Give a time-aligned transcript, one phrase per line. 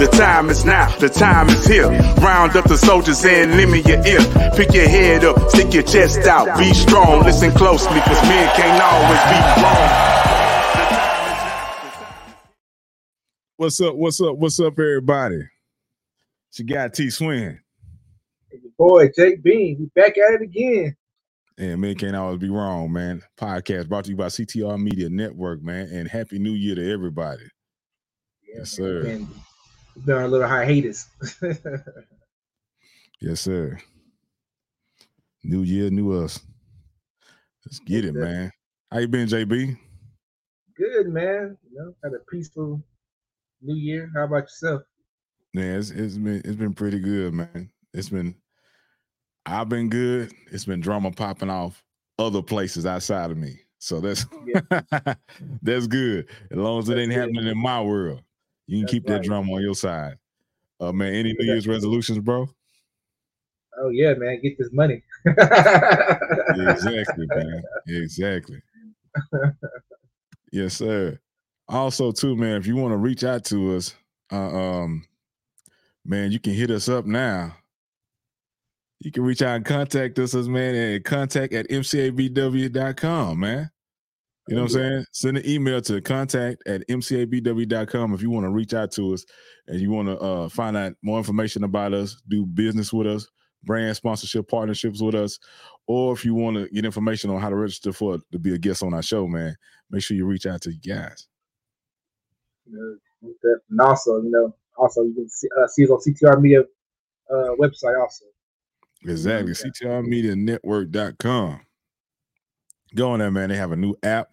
[0.00, 1.86] The time is now, the time is here.
[2.22, 4.20] Round up the soldiers and lend me your ear.
[4.56, 7.22] Pick your head up, stick your chest out, be strong.
[7.22, 10.10] Listen closely, cause men can't always be wrong.
[13.58, 13.94] What's up?
[13.94, 14.36] What's up?
[14.38, 15.42] What's up, everybody?
[16.50, 17.60] She got T Swin.
[18.78, 20.96] Boy, Jake Bean, we back at it again.
[21.58, 23.20] And men can't always be wrong, man.
[23.36, 25.90] Podcast brought to you by CTR Media Network, man.
[25.92, 27.42] And happy new year to everybody.
[28.48, 29.06] Yeah, Yes, sir.
[29.06, 29.28] And
[30.08, 31.08] on a little hiatus.
[33.20, 33.78] Yes, sir.
[35.44, 36.40] New year, new us.
[37.66, 38.50] Let's get it, man.
[38.90, 39.76] How you been, JB?
[40.74, 41.58] Good, man.
[41.70, 42.82] You know, had a peaceful
[43.60, 44.10] new year.
[44.14, 44.82] How about yourself?
[45.52, 47.70] Man, it's, it's been it's been pretty good, man.
[47.92, 48.34] It's been
[49.44, 50.32] I've been good.
[50.50, 51.84] It's been drama popping off
[52.18, 53.60] other places outside of me.
[53.80, 54.24] So that's
[55.62, 56.26] that's good.
[56.50, 58.22] As long as it ain't happening in my world,
[58.70, 60.16] you can That's keep that drum on your side.
[60.78, 62.48] Uh man, any New Year's resolutions, bro?
[63.78, 65.02] Oh yeah, man, get this money.
[65.26, 67.62] exactly, man.
[67.86, 68.60] Exactly.
[70.52, 71.18] yes, sir.
[71.68, 73.94] Also, too, man, if you want to reach out to us,
[74.32, 75.04] uh, um,
[76.04, 77.56] man, you can hit us up now.
[78.98, 83.70] You can reach out and contact us, as man, at contact at mcabw.com, man.
[84.50, 85.04] You know what I'm saying?
[85.12, 89.24] Send an email to contact at mcabw.com if you want to reach out to us
[89.68, 93.28] and you want to uh, find out more information about us, do business with us,
[93.62, 95.38] brand sponsorship partnerships with us,
[95.86, 98.58] or if you want to get information on how to register for to be a
[98.58, 99.54] guest on our show, man,
[99.88, 101.28] make sure you reach out to you guys.
[102.66, 106.62] And also, you know, also you can see, uh, see us on CTR Media
[107.30, 108.24] uh, website also.
[109.04, 109.52] Exactly.
[109.52, 111.60] CTRMedianetwork.com.
[112.96, 113.50] Go on there, man.
[113.50, 114.30] They have a new app.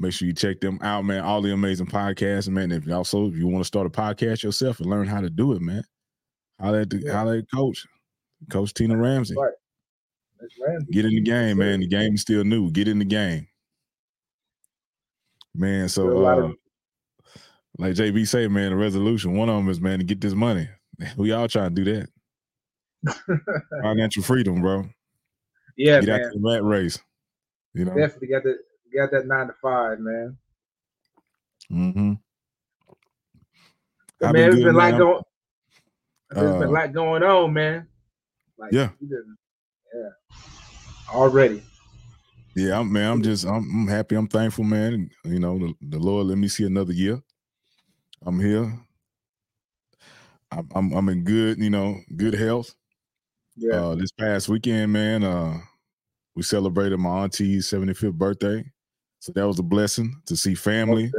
[0.00, 1.22] Make sure you check them out, man.
[1.22, 2.70] All the amazing podcasts, man.
[2.72, 5.30] If you also if you want to start a podcast yourself and learn how to
[5.30, 5.82] do it, man.
[6.60, 7.12] Holla at the Yeah.
[7.12, 7.86] holla at coach.
[8.50, 9.34] Coach Tina Ramsey.
[9.36, 9.52] Right.
[10.64, 10.92] Ramsey.
[10.92, 11.80] Get in the game, man.
[11.80, 12.70] The game is still new.
[12.70, 13.48] Get in the game.
[15.54, 16.54] Man, so uh, of-
[17.78, 20.68] like JB say, man, the resolution, one of them is man to get this money.
[21.16, 22.06] We all trying to do
[23.04, 23.18] that.
[23.82, 24.84] Financial freedom, bro.
[25.76, 26.32] yeah, Get out man.
[26.32, 26.98] to the rat race.
[27.74, 27.94] You know.
[27.94, 28.42] Definitely got
[28.98, 30.36] that got that nine to five, man.
[31.70, 32.12] Mm-hmm.
[34.20, 34.98] But man, been there's good, been man.
[34.98, 35.22] going.
[36.30, 37.88] There's been Uh, a lot going on, man.
[38.58, 38.90] Like, Yeah.
[39.00, 39.36] you
[39.94, 40.10] yeah.
[41.14, 41.62] Already.
[42.54, 43.12] Yeah, I'm, man.
[43.12, 44.16] I'm just I'm, I'm happy.
[44.16, 45.10] I'm thankful, man.
[45.24, 47.22] You know, the, the Lord let me see another year.
[48.26, 48.78] I'm here.
[50.50, 52.74] I'm I'm, I'm in good, you know, good health.
[53.56, 53.74] Yeah.
[53.74, 55.58] Uh, this past weekend, man, uh,
[56.34, 58.64] we celebrated my auntie's 75th birthday,
[59.20, 61.10] so that was a blessing to see family.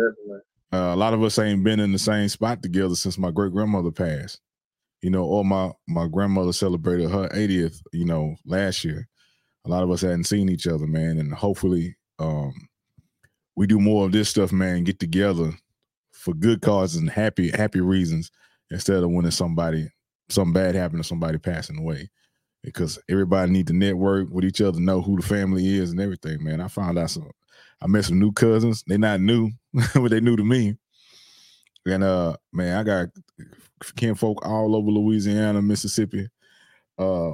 [0.71, 3.51] Uh, a lot of us ain't been in the same spot together since my great
[3.51, 4.39] grandmother passed.
[5.01, 7.81] You know, or my my grandmother celebrated her 80th.
[7.93, 9.07] You know, last year.
[9.65, 12.53] A lot of us hadn't seen each other, man, and hopefully, um,
[13.55, 14.85] we do more of this stuff, man.
[14.85, 15.51] Get together
[16.11, 18.31] for good causes and happy happy reasons
[18.71, 19.89] instead of when it's somebody
[20.29, 22.09] something bad happened to somebody passing away.
[22.63, 26.43] Because everybody need to network with each other, know who the family is and everything,
[26.43, 26.59] man.
[26.59, 27.29] I found out some
[27.81, 28.83] I met some new cousins.
[28.87, 29.51] They not new,
[29.93, 30.75] but they new to me.
[31.85, 33.09] And uh man, I got
[33.95, 36.27] kin folk all over Louisiana, Mississippi,
[36.97, 37.31] uh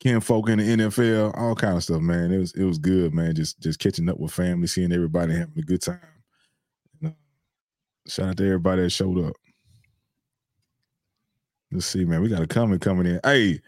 [0.00, 2.32] kin folk in the NFL, all kind of stuff, man.
[2.32, 3.34] It was it was good, man.
[3.34, 6.00] Just just catching up with family, seeing everybody having a good time.
[7.04, 7.10] Uh,
[8.08, 9.34] shout out to everybody that showed up.
[11.70, 12.22] Let's see, man.
[12.22, 13.20] We got a comment coming in.
[13.24, 13.60] Hey,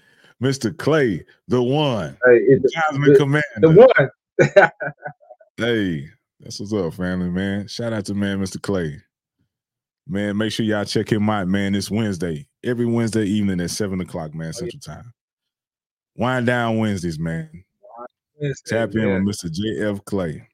[0.43, 0.77] Mr.
[0.77, 3.43] Clay, the one, Hey, it's the, the, Commander.
[3.61, 4.71] the one.
[5.59, 6.09] Hey,
[6.41, 7.67] that's what's up, family, man.
[7.67, 8.61] Shout out to man, Mr.
[8.61, 9.01] Clay.
[10.07, 11.73] Man, make sure y'all check him out, man.
[11.73, 15.13] This Wednesday, every Wednesday evening at seven o'clock, man, oh, Central Time.
[16.17, 17.65] Wind down Wednesdays, man.
[18.67, 19.19] Tap in Yeah.
[19.19, 19.51] with Mr.
[19.51, 20.47] JF Clay.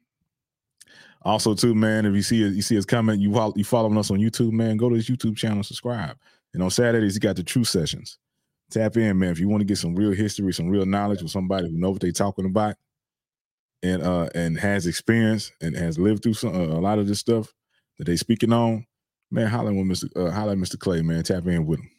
[1.22, 4.10] Also, too, man, if you see you see his comment, you follow, you following us
[4.10, 4.76] on YouTube, man.
[4.76, 6.16] Go to his YouTube channel, subscribe.
[6.54, 8.18] And on Saturdays, he got the True Sessions.
[8.70, 9.30] Tap in, man.
[9.30, 11.90] If you want to get some real history, some real knowledge with somebody who know
[11.90, 12.76] what they talking about,
[13.82, 17.18] and uh and has experience and has lived through some uh, a lot of this
[17.18, 17.52] stuff
[17.98, 18.86] that they speaking on,
[19.30, 20.08] man, holler with Mr.
[20.16, 20.78] Uh, holler Mr.
[20.78, 21.22] Clay, man.
[21.22, 21.90] Tap in with him.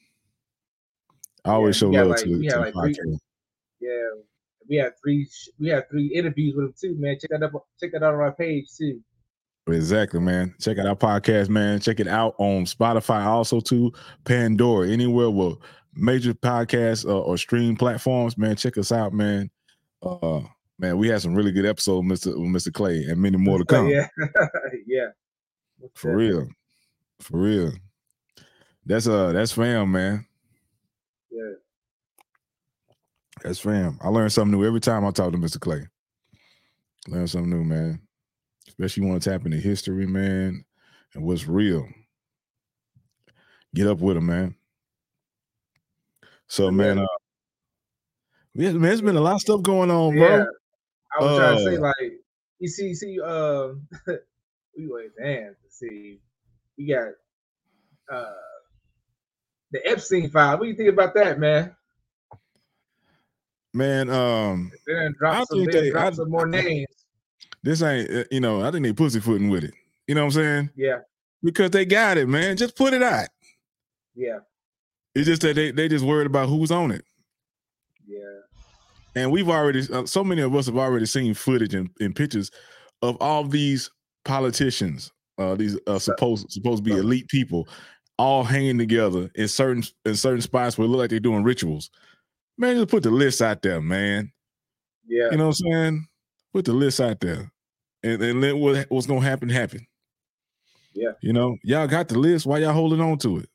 [1.45, 3.17] I always Yeah, show love like- to, to got the three- podcast.
[3.79, 4.09] Yeah.
[4.69, 5.27] We had three
[5.59, 7.17] we had three interviews with him too, man.
[7.19, 9.01] Check that up check that out on our page too.
[9.67, 10.53] Exactly, man.
[10.59, 11.79] Check out our podcast, man.
[11.79, 13.91] Check it out on Spotify, also to
[14.25, 15.57] Pandora, anywhere with
[15.93, 18.55] major podcasts uh, or stream platforms, man.
[18.55, 19.49] Check us out, man.
[20.01, 20.41] Uh,
[20.83, 23.65] man, we had some really good episodes, Mister with Mister Clay, and many more to
[23.73, 23.87] come.
[23.89, 24.07] yeah.
[24.85, 25.07] yeah.
[25.93, 26.47] For real,
[27.19, 27.71] for real.
[28.85, 30.25] That's uh that's fam, man.
[31.31, 31.53] Yeah.
[33.41, 33.97] That's fam.
[34.01, 35.59] I learn something new every time I talk to Mr.
[35.59, 35.87] Clay.
[37.07, 38.01] Learn something new, man.
[38.67, 40.63] Especially you want to tap into history, man,
[41.13, 41.87] and what's real.
[43.73, 44.55] Get up with him, man.
[46.47, 47.07] So, man, uh,
[48.53, 50.37] yeah, man, there's been a lot of stuff going on, bro.
[50.37, 50.45] Yeah.
[51.19, 52.13] I was trying to say, Uh, like,
[52.59, 53.87] you see, see, um,
[54.77, 56.19] we wait, man, to see,
[56.77, 57.09] we got
[58.11, 58.33] uh
[59.71, 60.57] the Epstein file.
[60.57, 61.75] What do you think about that, man?
[63.73, 66.87] Man, um, They done I dropped some, think they dropped I- some more names.
[67.63, 69.73] this ain't, uh, you know, I think they pussyfooting with it.
[70.07, 70.69] You know what I'm saying?
[70.75, 70.99] Yeah,
[71.41, 72.55] Because they got it, man.
[72.57, 73.29] Just put it out.
[74.15, 74.39] yeah,
[75.15, 77.03] It's just that they they just worried about who's on it.
[78.05, 78.19] yeah,
[79.15, 82.49] And we've already, uh, so many of us have already seen footage and, and pictures
[83.01, 83.91] of all these
[84.25, 87.67] politicians, uh, these uh, supposed supposed to be elite people,
[88.17, 91.89] all hanging together in certain in certain spots where it look like they're doing rituals.
[92.57, 94.31] Man, just put the list out there, man.
[95.07, 95.29] yeah.
[95.31, 96.07] You know what I'm saying?
[96.53, 97.51] Put the list out there,
[98.03, 99.85] and, and let what, what's gonna happen happen.
[100.93, 101.13] Yeah.
[101.21, 102.45] You know, y'all got the list.
[102.45, 103.49] Why y'all holding on to it?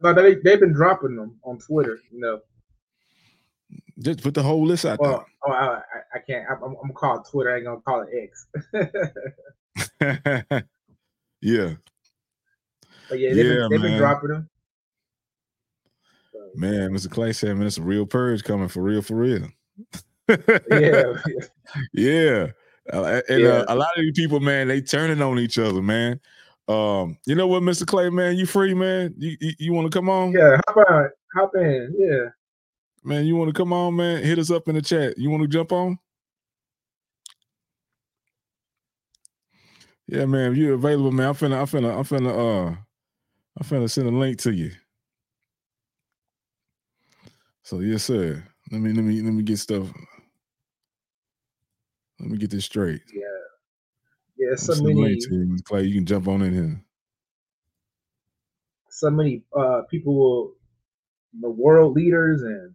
[0.00, 2.00] No, they they've been dropping them on Twitter.
[2.10, 2.40] You know,
[4.02, 5.80] Just put the whole list out well, oh, I, I,
[6.14, 6.44] I can't.
[6.50, 7.52] I'm, I'm gonna call it Twitter.
[7.52, 8.46] I ain't gonna call it X.
[11.40, 11.74] yeah,
[13.08, 14.48] but yeah, they've, Yeah, been, they've been dropping them.
[16.32, 16.90] So, man.
[16.90, 17.10] Mr.
[17.10, 19.48] Clay said, "Man, it's a real purge coming for real, for real."
[20.28, 20.38] yeah,
[21.92, 22.46] yeah.
[22.92, 23.48] Uh, and Yeah.
[23.48, 26.20] Uh, a lot of these people, man, they turning on each other, man.
[26.68, 27.86] Um, you know what, Mr.
[27.86, 29.14] Clay, man, you free, man.
[29.18, 30.58] You you, you want to come on, yeah.
[30.68, 31.94] Hop on, hop in.
[31.98, 32.30] Yeah,
[33.04, 33.26] man?
[33.26, 34.22] You want to come on, man?
[34.22, 35.18] Hit us up in the chat.
[35.18, 35.98] You want to jump on?
[40.06, 40.52] Yeah, man.
[40.52, 42.76] If you're available, man, I'm finna, I'm finna, I'm finna, uh,
[43.58, 44.72] I'm finna send a link to you.
[47.62, 48.44] So yes, sir.
[48.70, 49.86] Let me, let me, let me get stuff.
[52.20, 53.02] Let me get this straight.
[53.12, 53.22] yeah,
[54.38, 54.56] yeah.
[54.56, 55.84] So many, you, Clay.
[55.84, 56.84] You can jump on in here.
[58.90, 60.52] so many uh people will,
[61.40, 62.74] the world leaders and,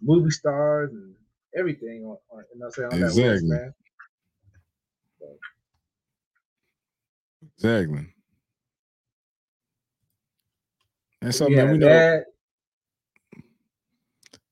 [0.00, 1.14] movie stars and
[1.56, 3.48] everything on, on you know what I'm saying on that list, Exactly.
[3.48, 3.74] man.
[7.56, 8.06] Exactly.
[11.22, 12.24] And so, yeah, man, we know that.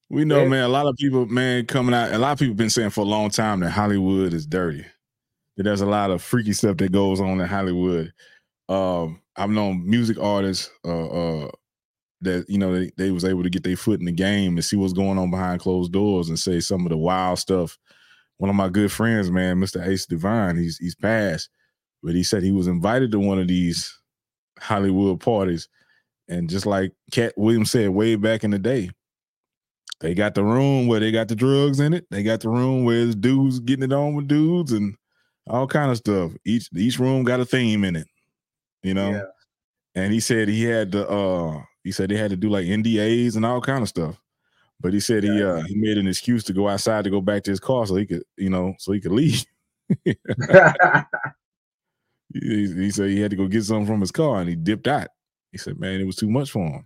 [0.08, 2.70] we know, man, a lot of people, man, coming out, a lot of people been
[2.70, 4.84] saying for a long time that Hollywood is dirty.
[5.56, 8.12] That there's a lot of freaky stuff that goes on in Hollywood.
[8.68, 11.50] Um, I've known music artists uh uh
[12.22, 14.64] that you know they, they was able to get their foot in the game and
[14.64, 17.78] see what's going on behind closed doors and say some of the wild stuff.
[18.38, 19.86] One of my good friends, man, Mr.
[19.86, 21.48] Ace Divine, he's he's passed,
[22.02, 23.96] but he said he was invited to one of these
[24.58, 25.68] Hollywood parties,
[26.28, 28.90] and just like Katt Williams said way back in the day,
[30.00, 32.06] they got the room where they got the drugs in it.
[32.10, 34.94] They got the room where it's dudes getting it on with dudes and
[35.46, 36.32] all kind of stuff.
[36.44, 38.06] Each each room got a theme in it,
[38.82, 39.10] you know.
[39.10, 39.22] Yeah.
[39.94, 43.36] And he said he had to uh he said they had to do like NDAs
[43.36, 44.20] and all kind of stuff.
[44.80, 47.42] But he said he uh he made an excuse to go outside to go back
[47.44, 49.44] to his car so he could, you know, so he could leave.
[52.32, 54.86] He, he said he had to go get something from his car and he dipped
[54.86, 55.08] out.
[55.52, 56.84] He said, man, it was too much for him.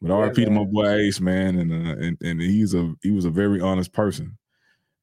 [0.00, 3.10] But Yeah, RP to my boy Ace, man, and uh, and and he's a he
[3.10, 4.38] was a very honest person.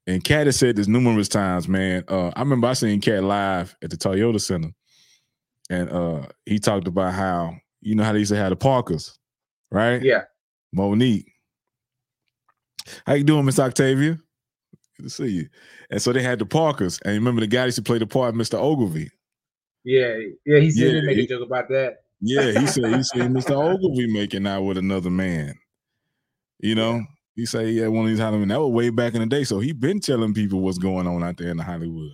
[0.08, 2.04] And Katt has said this numerous times, man.
[2.08, 4.70] Uh, I remember I seen Katt live at the Toyota Center,
[5.70, 9.18] and uh, he talked about how you know how they used to have the Parkers,
[9.72, 10.02] right?
[10.02, 10.24] yeah,
[10.76, 11.26] Mo'Nique.
[13.06, 14.20] How you doing, Miss Octavia?
[14.98, 15.48] Good to see you.
[15.90, 18.30] And so they had the Parkers, and remember the guy used to play the part,
[18.30, 18.60] of Mr.
[18.60, 19.10] Oglevee.
[19.84, 20.16] yeah,
[20.46, 20.60] yeah.
[20.60, 21.98] He said Yeah, he make a joke about that.
[22.22, 23.52] Yeah, he said he said Mr.
[23.52, 25.56] Oglevee making out with another man.
[26.60, 27.04] You know,
[27.36, 28.50] he said he had one of these Hollywood.
[28.50, 29.44] That was way back in the day.
[29.44, 32.14] So he been telling people what's going on out there in the Hollywood.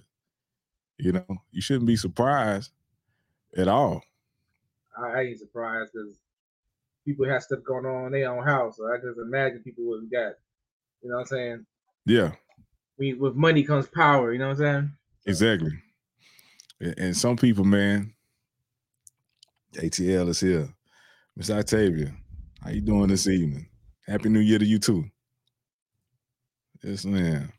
[0.97, 2.71] You know, you shouldn't be surprised
[3.55, 4.01] at all.
[4.97, 6.17] I, I ain't surprised because
[7.05, 8.77] people have stuff going on in their own house.
[8.77, 10.33] So I just imagine people what we got.
[11.01, 11.65] You know what I'm saying?
[12.05, 12.31] Yeah,
[12.97, 14.33] We with money comes power.
[14.33, 14.91] You know what I'm saying?
[15.25, 15.71] exactly.
[16.79, 18.11] And, some people, man,
[19.75, 20.67] ATL is here.
[21.35, 22.11] Miss Octavia,
[22.63, 23.67] how you doing this evening?
[24.07, 25.05] Happy New Year to you too.
[26.83, 27.53] Yes, man.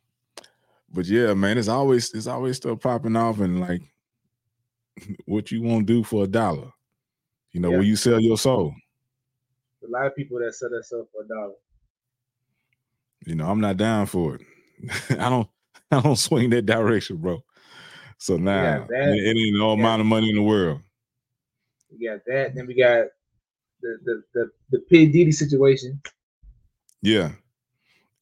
[0.92, 3.82] But yeah, man, it's always it's always still popping off and like
[5.26, 6.72] what you want to do for a dollar.
[7.52, 7.78] You know, Yeah.
[7.78, 8.74] when you sell your soul.
[9.84, 11.54] A lot of people that sell that stuff for a dollar.
[13.26, 14.42] You know, I'm not down for it.
[15.10, 15.48] I don't
[15.90, 17.42] I don't swing that direction, bro.
[18.18, 20.80] So now that- it, it ain't all amount of money in the world.
[21.90, 22.54] We got that.
[22.54, 23.06] Then we got
[23.82, 26.00] the the the, the P Diddy situation.
[27.02, 27.32] Yeah.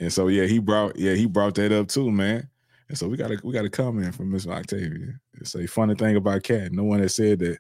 [0.01, 2.49] And so yeah, he brought yeah, he brought that up too, man.
[2.89, 4.49] And so we got a we got a comment from Mr.
[4.51, 5.21] Octavia.
[5.35, 6.73] It's a funny thing about Katt.
[6.73, 7.59] No one has said that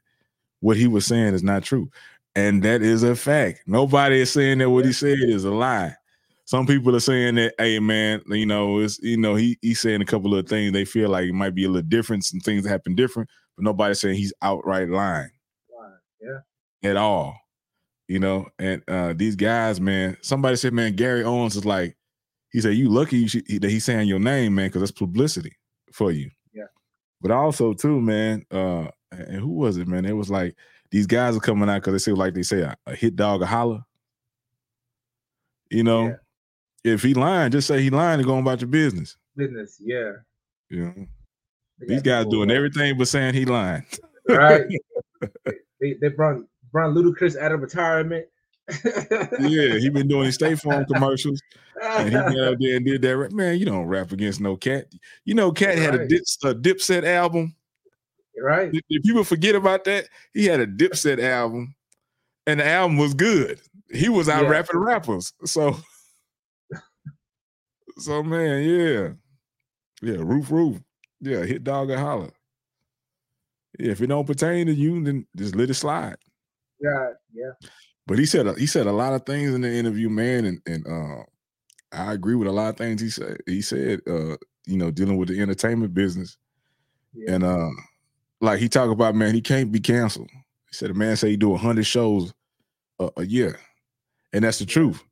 [0.61, 1.90] what he was saying is not true.
[2.37, 3.62] And that is a fact.
[3.67, 5.95] Nobody is saying that what he said is a lie.
[6.45, 10.00] Some people are saying that, hey man, you know, it's you know, he he's saying
[10.00, 12.67] a couple of things they feel like it might be a little different, some things
[12.67, 15.31] happen different, but nobody's saying he's outright lying.
[16.21, 16.90] Yeah.
[16.90, 17.37] At all.
[18.09, 21.97] You know, and uh these guys, man, somebody said, man, Gary Owens is like,
[22.50, 25.57] he said, you lucky you should, that he's saying your name, man, because that's publicity
[25.93, 26.31] for you.
[27.23, 27.29] Yeah.
[27.29, 30.05] But also too, man, uh, and who was it, man?
[30.05, 30.57] It was like
[30.91, 33.43] these guys are coming out because they say, like they say, a, a hit dog
[33.43, 33.81] a holler.
[35.71, 36.93] You know, Yeah.
[36.93, 39.17] if he lying, just say he lying and going about your business.
[39.37, 40.12] Business, yeah.
[40.71, 41.07] They
[41.87, 43.85] these guys doing everything but saying he lying.
[44.29, 44.62] right.
[45.81, 48.27] they they brought brought Ludacris out of retirement.
[49.41, 51.41] Yeah, he been doing his State Farm commercials,
[51.83, 53.17] and he got out there and did that.
[53.17, 53.33] rap.
[53.33, 54.87] Man, you don't rap against no Katt.
[55.25, 57.55] You know, Katt had a, dip, a Dipset album.
[58.41, 58.71] right.
[58.73, 60.07] Did, did people forget about that?
[60.35, 61.75] He had a Dipset album,
[62.47, 63.61] and the album was good.
[63.93, 64.50] He was out Yeah.
[64.50, 65.33] rapping rappers.
[65.45, 65.77] So,
[67.99, 69.09] so man, yeah,
[70.03, 70.81] yeah, roof, roof,
[71.21, 72.31] yeah, hit dog and holler.
[73.79, 76.17] Yeah, if it don't pertain to you, then just let it slide.
[76.81, 77.53] Yeah, yeah.
[78.07, 80.87] But he said he said a lot of things in the interview, man, and and
[80.87, 81.23] uh,
[81.92, 83.38] I agree with a lot of things he said.
[83.47, 86.37] He said, uh, you know, dealing with the entertainment business,
[87.14, 87.35] yeah.
[87.35, 87.71] and uh,
[88.40, 90.30] like he talked about, man, he can't be canceled.
[90.33, 92.33] He said a man say he do hundred shows
[92.99, 93.59] a, a year,
[94.33, 95.02] and that's the truth.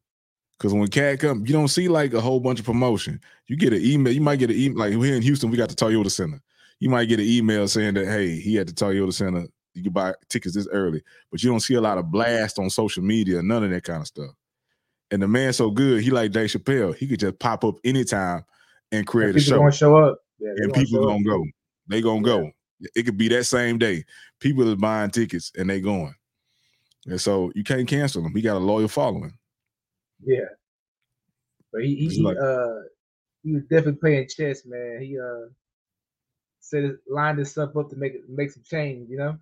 [0.58, 3.20] Because when Katt come, you don't see like a whole bunch of promotion.
[3.46, 4.12] You get an email.
[4.12, 4.78] You might get an email.
[4.78, 6.40] Like here in Houston, we got the Toyota Center.
[6.80, 9.46] You might get an email saying that hey, he had the Toyota Center.
[9.78, 12.68] You can buy tickets this early, but you don't see a lot of blast on
[12.68, 13.42] social media.
[13.42, 14.30] None of that kind of stuff.
[15.10, 16.94] And the man so good, he like Dave Chappelle.
[16.94, 18.44] He could just pop up anytime
[18.92, 20.18] and create a people show gonna show up.
[20.38, 21.44] Yeah, and gonna people gonna go.
[21.86, 22.50] They gonna go.
[22.94, 24.04] It could be that same day.
[24.40, 26.14] People is buying tickets and they going.
[27.06, 28.34] And so you can't cancel them.
[28.34, 29.32] He got a loyal following.
[30.22, 30.44] Yeah.
[31.72, 32.80] But he he, like- uh
[33.44, 35.00] he was definitely playing chess, man.
[35.00, 35.48] He uh
[36.60, 39.38] said it, lined himself up to make it make some change, you know?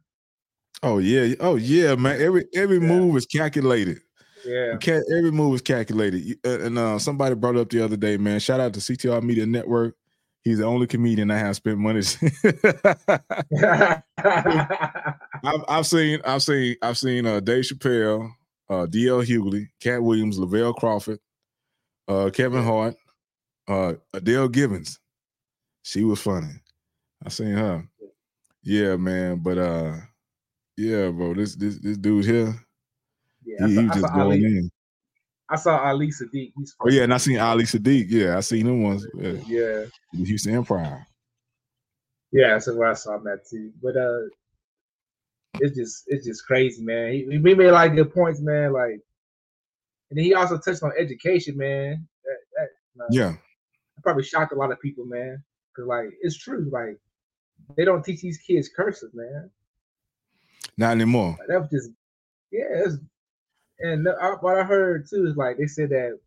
[0.82, 1.34] Oh yeah.
[1.40, 2.20] Oh yeah, man.
[2.20, 2.86] Every every Yeah.
[2.88, 3.98] move is calculated.
[4.44, 4.76] Yeah.
[4.86, 6.38] Every move is calculated.
[6.44, 8.38] Uh, And uh, somebody brought up the other day, man.
[8.40, 9.96] Shout out to CTR Media Network.
[10.44, 12.02] He's the only comedian I have spent money.
[14.18, 18.30] I've, I've seen, I've seen, I've seen uh, Dave Chappelle,
[18.70, 19.22] uh, D.L.
[19.22, 21.18] Hughley, Katt Williams, Lavell Crawford,
[22.08, 22.94] uh, Kevin Hart,
[23.68, 25.00] uh, Adele Givens.
[25.82, 26.52] She was funny.
[27.24, 27.84] I seen her.
[28.62, 29.38] Yeah, man.
[29.38, 29.96] But uh,
[30.76, 31.34] yeah, bro.
[31.34, 32.54] This this this dude here,
[33.44, 34.44] yeah, he, I he saw, I just going Ali.
[34.44, 34.70] in.
[35.48, 36.52] I saw Ali Siddiq.
[36.56, 38.06] He's Oh yeah, and I seen Ali Siddiq.
[38.08, 39.06] Yeah, I seen him once.
[39.14, 39.84] Yeah, Yeah.
[40.12, 41.04] the Houston Improv.
[42.32, 43.72] Yeah, that's where I saw him at too.
[43.82, 44.22] But uh
[45.58, 47.12] it's just it's just crazy, man.
[47.12, 48.72] He, he made like good points, man.
[48.72, 49.00] Like
[50.10, 52.06] and then he also touched on education, man.
[52.24, 52.36] That
[52.96, 53.34] that uh, Yeah,
[54.02, 55.42] probably shocked a lot of people, man.
[55.74, 56.68] Cause like it's true.
[56.70, 56.98] Like
[57.76, 59.50] they don't teach these kids curses, man.
[60.76, 61.36] Not anymore.
[61.48, 61.90] That was just
[62.52, 62.84] yeah.
[63.80, 66.18] And the- I, what I heard too is like they said that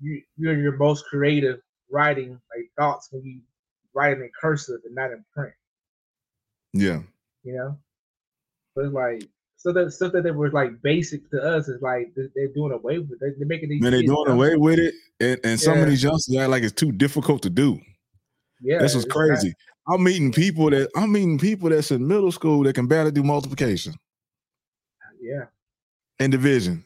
[0.00, 1.60] you you're your most creative
[1.90, 3.40] writing like thoughts when you
[3.94, 5.52] write in cursive and not in print.
[6.72, 7.00] Yeah,
[7.44, 7.78] You know,
[8.74, 9.24] but it's like
[9.56, 12.72] stuff that stuff that they were like basic to us is like they- they're doing
[12.72, 13.18] away with.
[13.20, 13.80] They're, they're making these.
[13.82, 16.62] man, they kids doing away with it, and, and some of these youngsters act like
[16.62, 17.80] it's too difficult to do.
[18.60, 19.54] Yeah, This was crazy.
[19.88, 23.22] I'm meeting people that I'm meeting people that's in middle school that can barely do
[23.22, 23.94] multiplication
[25.20, 25.44] yeah,
[26.18, 26.84] and division.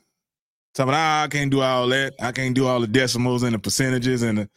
[0.75, 2.15] Talking, ah, I can't do all that.
[2.21, 4.51] I can't do all the decimals and the percentages and the,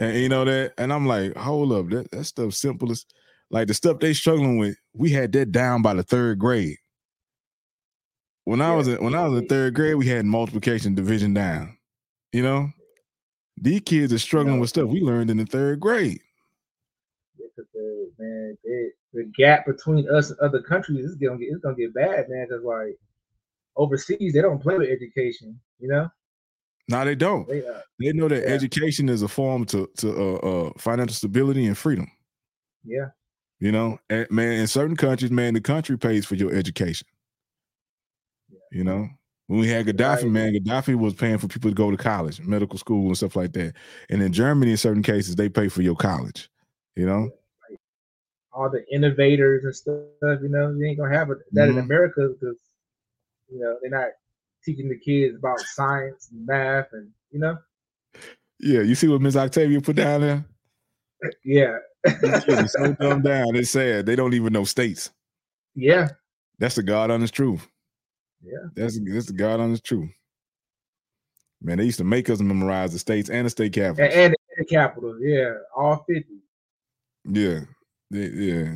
[0.00, 0.74] and you know that.
[0.78, 3.14] And I'm like, hold up, that that stuff simplest.
[3.50, 4.76] like the stuff they struggling with.
[4.92, 6.76] We had that down by the third grade.
[8.44, 8.76] When I Yeah.
[8.76, 11.78] was in, when I was in third grade, we had multiplication division down.
[12.32, 12.70] You know,
[13.56, 14.60] these kids are struggling No.
[14.60, 16.20] with stuff we learned in the third grade.
[17.38, 21.48] yeah 'cause the, man, they, the gap between us and other countries is gonna get
[21.50, 22.46] it's gonna get bad, man.
[22.48, 22.98] Because like
[23.76, 25.58] overseas, they don't play with education.
[25.78, 26.08] You know,
[26.88, 27.48] No, they don't.
[27.48, 28.54] they uh, They know that Yeah.
[28.54, 32.10] education is a form to to uh, uh, financial stability and freedom.
[32.84, 33.06] yeah,
[33.60, 37.06] You know, and man, in certain countries, man, the country pays for your education.
[38.70, 39.08] You know,
[39.46, 40.30] when we had Gaddafi, Right.
[40.30, 43.52] man, Gaddafi was paying for people to go to college, medical school, and stuff like
[43.54, 43.74] that.
[44.10, 46.50] And in Germany, in certain cases, they pay for your college.
[46.96, 47.30] You know,
[48.56, 50.40] all the innovators and stuff.
[50.42, 51.80] You know, you ain't gonna have that in Mhm.
[51.84, 52.56] America because
[53.48, 54.08] You know, they're not
[54.64, 57.56] teaching the kids about science and math and you know.
[58.58, 60.44] Yeah, you see what Miss Octavia put down there?
[61.44, 61.78] Yeah.
[62.68, 63.56] so dumbed down.
[63.56, 64.04] It's sad.
[64.06, 65.10] They don't even know states.
[65.74, 66.08] Yeah.
[66.58, 67.66] That's the God honest truth.
[68.42, 68.68] Yeah.
[68.74, 70.10] That's that's the God honest truth.
[71.62, 74.12] Man, they used to make us memorize the states and the state capitals.
[74.12, 76.24] And, and the capital, yeah, all 50.
[77.24, 77.60] Yeah.
[78.10, 78.28] Yeah.
[78.32, 78.72] yeah.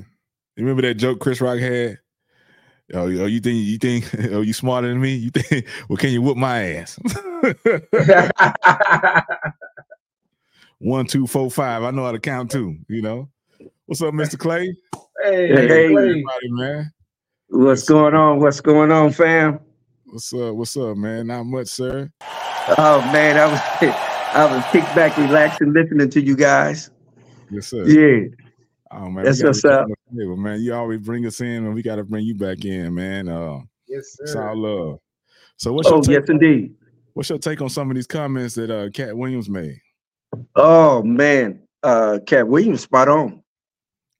[0.57, 1.99] You remember that joke Chris Rock had?
[2.93, 5.15] Oh, oh, you think you think oh you smarter than me?
[5.15, 6.99] You think well can you whoop my ass?
[10.79, 11.83] One, two, four, five.
[11.83, 13.29] I know how to count too, you know.
[13.85, 14.39] What's up, Mr.
[14.39, 14.75] Clay?
[15.23, 15.85] Hey, Hey, Clay.
[15.87, 16.91] Everybody, man.
[17.49, 18.41] What's going on?
[18.41, 19.61] What's going on, fam?
[20.07, 20.55] What's up?
[20.55, 21.27] What's up, man?
[21.27, 22.11] Not much, sir.
[22.79, 23.61] Oh man, I was
[24.33, 26.91] I was kicked back, relaxing, listening to you guys.
[27.51, 27.85] Yes, sir.
[27.85, 28.29] Yeah,
[28.93, 29.89] Oh man, That's we gotta what's up.
[30.13, 30.61] the man.
[30.61, 33.29] You always bring us in, and we got to bring you back in, man.
[33.29, 34.23] Uh, Yes, sir.
[34.25, 34.49] it's sir.
[34.49, 34.99] all love.
[35.57, 36.21] So, what's your oh take?
[36.21, 36.75] yes, indeed.
[37.15, 39.81] What's your take on some of these comments that uh, Katt Williams made?
[40.57, 43.43] Oh man, uh, Katt Williams, spot on.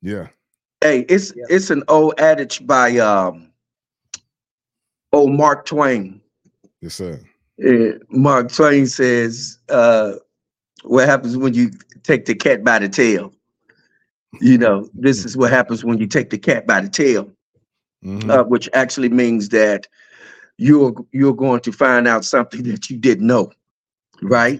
[0.03, 0.29] Yeah,
[0.81, 1.45] Hey, it's Yeah.
[1.49, 3.51] it's an old adage by um,
[5.13, 6.21] old Mark Twain.
[6.81, 7.21] yes, sir.
[7.65, 10.15] Uh, Mark Twain says, uh,
[10.85, 11.71] "What happens when you
[12.03, 13.33] take the cat by the tail?"
[14.41, 17.31] You know, this is what happens when you take the cat by the tail.
[18.05, 18.31] Mhm.
[18.31, 19.87] uh, which actually means that
[20.57, 23.53] you're you're going to find out something that you didn't know,
[24.23, 24.59] right?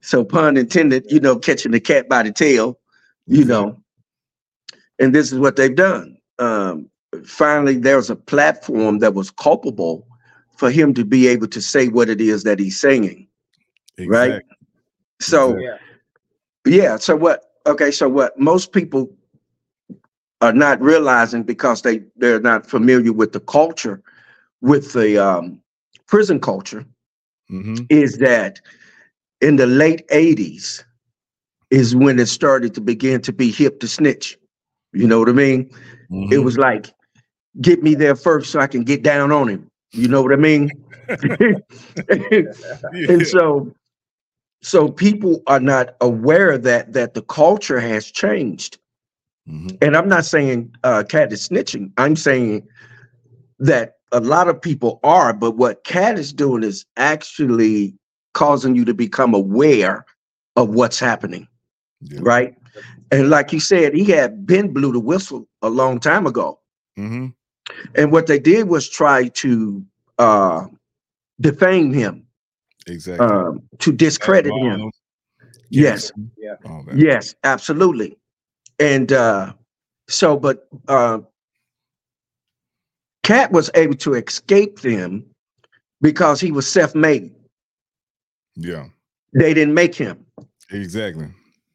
[0.00, 2.78] So pun intended, you know, catching the cat by the tail,
[3.26, 3.82] you know.
[5.00, 6.18] And this is what they've done.
[6.38, 6.88] Um,
[7.24, 10.06] finally, there's a platform that was culpable
[10.56, 13.26] for him to be able to say what it is that he's saying.
[14.06, 14.42] right?
[15.20, 15.78] So Yeah.
[16.64, 19.10] yeah, so what okay, so what most people
[20.40, 24.02] are not realizing because they they're not familiar with the culture,
[24.60, 25.60] with the um,
[26.06, 26.84] prison culture,
[27.50, 27.88] Mhm.
[27.88, 28.60] is that
[29.40, 30.84] in the late 80s
[31.70, 34.38] is when it started to begin to be hip to snitch.
[34.92, 35.70] You know what I mean?
[36.30, 36.44] It Mhm.
[36.44, 36.92] was like,
[37.60, 39.68] get me there first so I can get down on him.
[39.92, 40.70] You know what I mean?
[41.22, 41.48] Yeah.
[43.08, 43.72] and so
[44.62, 48.78] so people are not aware that that the culture has changed
[49.48, 49.78] Mhm.
[49.82, 52.66] and i'm not saying uh Katt is snitching i'm saying
[53.58, 57.94] that a lot of people are but what Katt is doing is actually
[58.34, 60.04] causing you to become aware
[60.56, 61.46] of what's happening
[62.02, 62.20] Yeah.
[62.22, 62.54] right
[63.10, 66.58] and like you said he had been blew the whistle a long time ago
[66.98, 67.32] Mhm.
[67.94, 69.84] and what they did was try to
[70.18, 70.66] uh
[71.40, 72.26] defame him
[72.88, 73.26] Exactly.
[73.26, 74.90] um to discredit All him them-
[75.70, 76.10] yes
[76.64, 76.96] all that.
[76.96, 78.16] Yes, absolutely.
[78.78, 79.52] And uh
[80.08, 81.18] so but uh
[83.22, 85.24] Katt was able to escape them
[86.00, 87.34] because he was self-made.
[88.56, 88.86] Yeah.
[89.34, 90.24] They didn't make him,
[90.70, 91.28] Exactly.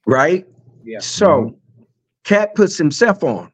[0.08, 0.47] right?
[0.84, 0.99] Yeah.
[0.99, 1.56] So
[2.23, 3.52] Katt puts himself on.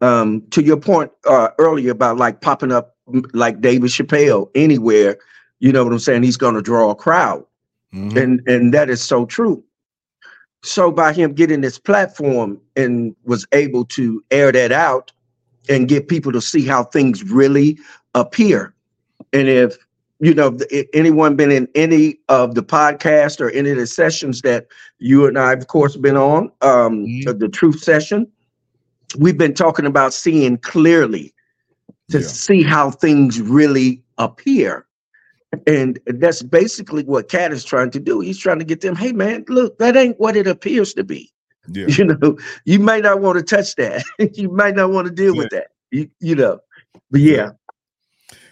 [0.00, 2.96] Um to your point uh earlier about like popping up
[3.32, 5.18] like David Chappelle anywhere,
[5.62, 6.24] you know what I'm saying?
[6.24, 7.44] He's going to draw a crowd.
[7.94, 8.16] Mhm.
[8.22, 9.62] and and that is so true
[10.62, 15.12] so by him getting this platform and was able to air that out
[15.68, 17.78] and get people to see how things really
[18.14, 18.72] appear
[19.34, 19.76] and if
[20.20, 24.40] you know if anyone been in any of the podcast or any of the sessions
[24.42, 24.66] that
[24.98, 27.38] you and i of course been on um Mhm.
[27.40, 28.26] the truth session
[29.18, 31.34] we've been talking about seeing clearly
[32.10, 32.26] to Yeah.
[32.26, 34.86] see how things really appear
[35.66, 38.20] and that's basically what Katt is trying to do.
[38.20, 41.32] He's trying to get them, hey man, look, that ain't what it appears to be.
[41.68, 41.86] Yeah.
[41.98, 44.04] You know, you might not want to touch that.
[44.34, 45.68] you might not want to deal with that.
[45.90, 46.58] You, you know,
[47.10, 47.50] but yeah,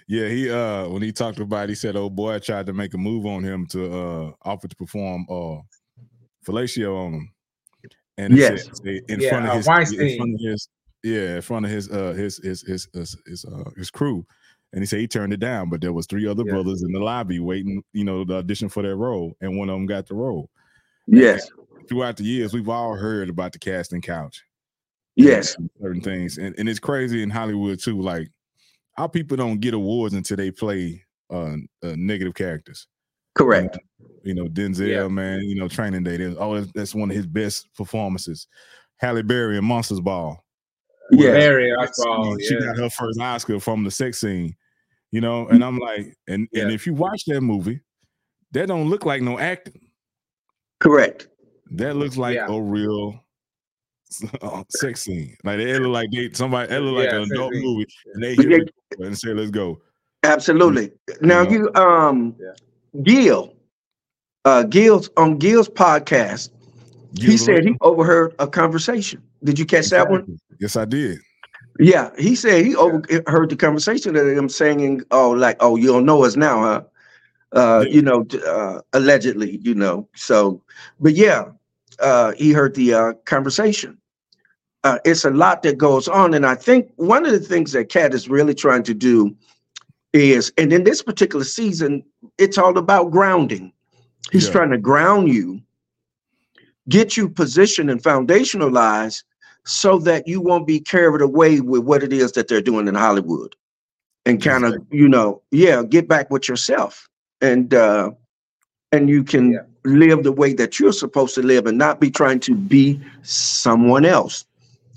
[0.06, 2.72] Yeah, he uh when he talked about it, he said old boy I tried to
[2.72, 5.60] make a move on him to uh offer to perform uh
[6.46, 7.32] fellatio on him.
[8.18, 8.68] And it Yes.
[8.84, 10.68] said- in Yeah, front of uh, his in front of his
[11.02, 14.26] yeah, in front of his uh his his his his, his uh his crew.
[14.72, 16.52] And he said he turned it down, but there was three other Yeah.
[16.52, 19.74] brothers in the lobby waiting, you know, to audition for that role, and one of
[19.74, 20.48] them got the role.
[21.06, 21.48] yes,
[21.88, 24.44] Throughout the years, we've all heard about the casting couch.
[25.16, 26.38] yes, certain things.
[26.38, 28.00] And, and it's crazy in Hollywood too.
[28.00, 28.28] Like
[28.96, 32.86] our people don't get awards until they play uh, uh negative characters.
[33.34, 33.78] correct.
[34.24, 35.08] You know, Denzel, Yeah.
[35.08, 36.16] man, you know, training day.
[36.18, 38.46] There's- Oh, that's- that's one of his best performances.
[38.98, 40.44] Halle Berry in Monsters Ball.
[41.12, 42.72] Yeah, Very Sex Oswald, scene, She yeah.
[42.72, 44.54] got her first Oscar from the sex scene.
[45.12, 47.80] You know, and I'm like, and, and if you watch that movie,
[48.52, 49.88] that don't look like no acting.
[50.78, 51.28] correct.
[51.72, 52.46] That looks like Yeah.
[52.48, 53.20] a real
[54.42, 55.36] uh, sex scene.
[55.44, 57.62] Like it look like they somebody it look like Yeah, an sex adult scene.
[57.64, 59.06] movie, and they But hit yeah.
[59.06, 59.80] and say, "Let's go."
[60.22, 60.92] Absolutely.
[61.22, 61.50] Now know?
[61.50, 63.02] you um Yeah.
[63.02, 63.56] Gil,
[64.44, 66.50] uh Gil's on Gil's podcast,
[67.18, 69.22] he said he overheard a conversation.
[69.44, 70.38] Did you catch that one?
[70.60, 71.18] Yes, I did.
[71.80, 76.04] Yeah, he said he overheard the conversation of them saying, "Oh, like, oh, you don't
[76.04, 76.82] know us now, huh?"
[77.52, 77.92] Uh, Yeah.
[77.94, 80.08] you know, uh, allegedly, you know.
[80.14, 80.62] So,
[81.00, 81.46] but yeah,
[81.98, 83.98] uh, he heard the uh, conversation.
[84.84, 87.88] Uh, it's a lot that goes on, and I think one of the things that
[87.88, 89.34] Katt is really trying to do
[90.12, 92.04] is, and in this particular season,
[92.38, 93.72] it's all about grounding.
[94.32, 94.52] He's Yeah.
[94.52, 95.60] trying to ground you,
[96.88, 99.22] get you positioned and foundationalized
[99.64, 102.94] so that you won't be carried away with what it is that they're doing in
[102.94, 103.54] Hollywood
[104.26, 107.08] and kind of, you know, yeah, get back with yourself
[107.40, 108.10] and uh
[108.92, 109.60] and you can Yeah.
[109.84, 114.04] live the way that you're supposed to live and not be trying to be someone
[114.04, 114.44] else.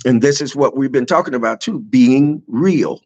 [0.06, 3.02] And this is what we've been talking about too, being real.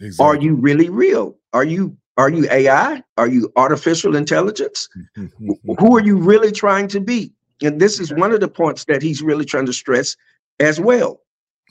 [0.00, 0.26] Exactly.
[0.26, 1.36] Are you really real?
[1.52, 3.02] Are you are you AI?
[3.16, 4.88] Are you artificial intelligence?
[5.78, 7.32] who are you really trying to be?
[7.62, 10.16] And this is one of the points that he's really trying to stress
[10.60, 11.20] as well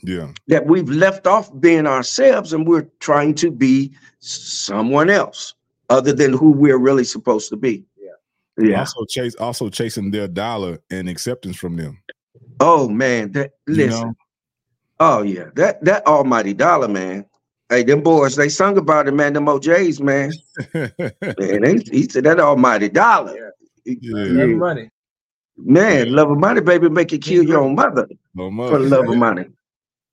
[0.03, 0.31] yeah.
[0.47, 5.53] that we've left off being ourselves and we're trying to be someone else
[5.89, 7.85] other than who we're really supposed to be.
[7.97, 8.65] Yeah.
[8.65, 8.79] Yeah.
[8.79, 12.01] Also chase also chasing their dollar and acceptance from them.
[12.59, 14.01] Oh man, that You listen.
[14.01, 14.13] know?
[14.99, 17.25] Oh yeah, that that almighty dollar, man.
[17.69, 19.33] Hey, them boys, they sung about it, man.
[19.33, 20.31] Them O'Jays, man.
[20.73, 20.91] Man,
[21.61, 23.53] they, he said that almighty dollar.
[23.85, 24.11] Yeah.
[24.13, 24.89] Love money.
[25.57, 29.07] Man, love of money, baby, make you kill your own mother no for the love
[29.09, 29.45] of money.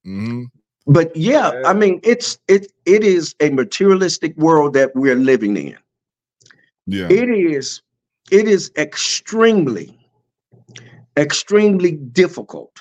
[0.05, 0.45] hmm
[0.87, 1.63] But yeah, Yeah.
[1.65, 5.77] I mean, it's it it is a materialistic world that we're living in.
[6.87, 7.09] Yeah.
[7.09, 7.83] It is
[8.31, 9.99] it is extremely
[11.17, 12.81] extremely difficult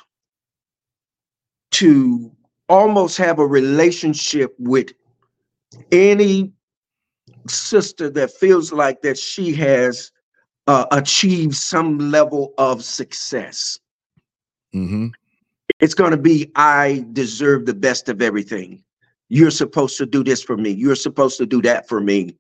[1.72, 2.32] to
[2.70, 4.94] almost have a relationship with
[5.92, 6.52] any
[7.48, 10.12] sister that feels like that she has
[10.70, 13.80] uh, achieved some level of success.
[14.74, 15.14] hmm
[15.80, 18.84] it's going to be i deserve the best of everything.
[19.30, 20.72] You're supposed to do this for me.
[20.72, 22.38] You're supposed to do that for me.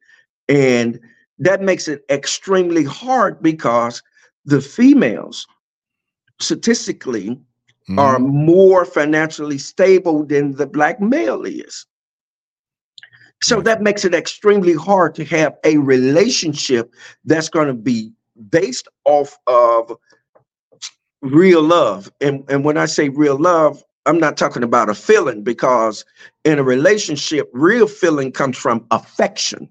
[0.49, 0.99] And
[1.39, 4.03] that makes it extremely hard because
[4.45, 5.47] the females
[6.39, 7.39] statistically
[7.97, 8.19] are Mm-hmm.
[8.19, 11.85] more financially stable than the black male is.
[13.41, 16.93] So that makes it extremely hard to have a relationship
[17.25, 18.13] that's going to be
[18.49, 19.95] based off of
[21.21, 22.11] real love.
[22.21, 26.05] And, and when I say real love, I'm not talking about a feeling because
[26.45, 29.69] in a relationship, real feeling comes from affection.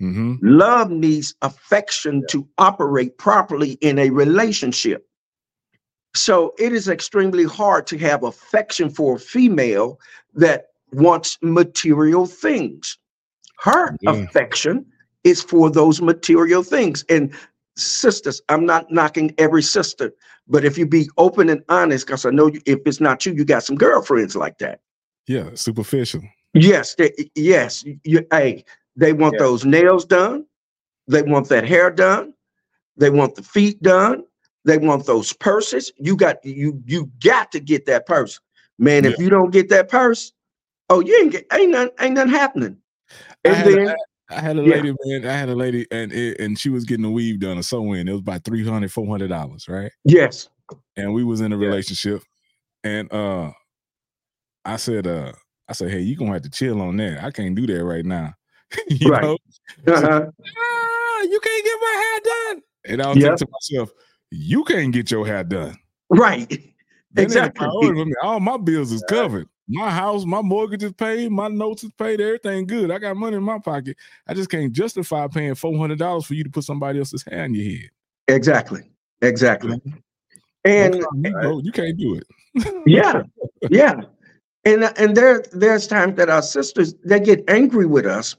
[0.00, 5.06] hmm Love needs affection to operate properly in a relationship.
[6.14, 10.00] So it is extremely hard to have affection for a female
[10.34, 12.98] that wants material things.
[13.58, 14.12] Her Yeah.
[14.12, 14.86] affection
[15.24, 17.04] is for those material things.
[17.08, 17.34] And
[17.76, 20.12] sisters, I'm not knocking every sister,
[20.48, 23.32] but if you be open and honest, because I know you, if it's not you,
[23.32, 24.80] you got some girlfriends like that.
[25.26, 25.50] Yeah.
[25.54, 26.22] Superficial.
[26.54, 27.84] Yes, they, yes.
[28.04, 28.64] You, hey,
[28.96, 29.40] they want Yeah.
[29.40, 30.44] those nails done.
[31.06, 32.34] They want that hair done.
[32.96, 34.24] They want the feet done.
[34.64, 35.90] They want those purses.
[35.96, 38.38] You got you you got to get that purse,
[38.78, 39.04] man.
[39.06, 40.32] If you don't get that purse,
[40.90, 42.76] oh, you ain't get ain't nothing ain't nothing happening.
[43.44, 43.94] I And had, then I
[44.34, 44.76] had a Yeah.
[44.76, 45.26] lady, man.
[45.26, 47.92] I had a lady, and it, and she was getting a weave done or sew
[47.94, 48.06] in.
[48.08, 49.90] It was about 300 400 dollars, right?
[50.04, 50.48] yes,
[50.96, 51.66] And we was in a Yeah.
[51.66, 52.22] relationship,
[52.84, 53.50] and uh,
[54.64, 55.32] I said, uh,
[55.68, 57.24] I said, hey, you gonna have to chill on that.
[57.24, 58.34] I can't do that right now.
[58.88, 59.22] you Right.
[59.22, 59.38] know,
[59.86, 60.26] uh-huh.
[60.30, 62.20] ah, you can't get my hair
[62.54, 62.62] done.
[62.86, 63.34] And I was Yeah.
[63.36, 63.90] to myself,
[64.30, 65.76] you can't get your hair done.
[66.10, 66.48] right,
[67.12, 67.66] That Exactly.
[68.22, 69.48] All my bills is covered.
[69.72, 72.90] My house, my mortgage is paid, my notes is paid, everything good.
[72.90, 73.96] I got money in my pocket.
[74.26, 77.44] I just can't justify paying four hundred dollars for you to put somebody else's hair
[77.44, 77.90] in your head.
[78.26, 78.82] exactly,
[79.22, 79.80] exactly.
[80.64, 81.60] And me, uh, bro.
[81.60, 82.26] you can't do it.
[82.86, 83.22] yeah,
[83.70, 84.00] yeah.
[84.64, 88.34] And uh, and there there's times that our sisters they get angry with us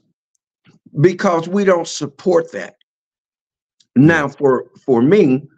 [1.00, 2.76] because we don't support that.
[3.96, 5.48] Now, for for me,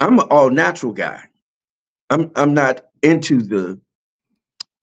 [0.00, 1.22] I'm an all natural guy.
[2.08, 3.78] I'm I'm not into the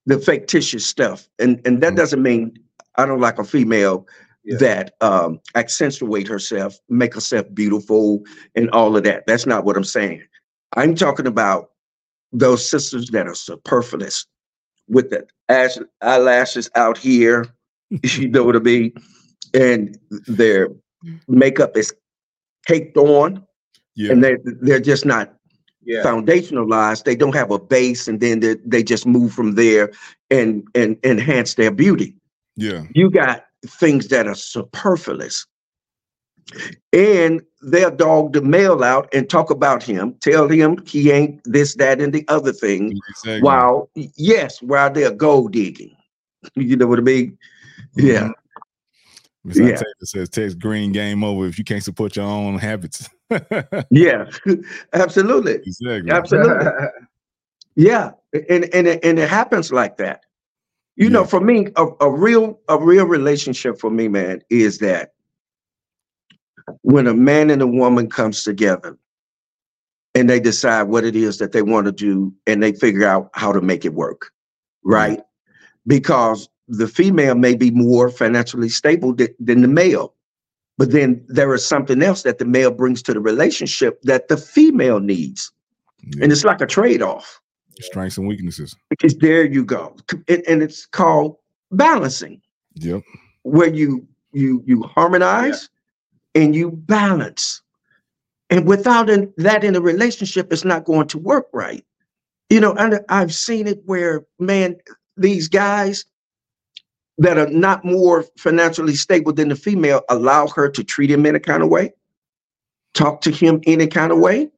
[0.06, 1.96] the fictitious stuff, and and that Mhm.
[1.96, 2.56] doesn't mean
[2.96, 4.06] I don't like a female
[4.44, 4.56] Yeah.
[4.58, 8.22] that um accentuate herself, make herself beautiful,
[8.54, 9.24] and all of that.
[9.26, 10.22] That's not what I'm saying.
[10.76, 11.70] I'm talking about
[12.32, 14.26] those sisters that are superfluous
[14.88, 17.46] with the ash, eyelashes out here,
[18.02, 18.92] you know what I mean?
[19.54, 20.68] And their
[21.28, 21.92] makeup is
[22.66, 23.44] caked on,
[23.94, 24.12] Yeah.
[24.12, 25.34] and they're they're just not
[25.84, 26.02] Yeah.
[26.02, 27.04] foundationalized.
[27.04, 29.90] They don't have a base, and then they, they just move from there
[30.30, 32.14] and and enhance their beauty.
[32.56, 32.84] yeah.
[32.94, 35.46] You got things that are superfluous.
[36.92, 41.76] And they'll dog the male out and talk about him, tell him he ain't this,
[41.76, 42.98] that, and the other thing.
[43.08, 43.40] Exactly.
[43.40, 45.96] While yes, while they're gold digging.
[46.56, 47.38] You know what I mean?
[47.96, 48.22] Yeah.
[48.24, 48.41] Mm-hmm.
[49.44, 49.66] Miss yeah.
[49.66, 49.82] Yeah.
[50.04, 53.08] Says text green game over if you can't support your own habits.
[53.90, 54.30] Yeah.
[54.92, 55.54] Absolutely.
[55.54, 56.10] exactly.
[56.10, 56.66] Absolutely.
[57.74, 58.10] Yeah,
[58.50, 60.24] and and it, and it happens like that.
[60.96, 65.14] You know, for me, a, a real a real relationship for me, man, is that
[66.82, 68.98] when a man and a woman comes together
[70.14, 73.30] and they decide what it is that they want to do and they figure out
[73.32, 74.30] how to make it work,
[74.84, 75.20] right?
[75.86, 80.14] Because the female may be more financially stable th- than the male.
[80.78, 84.36] But then there is something else that the male brings to the relationship that the
[84.36, 85.52] female needs.
[86.02, 86.24] Yeah.
[86.24, 87.40] And it's like a trade-off.
[87.80, 88.74] Strengths and weaknesses.
[88.90, 89.96] Because there you go.
[90.28, 91.36] And, and it's called
[91.70, 92.40] balancing,
[92.74, 93.02] Yep.
[93.42, 95.68] where you you you harmonize
[96.34, 97.62] and you balance.
[98.50, 101.84] And without in, that in a relationship, it's not going to work right.
[102.50, 104.76] You know, and I've seen it where, man,
[105.16, 106.04] these guys
[107.18, 111.34] that are not more financially stable than the female allow her to treat him in
[111.34, 111.92] a kind of way,
[112.94, 114.50] talk to him in a kind of way,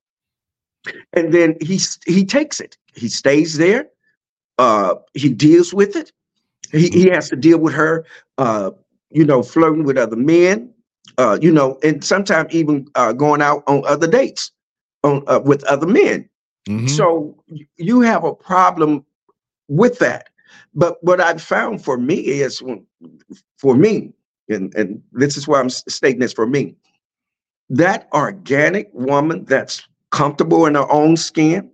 [1.12, 2.76] and then he he takes it.
[2.94, 3.88] He stays there.
[4.58, 6.12] Uh, he deals with it.
[6.72, 8.04] He he has to deal with her.
[8.38, 8.70] Uh,
[9.10, 10.70] you know, flirting with other men.
[11.18, 14.50] Uh, you know, and sometimes even uh, going out on other dates
[15.04, 16.28] on uh, with other men.
[16.68, 16.88] Mhm.
[16.88, 17.36] So
[17.76, 19.04] you have a problem
[19.68, 20.28] with that.
[20.74, 22.62] But what I've found for me is
[23.58, 24.12] for me,
[24.48, 26.74] and, and this is why I'm stating this for me,
[27.70, 31.70] that organic woman that's comfortable in her own skin,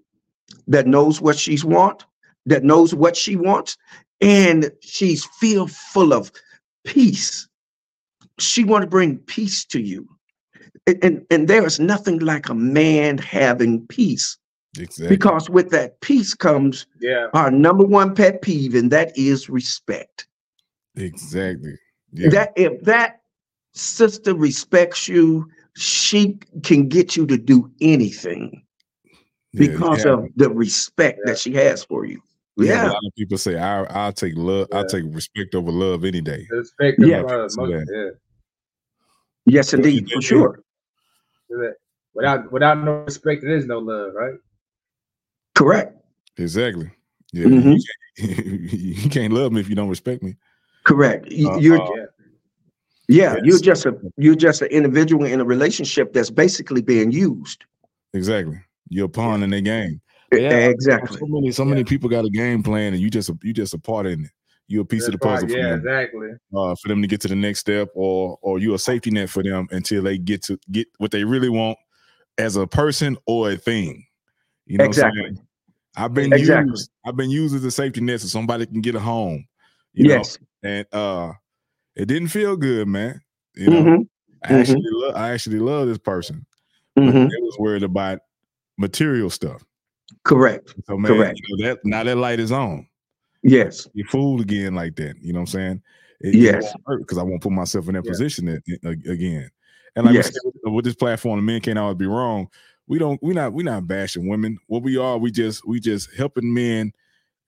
[0.67, 2.05] that knows what she's want,
[2.47, 3.77] that knows what she wants,
[4.21, 6.31] and she's feel full of
[6.85, 7.49] peace.
[8.39, 10.09] She want to bring peace to you.
[10.87, 14.39] And, and, and there is nothing like a man having peace
[14.79, 15.09] exactly.
[15.09, 17.27] because with that peace comes yeah.
[17.35, 20.27] our number one pet peeve, and that is respect.
[20.97, 21.75] exactly.
[22.13, 22.31] Yeah.
[22.31, 23.21] That if that
[23.73, 28.65] sister respects you, she can get you to do anything
[29.53, 30.13] Yeah, because yeah.
[30.13, 31.33] of the respect Yeah.
[31.33, 32.21] that she has for you.
[32.57, 32.87] We Yeah.
[32.87, 36.21] A lot of people say I I'll take love, I'll take respect over love any
[36.21, 36.47] day.
[36.51, 37.23] Respect Yeah.
[37.29, 37.47] yeah.
[37.49, 37.85] So yeah.
[39.47, 40.61] Yes, indeed, for sure.
[42.15, 44.35] Without without no respect, there is no love, right?
[45.61, 45.95] Correct.
[46.39, 46.91] Exactly.
[47.35, 47.49] Yeah.
[47.49, 47.77] Mhm.
[47.77, 47.85] You,
[48.17, 50.37] can't, you can't love me if you don't respect me.
[50.85, 51.27] Correct.
[51.27, 52.07] Uh, you're uh,
[53.09, 53.35] Yeah.
[53.35, 57.67] yeah, you're just a you're just an individual in a relationship that's basically being used.
[58.15, 58.59] Exactly.
[58.89, 60.01] You're a pawn in their game.
[60.33, 61.19] Yeah, Exactly.
[61.19, 63.75] So many, so many people got a game plan, and you just a, you just
[63.75, 64.31] a part in it.
[64.67, 65.35] You're a piece of the That's right.
[65.43, 66.29] puzzle for Yeah, them, exactly.
[66.57, 69.29] uh, for them to get to the next step, or or you're a safety net
[69.29, 71.77] for them until they get to get what they really want
[72.39, 74.07] as a person or a thing.
[74.67, 75.39] You know, what I'm Exactly.
[75.97, 76.71] I've been Exactly.
[76.71, 76.91] used.
[77.05, 79.45] I've been used as a safety net so somebody can get a home.
[79.93, 80.39] You know, Yes.
[80.63, 81.33] and uh,
[81.97, 83.21] it didn't feel good, man.
[83.57, 84.09] You know, Mhm,
[84.45, 86.47] I actually, lo- I actually love this person.
[86.95, 87.13] but mhm.
[87.31, 88.21] They was worried about
[88.79, 89.65] material stuff.
[90.25, 90.75] Correct.
[90.87, 91.41] So man, Correct.
[91.43, 92.87] you know, that now that light is on.
[93.43, 93.89] Yes.
[93.95, 95.17] You fooled again like that.
[95.21, 95.83] You know what I'm saying?
[96.21, 96.73] It, Yes.
[96.99, 98.11] because I won't put myself in that Yeah.
[98.11, 98.49] position
[98.85, 99.51] again.
[99.97, 100.27] And like Yes.
[100.27, 102.49] said, with, with this platform, the men can't always be wrong.
[102.91, 103.23] We don't.
[103.23, 103.53] We not.
[103.53, 104.59] We not bashing women.
[104.67, 106.93] What we are, we just we just helping men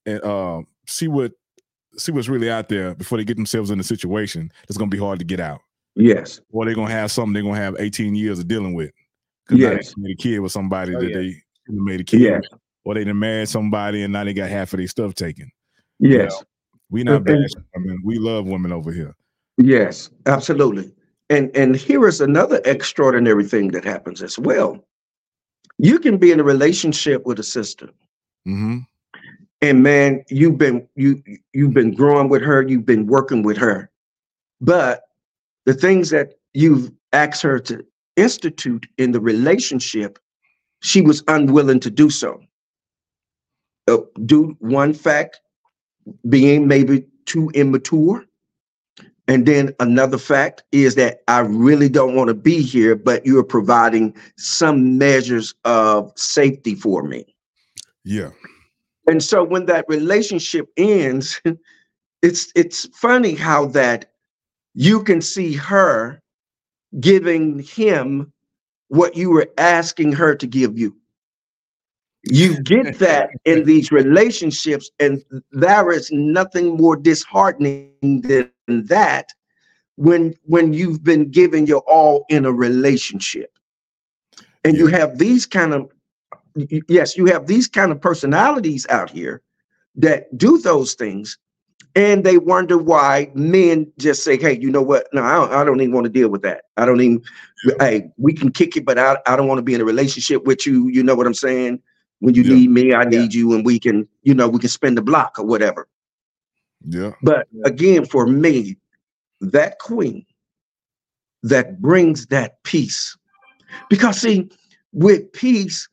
[0.07, 1.33] and uh, see what
[1.97, 4.99] see what's really out there before they get themselves in a situation that's gonna be
[5.01, 5.59] hard to get out.
[5.97, 6.41] Yes.
[6.53, 8.93] Or they're gonna have something they're gonna have 18 years of dealing with.
[9.51, 9.95] Yes.
[9.97, 11.17] they made a kid with somebody Oh, that yeah.
[11.17, 11.35] they
[11.69, 12.43] made a kid Yes.
[12.53, 12.61] with.
[12.85, 15.51] Or they done married somebody and now they got half of their stuff taken.
[15.99, 16.41] Yes.
[16.89, 17.99] We not bashing women.
[18.05, 19.17] We love women over here.
[19.59, 20.93] Yes, absolutely.
[21.31, 24.87] And and here is another extraordinary thing that happens as well.
[25.83, 27.91] You can be in a relationship with a sister,
[28.47, 28.79] hmm
[29.63, 33.91] and man, you've been you you've been growing with her, you've been working with her,
[34.61, 35.03] but
[35.67, 37.85] the things that you've asked her to
[38.17, 40.19] institute in the relationship,
[40.83, 42.41] she was unwilling to do so.
[43.89, 45.41] Uh, due one fact
[46.29, 48.25] being maybe too immature.
[49.29, 53.45] And then another fact is that I really don't want to be here, but you're
[53.45, 57.25] providing some measures of safety for me.
[58.05, 58.31] Yeah.
[59.07, 61.41] And so when that relationship ends,
[62.23, 64.13] it's it's funny how that
[64.75, 66.21] you can see her
[67.01, 68.33] giving him
[68.89, 70.97] what you were asking her to give you.
[72.25, 77.91] You get that in these relationships, and there is nothing more disheartening
[78.23, 79.33] than that
[79.97, 83.51] when when you've been given your all in a relationship.
[84.65, 85.91] And you have these kind of
[86.89, 89.43] yes you have these kind of personalities out here
[89.97, 91.39] that do those things
[91.95, 95.09] and they wonder why men just say hey you know what?
[95.13, 96.65] No i don't, I don't even want to deal with that.
[96.77, 97.23] I don't even
[97.81, 100.45] hey we can kick it but i, I don't want to be in a relationship
[100.45, 101.81] with you you know what i'm saying?
[102.21, 102.55] When you Yeah.
[102.55, 105.39] need me i need you and we can you know we can spend the block
[105.39, 105.89] or whatever
[106.85, 107.13] Yeah.
[107.23, 108.77] but again, for me,
[109.41, 110.25] that queen
[111.43, 113.17] that brings that peace.
[113.89, 114.51] Because, see,
[114.93, 115.89] with peace,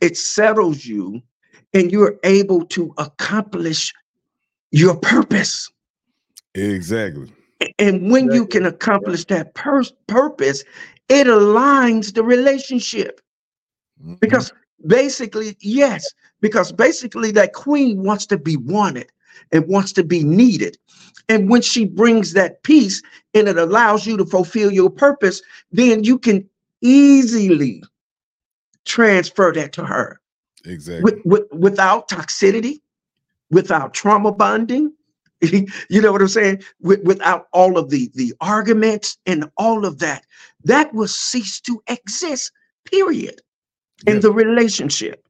[0.00, 1.22] it settles you
[1.74, 3.92] and you're able to accomplish
[4.70, 5.70] your purpose.
[6.54, 7.32] Exactly.
[7.78, 10.64] And when you can accomplish that pur- purpose,
[11.08, 13.20] it aligns the relationship.
[14.04, 14.20] Mhm.
[14.20, 14.52] Because
[14.86, 19.10] basically, yes, because basically that queen wants to be wanted
[19.52, 20.76] and wants to be needed.
[21.28, 23.02] And when she brings that peace
[23.34, 26.48] and it allows you to fulfill your purpose, then you can
[26.80, 27.82] easily
[28.84, 30.20] transfer that to her
[30.64, 31.02] exactly.
[31.04, 32.80] with, with, without toxicity,
[33.50, 34.92] without trauma bonding.
[35.40, 36.62] you know what I'm saying?
[36.80, 40.24] With, without all of the the arguments and all of that,
[40.64, 42.52] that will cease to exist.
[42.84, 43.40] Period
[44.06, 44.20] in Yeah.
[44.20, 45.26] the relationship.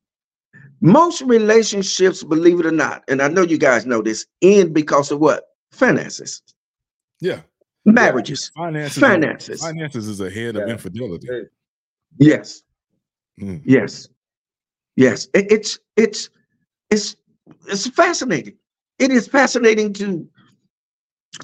[0.85, 5.13] Most relationships, believe it or not, and I know you guys know this, end because
[5.13, 5.45] of what?
[5.71, 6.43] Finances,
[7.21, 7.41] yeah.
[7.85, 8.99] marriages, Finances.
[9.01, 9.61] finances.
[9.63, 11.29] Finances is ahead of infidelity.
[12.19, 12.63] Yes,
[13.41, 13.63] Mm.
[13.65, 14.09] yes,
[14.97, 15.29] yes.
[15.33, 16.29] It- it's it's
[16.91, 17.17] it's
[17.69, 18.57] it's fascinating.
[18.99, 20.29] It is fascinating to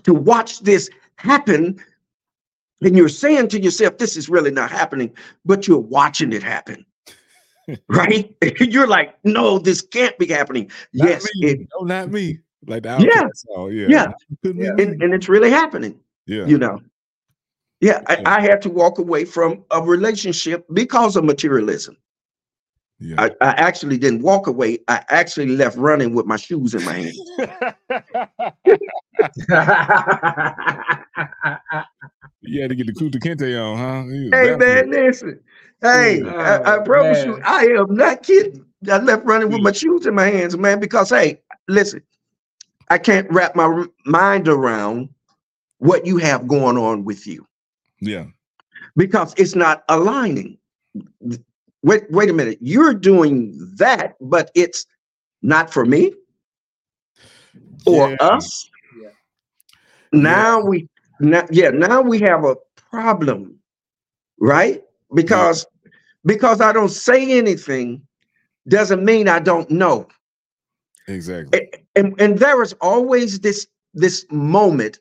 [0.03, 1.83] to watch this happen,
[2.83, 5.15] and you're saying to yourself, "This is really not happening,"
[5.47, 6.85] but you're watching it happen.
[7.89, 8.35] Right?
[8.61, 10.71] You're like, no, this can't be happening.
[10.93, 12.39] Not yes, it, no, not me.
[12.67, 13.29] Like the Yeah.
[13.69, 13.87] Yeah.
[13.89, 14.13] Yeah.
[14.53, 14.71] Yeah.
[14.71, 15.99] and, and it's really happening.
[16.29, 16.47] yeah.
[16.47, 16.81] you know
[17.81, 18.23] yeah I.
[18.27, 21.97] I had to walk away from a relationship because of materialism
[23.01, 23.15] yeah.
[23.19, 26.93] I, I actually didn't walk away i actually left running with my shoes in my
[26.93, 27.15] hand
[32.41, 34.05] you had to get the Kunta Kinte on, huh?
[34.37, 35.41] Hey man listen
[35.83, 39.73] hey I, I Oh, promise you i am not kidding i left running with my
[39.73, 42.03] shoes in my hands man because hey listen
[42.91, 45.09] i can't wrap my mind around
[45.79, 47.47] what you have going on with you
[48.01, 48.27] Yeah.
[48.97, 50.59] because it's not aligning.
[51.85, 52.59] Wait, wait a minute.
[52.61, 54.85] You're doing that, but it's
[55.43, 56.13] not for me
[57.87, 58.17] or Yeah.
[58.21, 58.71] us.
[59.01, 59.09] Yeah.
[60.13, 60.89] Now we
[61.21, 62.57] now, yeah, now we have a
[62.91, 63.61] problem,
[64.41, 64.83] right?
[65.15, 65.67] Because
[66.27, 68.03] because I don't say anything
[68.69, 70.09] doesn't mean I don't know.
[71.07, 71.69] Exactly.
[71.97, 74.99] And and there is always this this moment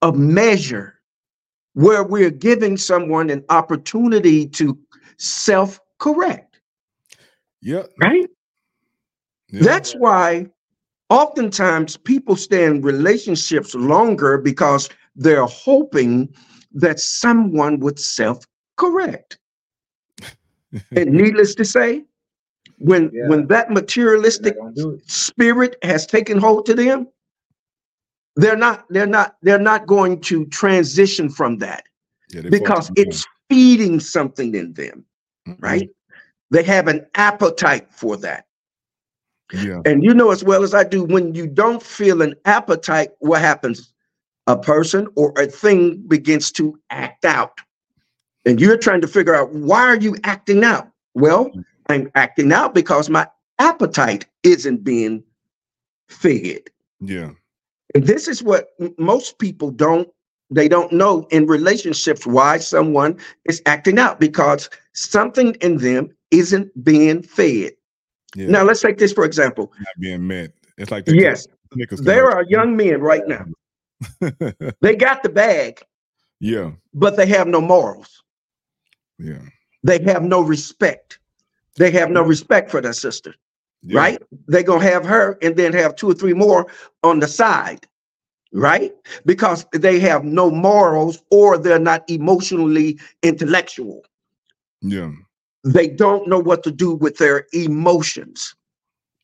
[0.00, 1.00] of measure
[1.74, 4.78] where we're giving someone an opportunity to
[5.18, 6.60] self correct,
[7.62, 7.90] Yep.
[8.00, 8.28] right?
[9.48, 9.62] Yeah.
[9.62, 10.46] That's why
[11.10, 16.34] oftentimes people stay in relationships longer because they're hoping
[16.72, 18.44] that someone would self
[18.76, 19.38] correct.
[20.96, 22.04] and needless to say,
[22.78, 23.28] when Yeah.
[23.28, 27.06] when that materialistic not do spirit has taken hold to them,
[28.36, 31.84] they're not they're not they're not going to transition from that
[32.30, 35.04] Yeah, because it's feeding something in them,
[35.46, 35.52] that.
[35.58, 35.62] Mhm.
[35.62, 35.90] right?
[36.50, 38.46] They have an appetite for that.
[39.52, 39.82] Yeah.
[39.84, 43.42] And you know as well as I do, when you don't feel an appetite, what
[43.42, 43.92] happens?
[44.46, 47.58] A person or a thing begins to act out.
[48.44, 50.88] And you're trying to figure out why are you acting out?
[51.14, 51.60] Well, mm-hmm.
[51.88, 53.26] I'm acting out because my
[53.58, 55.22] appetite isn't being
[56.08, 56.62] fed.
[57.00, 57.30] Yeah.
[57.94, 60.08] And this is what most people don't
[60.50, 66.84] they don't know in relationships why someone is acting out because something in them isn't
[66.84, 67.72] being fed.
[68.34, 68.48] Yeah.
[68.48, 69.72] Now let's take this for example.
[69.78, 70.52] Not being met.
[70.78, 71.04] It's like.
[71.06, 71.46] Yes,
[71.98, 73.44] there are young men right now.
[74.80, 75.80] They got the bag,
[76.40, 76.72] yeah.
[76.92, 78.21] but they have no morals.
[79.22, 79.38] Yeah.
[79.84, 81.18] They have no respect.
[81.76, 83.34] They have no respect for their sister,
[83.82, 83.98] yeah.
[83.98, 84.22] right?
[84.46, 86.66] They're gonna have her and then have two or three more
[87.02, 87.86] on the side,
[88.52, 88.92] right?
[89.24, 94.04] Because they have no morals or they're not emotionally intellectual.
[94.82, 95.12] Yeah.
[95.64, 98.54] They don't know what to do with their emotions,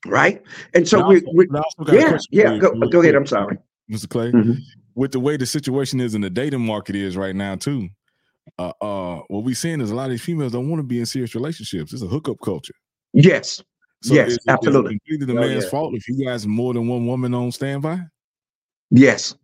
[0.07, 0.41] right?
[0.75, 2.59] And so we, also- we but I also got a yeah, yeah.
[2.59, 3.15] Go, go ahead.
[3.15, 3.59] I'm sorry.
[3.91, 4.09] Mr.
[4.09, 4.33] Clay.
[4.33, 4.59] Mhm.
[4.95, 7.89] With the way the situation is in the dating market is right now, too.
[8.59, 11.01] Uh, uh, what we're seeing is a lot of these females don't want to be
[11.01, 11.93] in serious relationships.
[11.93, 12.75] It's a hookup culture.
[13.13, 13.63] Yes,
[14.03, 14.91] So Yes, is it- is it absolutely.
[14.99, 15.71] completely the Oh, man's yeah.
[15.71, 18.01] fault if you guys more than one woman on standby.
[18.91, 19.35] yes.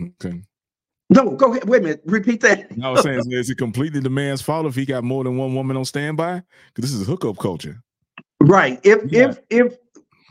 [0.00, 0.42] Okay.
[1.10, 1.68] No, go ahead.
[1.68, 2.02] Wait a minute.
[2.04, 2.70] Repeat that.
[2.82, 5.54] I was saying, is it completely the man's fault if he got more than one
[5.54, 6.42] woman on standby?
[6.74, 7.80] Because this is a hookup culture.
[8.40, 8.78] Right.
[8.84, 9.30] If Yeah.
[9.30, 9.76] if if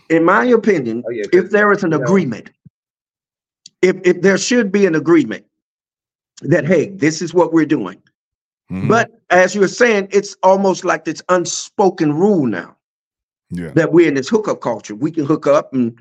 [0.10, 2.52] in my opinion, Oh, yeah, if there is an you agreement,
[3.82, 5.46] if if there should be an agreement
[6.42, 8.02] that hey, this is what we're doing.
[8.72, 8.90] Mhm.
[8.90, 12.76] But as you're saying, it's almost like this unspoken rule now
[13.52, 14.96] yeah, that we're in this hookup culture.
[14.96, 15.98] We can hook up and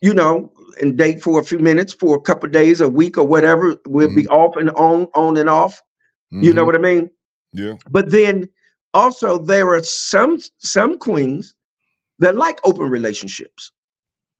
[0.00, 3.18] you know and date for a few minutes, for a couple of days, a week,
[3.18, 3.76] or whatever.
[3.86, 5.82] We'll be off and on, on and off.
[6.30, 6.66] You know Mhm.
[6.66, 7.10] what I mean?
[7.52, 8.48] yeah, But then
[8.94, 11.54] also there are some some queens
[12.18, 13.72] that like open relationships.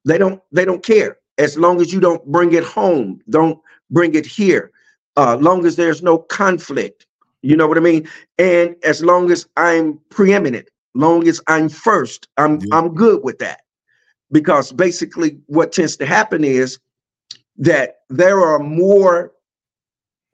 [0.05, 3.59] They don't they don't care as long as you don't bring it home, don't
[3.91, 4.71] bring it here.
[5.19, 7.07] Uh long as there's no conflict.
[7.43, 8.09] You know what I mean?
[8.39, 12.69] And as long as I'm preeminent, long as I'm first, I'm Yeah.
[12.73, 13.62] I'm good with that.
[14.33, 16.79] Because basically what tends to happen is
[17.59, 19.33] that there are more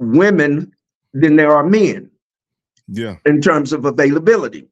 [0.00, 0.72] women
[1.14, 2.10] than there are men
[2.88, 4.68] yeah, in terms of availability.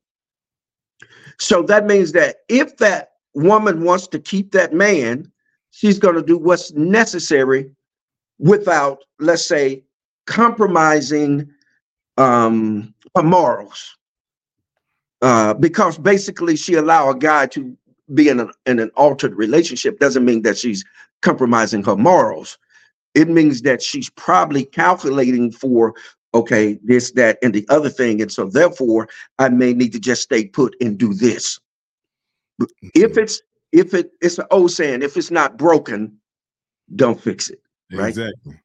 [1.41, 5.31] So that means that if that woman wants to keep that man,
[5.71, 7.71] she's going to do what's necessary
[8.39, 9.85] without, let's say,
[10.27, 11.51] compromising
[12.17, 13.97] um, her morals.
[15.21, 17.77] Uh, because basically she allow a guy to
[18.15, 20.85] be in, a, in an altered relationship doesn't mean that she's
[21.23, 22.59] compromising her morals.
[23.15, 25.95] It means that she's probably calculating for
[26.35, 28.23] okay, this, that, and the other thing.
[28.23, 29.09] And so therefore,
[29.39, 31.59] I may need to just stay put and do this.
[32.59, 33.43] But If it's
[33.73, 36.19] if it it's an old saying, if it's not broken,
[36.95, 37.61] don't fix it.
[37.93, 38.09] right?
[38.09, 38.59] exactly.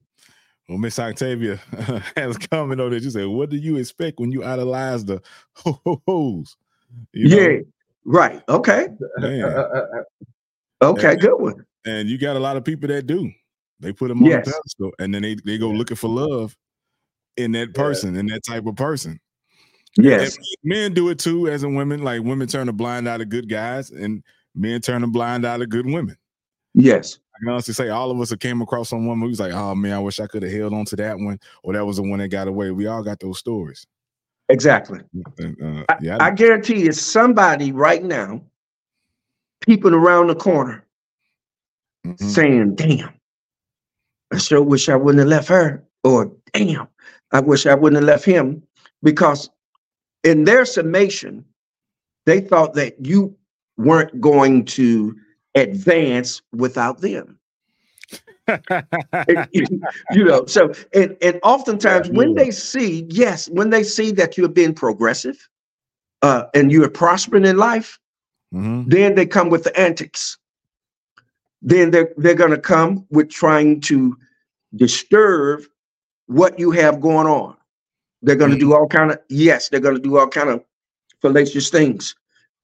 [0.69, 1.57] Well, Miss Octavia
[2.17, 3.01] has a comment on it.
[3.03, 5.21] You say, "What do you expect when you idolize the
[5.55, 6.57] ho ho hos?"
[7.13, 7.37] You know?
[7.37, 7.57] yeah,
[8.05, 8.41] right.
[8.49, 8.87] Okay.
[10.81, 11.15] Okay, Yeah.
[11.15, 11.65] good one.
[11.85, 13.31] and you got a lot of people that do.
[13.79, 14.47] They put them on Yes.
[14.47, 16.55] a pedestal, and then they they go looking for love
[17.37, 19.19] in that person, in that type of person.
[19.97, 20.35] Yes.
[20.37, 22.03] And men do it too, as in women.
[22.03, 24.21] Like women turn a blind eye to good guys, and
[24.53, 26.15] men turn a blind eye to good women.
[26.77, 27.17] Yes.
[27.35, 29.93] I can honestly say all of us have came across someone who's like, "Oh man,
[29.93, 32.19] I wish I could have held on to that one," or that was the one
[32.19, 32.71] that got away.
[32.71, 33.85] We all got those stories.
[34.49, 34.99] Exactly.
[35.39, 38.41] And, uh, I, yeah, I guarantee you, somebody right now
[39.61, 40.85] peeping around the corner
[42.05, 42.21] mhm.
[42.21, 43.13] saying, damn,
[44.31, 45.83] I sure wish I wouldn't have left her.
[46.03, 46.87] Or damn,
[47.31, 48.63] I wish I wouldn't have left him.
[49.03, 49.49] Because
[50.23, 51.43] in their summation,
[52.25, 53.35] they thought that you
[53.77, 55.15] weren't going to
[55.57, 57.39] advance without them.
[60.13, 64.47] You know, so and, and oftentimes when they see, yes, when they see that you're
[64.47, 65.49] being progressive
[66.21, 67.99] uh, and you're prospering in life,
[68.53, 68.89] Mhm.
[68.89, 70.37] then they come with the antics.
[71.61, 74.15] Then they're they're gonna come with trying to
[74.75, 75.63] disturb
[76.27, 77.57] what you have going on.
[78.21, 80.63] They're gonna do all kind of yes, they're gonna do all kind of
[81.21, 82.15] fallacious things.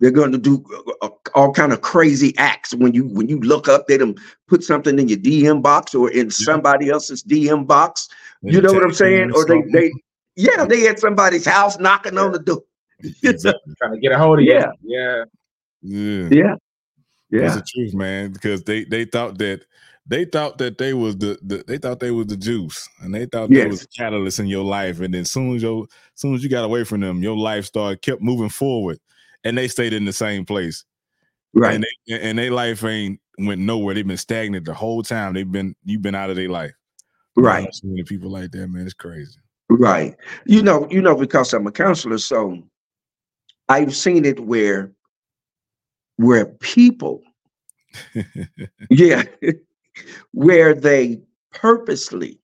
[0.04, 0.62] They're going to do
[1.02, 4.16] uh, uh, all kind of crazy acts when you when you look up they them
[4.50, 8.10] put something in your DM box or in somebody else's DM box.
[8.42, 9.32] You know what I'm saying?
[9.32, 9.94] Or they they
[10.36, 12.64] yeah they at somebody's house knocking on the door.
[13.24, 13.74] Exactly.
[13.78, 14.72] Trying to get a hold of Yeah.
[14.82, 14.98] you.
[15.82, 16.30] Yeah.
[16.30, 16.56] Yeah.
[17.30, 18.32] Yeah, That's the truth, man.
[18.34, 19.66] Because they they thought that
[20.06, 23.26] they thought that they was the, the they thought they was the juice, and they
[23.26, 25.00] thought they was the catalyst in your life.
[25.00, 28.02] And then soon as your soon as you got away from them, your life started
[28.02, 29.00] kept moving forward,
[29.44, 30.86] and they stayed in the same place.
[31.54, 31.76] right.
[31.76, 33.96] And they and their life ain't went nowhere.
[33.96, 35.34] They've been stagnant the whole time.
[35.34, 36.74] They've been you've been out of their life.
[37.36, 37.68] Right.
[37.74, 38.86] So many people like that, man.
[38.86, 39.40] It's crazy.
[39.70, 40.16] Right.
[40.46, 42.62] You know, you know, because I'm a counselor, so
[43.70, 44.92] I've seen it where
[46.18, 47.22] where people,
[48.90, 49.24] yeah,
[50.32, 51.22] where they
[51.52, 52.40] purposely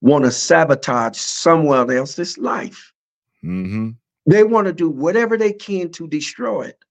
[0.00, 2.92] want to sabotage someone else's life.
[3.42, 3.90] hmm
[4.28, 6.84] They want to do whatever they can to destroy it.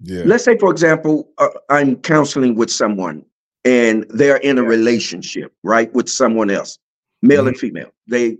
[0.00, 0.22] Yeah.
[0.24, 3.24] Let's say, for example, uh, I'm counseling with someone
[3.66, 6.78] and they're in a relationship, right, with someone else,
[7.20, 7.90] male and female.
[8.08, 8.38] They,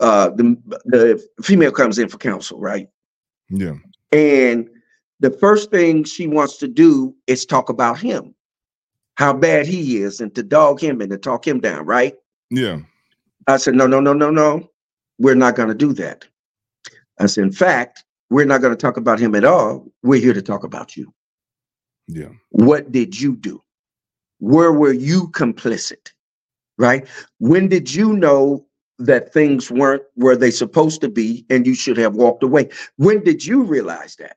[0.00, 2.88] uh, the the female comes in for counsel, right,
[3.48, 3.76] Yeah.
[4.10, 4.68] and
[5.20, 8.34] the first thing she wants to do is talk about him,
[9.14, 12.14] how bad he is, and to dog him and to talk him down, right?
[12.50, 12.80] Yeah.
[13.46, 14.68] I said, no, no, no, no, no.
[15.18, 16.26] We're not going to do that.
[17.18, 19.86] I said, in fact, we're not going to talk about him at all.
[20.02, 21.12] We're here to talk about you.
[22.08, 22.30] Yeah.
[22.50, 23.62] What did you do?
[24.38, 26.10] Where were you complicit?
[26.78, 27.06] Right?
[27.38, 28.66] When did you know
[28.98, 32.70] that things weren't where they supposed to be and you should have walked away?
[32.96, 34.36] When did you realize that?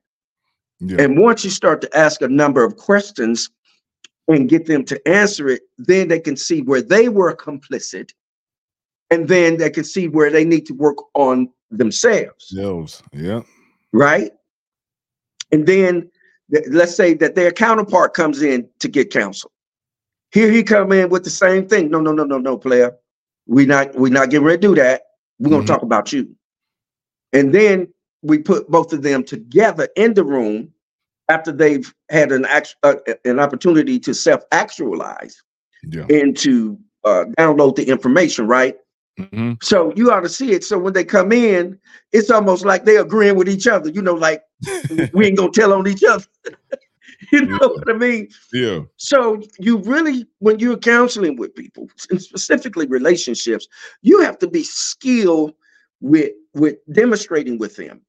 [0.80, 1.02] Yeah.
[1.02, 3.50] And once you start to ask a number of questions
[4.28, 8.12] and get them to answer it, then they can see where they were complicit
[9.10, 12.48] and then they can see where they need to work on themselves.
[12.50, 13.04] Themselves.
[13.14, 13.42] Yeah.
[13.94, 14.32] Right.
[15.52, 16.10] And then
[16.54, 19.52] th- let's say that their counterpart comes in to get counsel.
[20.32, 21.90] Here he come in with the same thing.
[21.90, 22.96] No, no, no, no, no, player.
[23.48, 25.04] We not we not getting ready to do that.
[25.40, 25.68] We're gonna Mhm.
[25.68, 26.36] talk about you.
[27.34, 27.88] And then
[28.22, 30.72] we put both of them together in the room
[31.30, 35.42] after they've had an act, uh, an opportunity to self actualize
[35.84, 36.06] Yeah.
[36.10, 38.76] and to uh, download the information, right?
[39.18, 40.64] Hmm So you ought to see it.
[40.64, 41.80] So when they come in,
[42.12, 43.90] it's almost like they're agreeing with each other.
[43.90, 44.44] You know, like
[45.14, 46.26] we ain't gonna tell on each other.
[47.32, 47.68] you know Yeah.
[47.68, 48.30] what I mean?
[48.54, 48.80] Yeah.
[48.98, 53.68] So you really, when you're counseling with people, and specifically relationships,
[54.02, 55.54] you have to be skilled
[56.02, 58.02] with with demonstrating with them.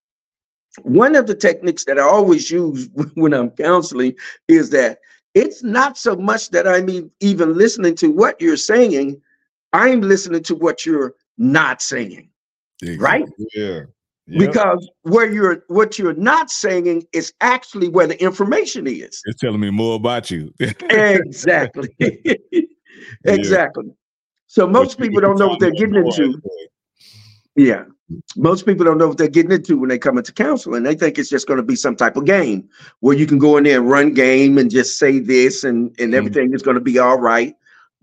[0.82, 4.14] One of the techniques that I always use when I'm counseling
[4.48, 4.98] is that
[5.34, 9.20] it's not so much that I'm even listening to what you're saying,
[9.76, 12.30] I'm listening to what you're not saying.
[12.98, 13.24] Right?
[13.54, 13.82] Yeah.
[14.28, 14.38] Yeah.
[14.46, 19.22] Because where you're what you're not saying is actually where the information is.
[19.24, 20.52] it's telling me more about you.
[20.58, 21.88] exactly.
[23.24, 23.84] exactly.
[24.48, 26.40] So most people don't know what they're getting into.
[27.54, 27.84] Yeah.
[28.36, 30.82] Most people don't know what they're getting into when they come into counseling.
[30.82, 32.68] They think it's just going to be some type of game
[33.00, 36.12] where you can go in there and run game and just say this and, and
[36.12, 36.16] Mhm.
[36.16, 37.54] everything is going to be all right.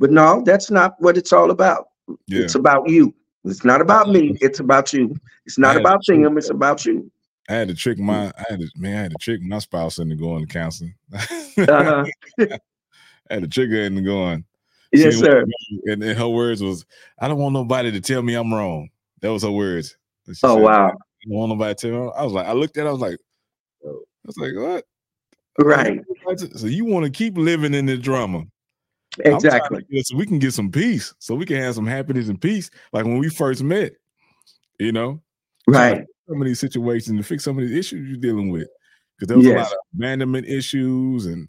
[0.03, 1.87] But no, that's not what it's all about.
[2.27, 2.41] Yeah.
[2.41, 3.15] It's about you.
[3.45, 4.35] It's not about me.
[4.41, 5.15] It's about you.
[5.45, 6.37] It's not about them.
[6.37, 7.09] It's about you.
[7.47, 9.99] I had to trick my I had to man, I had to trick my spouse
[9.99, 10.93] into going to counseling.
[11.13, 12.05] Uh-huh.
[12.37, 12.59] I
[13.29, 14.43] had to trick her into going.
[14.91, 15.45] Yes, She sir.
[15.85, 16.85] And, and her words was,
[17.19, 18.89] I don't want nobody to tell me I'm wrong.
[19.21, 19.95] That was her words.
[20.27, 20.87] Oh said, wow.
[20.87, 22.11] I don't want nobody to tell me.
[22.13, 23.19] I was like, I looked at it, I was like,
[23.85, 23.89] I
[24.25, 24.83] was like, what?
[25.65, 26.01] Right.
[26.57, 28.43] So you want to keep living in the drama.
[29.19, 30.03] I'm trying to Exactly.
[30.03, 31.13] so we can get some peace.
[31.19, 32.69] So we can have some happiness and peace.
[32.91, 33.93] Like when we first met,
[34.79, 35.21] you know,
[35.67, 36.05] Right.
[36.27, 38.67] some of these situations to fix some of these issues you're dealing with.
[39.17, 41.47] Because there was a lot of abandonment issues and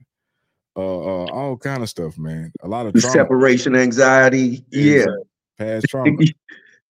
[0.77, 2.53] uh, uh all kind of stuff, man.
[2.63, 4.65] A lot of The trauma, separation anxiety.
[4.71, 5.07] Yeah.
[5.59, 6.11] Past trauma.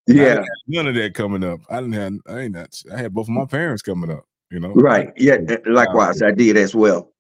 [0.07, 0.45] Yeah.
[0.67, 1.61] none of that coming up.
[1.71, 2.13] I didn't have.
[2.29, 2.79] I ain't not.
[2.93, 4.27] I had both of my parents coming up.
[4.51, 4.73] You know.
[4.75, 5.11] Right.
[5.17, 5.39] Yeah.
[5.65, 7.11] Likewise, I did as well.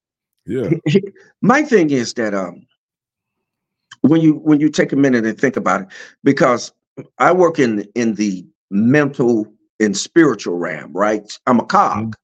[0.44, 0.68] Yeah.
[1.40, 2.66] My thing is that um
[4.05, 5.88] when you when you take a minute and think about it,
[6.22, 6.72] because
[7.18, 9.46] I work in in the mental
[9.80, 11.26] and spiritual realm, right?
[11.46, 12.14] I'm a cog.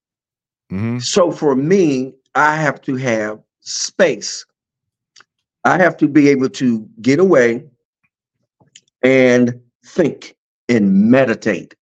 [0.68, 4.44] hmm So for me, I have to have space.
[5.64, 7.64] I have to be able to get away
[9.02, 10.36] and think
[10.68, 11.74] and meditate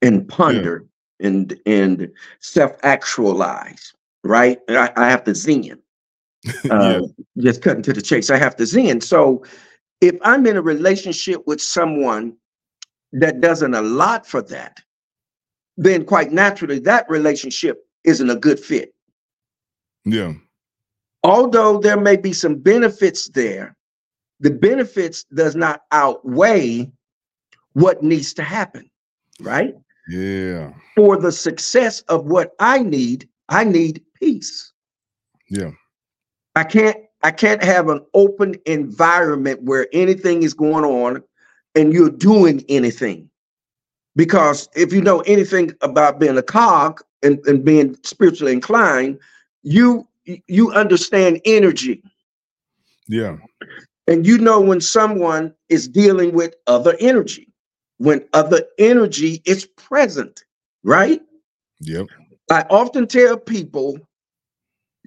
[0.00, 0.86] and ponder
[1.20, 2.08] and and
[2.40, 3.92] self-actualize,
[4.22, 4.58] right?
[4.68, 5.82] I, I have to zen.
[6.70, 7.00] Uh,
[7.38, 8.30] Just cutting to the chase.
[8.30, 9.00] I have to zen.
[9.00, 9.44] So
[10.00, 12.36] if I'm in a relationship with someone
[13.12, 14.78] that doesn't allot for that,
[15.76, 18.94] then quite naturally that relationship isn't a good fit.
[20.04, 20.34] Yeah.
[21.24, 23.76] Although there may be some benefits there,
[24.40, 26.90] the benefits does not outweigh
[27.72, 28.88] what needs to happen,
[29.40, 29.74] right?
[30.08, 30.72] Yeah.
[30.94, 34.72] For the success of what I need, I need peace.
[35.48, 35.70] Yeah.
[36.56, 41.22] I can't I can't have an open environment where anything is going on
[41.74, 43.28] and you're doing anything.
[44.16, 49.18] Because if you know anything about being a cog and, and being spiritually inclined,
[49.62, 50.06] you
[50.46, 52.02] you understand energy
[53.06, 53.36] Yeah.
[54.06, 57.48] and you know when someone is dealing with other energy,
[57.96, 60.44] when other energy is present,
[60.82, 61.22] right?
[61.80, 62.08] Yep.
[62.50, 63.98] I often tell people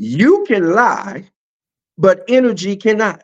[0.02, 1.30] you can lie,
[1.98, 3.24] but energy cannot.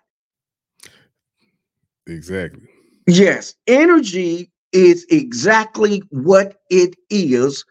[2.06, 2.62] Exactly.
[3.08, 7.66] Yes, energy is exactly what it is,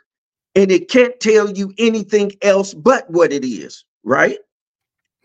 [0.57, 4.39] and it can't tell you anything else but what it is, right?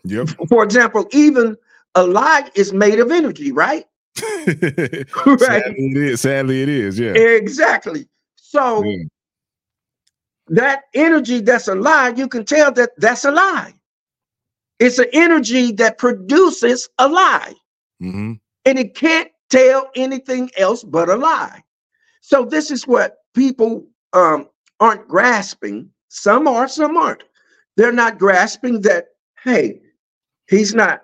[0.04, 0.28] Yep.
[0.48, 1.56] For example, even
[1.96, 3.84] a lie is made of energy, right?
[4.16, 6.20] Sadly, it is.
[6.20, 7.00] Sadly, it is.
[7.00, 7.14] Yeah.
[7.14, 8.06] Exactly.
[8.36, 9.04] So Yeah.
[10.48, 13.74] That energy that's a lie, you can tell that that's a lie.
[14.80, 17.54] It's an energy that produces a lie.
[18.00, 18.34] hmm
[18.64, 21.62] and it can't tell anything else but a lie.
[22.20, 24.48] So this is what people um,
[24.80, 25.90] aren't grasping.
[26.08, 27.24] Some are, some aren't.
[27.76, 29.06] They're not grasping that.
[29.42, 29.80] Hey,
[30.48, 31.02] he's not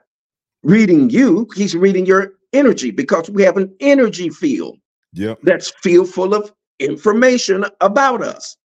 [0.62, 4.78] reading you; he's reading your energy because we have an energy field
[5.14, 5.40] Yep.
[5.42, 8.56] that's filled full of information about us.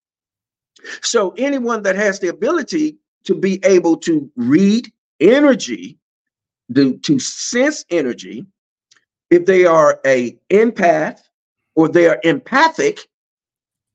[1.01, 5.97] So anyone that has the ability to be able to read energy,
[6.75, 8.45] to, to sense energy,
[9.29, 11.21] if they are a empath,
[11.75, 13.07] or they are empathic,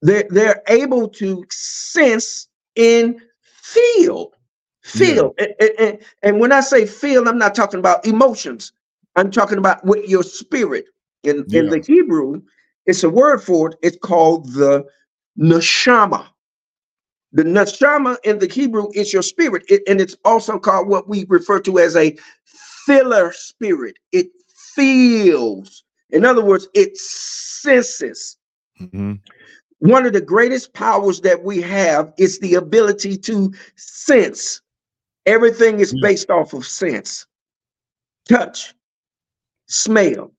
[0.02, 4.32] they're, they're able to sense and feel.
[4.82, 5.34] Feel.
[5.38, 8.72] And, and, and when I say feel, I'm not talking about emotions.
[9.16, 10.86] I'm talking about with your spirit.
[11.24, 12.40] In, in the Hebrew,
[12.86, 13.78] it's a word for it.
[13.82, 14.86] It's called the
[15.38, 16.26] neshama.
[17.32, 21.26] The neshama in the Hebrew is your spirit, it- and it's also called what we
[21.28, 22.16] refer to as a
[22.86, 23.96] filler spirit.
[24.12, 24.30] It
[24.74, 25.84] feels.
[26.10, 28.38] In other words, it senses.
[28.80, 29.20] Mhm.
[29.80, 34.62] One of the greatest powers that we have is the ability to sense.
[35.26, 37.26] Everything is based off of sense.
[38.28, 38.74] Touch,
[39.68, 40.32] smell.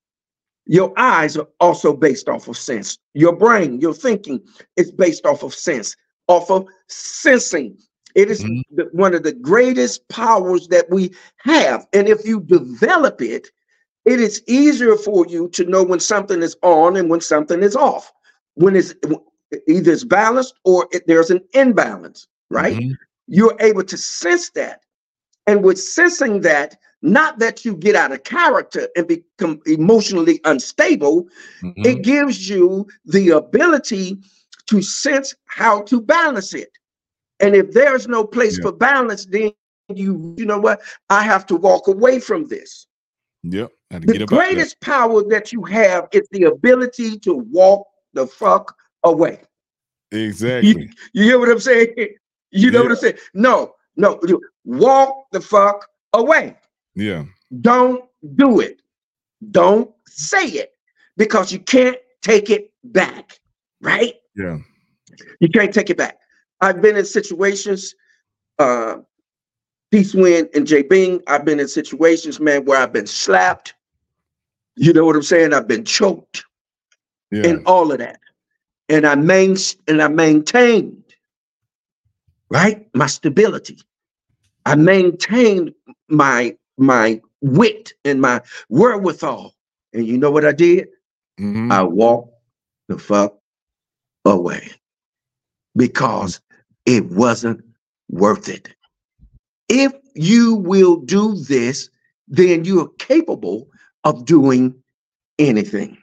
[0.66, 3.00] Your eyes are also based off of sense.
[3.14, 4.42] Your brain, your thinking
[4.78, 5.96] is based off of sense,
[6.30, 7.78] off of sensing.
[8.16, 8.62] It is Mhm.
[8.72, 11.86] the- one of the greatest powers that we have.
[11.94, 13.52] And if you develop it,
[14.06, 17.76] it is easier for you to know when something is on and when something is
[17.76, 18.12] off.
[18.56, 18.94] When it's
[19.68, 22.78] either it's balanced or it, there's an imbalance, right?
[22.78, 22.98] Mhm.
[23.28, 24.82] You're able to sense that.
[25.48, 31.28] And with sensing that, not that you get out of character and become emotionally unstable,
[31.64, 31.86] Mhm.
[31.86, 34.20] it gives you the ability
[34.70, 36.72] to sense how to balance it.
[37.40, 38.64] And if there's no place Yeah.
[38.64, 39.52] for balance, then
[39.94, 40.82] you, you know what?
[41.10, 42.88] I have to walk away from this.
[43.44, 43.72] Yep.
[43.92, 47.88] To The get up out greatest power that you have is the ability to walk
[48.14, 49.42] the fuck away.
[50.12, 50.90] Exactly.
[51.14, 51.94] You hear what I'm saying?
[52.52, 53.18] You know what I'm saying?
[53.34, 54.20] No, no,
[54.66, 56.58] walk the fuck away.
[56.96, 57.26] Yeah.
[57.62, 58.04] Don't
[58.36, 58.82] do it.
[59.52, 60.74] Don't say it
[61.16, 63.40] because you can't take it back,
[63.82, 64.16] right?
[64.36, 64.58] Yeah.
[65.40, 66.18] You can't take it back.
[66.62, 67.96] I've been in situations,
[68.60, 68.98] uh,
[69.92, 71.22] Peace Wind and J Bing.
[71.28, 73.74] I've been in situations, man, where I've been slapped.
[74.76, 75.54] You know what I'm saying?
[75.54, 76.44] I've been choked
[77.32, 77.48] Yeah.
[77.48, 78.20] and all of that.
[78.88, 79.56] And I main
[79.88, 81.04] and I maintained,
[82.50, 83.80] right, my stability.
[84.66, 85.74] I maintained
[86.08, 89.56] my my wit and my wherewithal.
[89.94, 90.90] And you know what I did?
[91.40, 91.72] Mhm.
[91.72, 92.34] I walked
[92.88, 93.39] the fuck
[94.26, 94.72] away
[95.76, 96.42] because
[96.86, 97.64] it wasn't
[98.10, 98.70] worth it.
[99.68, 101.90] If you will do this,
[102.28, 103.68] then you are capable
[104.04, 104.76] of doing
[105.38, 105.98] anything.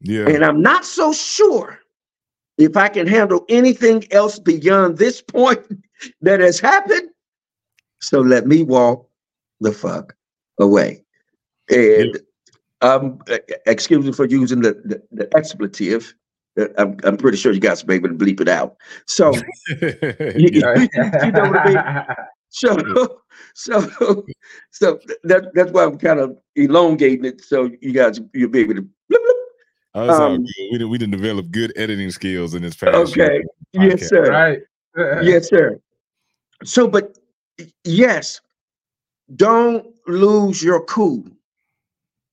[0.00, 0.28] yeah.
[0.28, 1.80] And I'm not so sure
[2.58, 5.60] if I can handle anything else beyond this point
[6.20, 7.10] that has happened.
[8.00, 9.08] So let me walk
[9.60, 10.14] the fuck
[10.58, 11.04] away.
[11.70, 12.20] And
[12.80, 16.14] um, e- excuse me for using the, the, the expletive.
[16.58, 18.76] Uh, I'm, I'm pretty sure you guys will be able to bleep it out.
[19.06, 19.32] So,
[19.68, 20.74] you, Yeah.
[20.78, 20.88] you-
[21.24, 22.16] you know what I mean?
[22.50, 23.20] So,
[23.54, 24.24] so,
[24.70, 27.40] so that, that's why I'm kind of elongating it.
[27.42, 28.82] So you guys, you'll be able to.
[28.82, 29.32] bloop, bloop.
[29.94, 30.46] Oh, it's all Um, good.
[30.70, 33.26] We didn't, we didn't develop good editing skills in this past year.
[33.26, 33.42] Okay.
[33.72, 34.30] Yes, sir.
[34.30, 34.58] right.
[35.24, 35.78] Yes, sir.
[36.64, 37.16] So, but
[37.84, 38.40] yes,
[39.36, 41.24] don't lose your cool.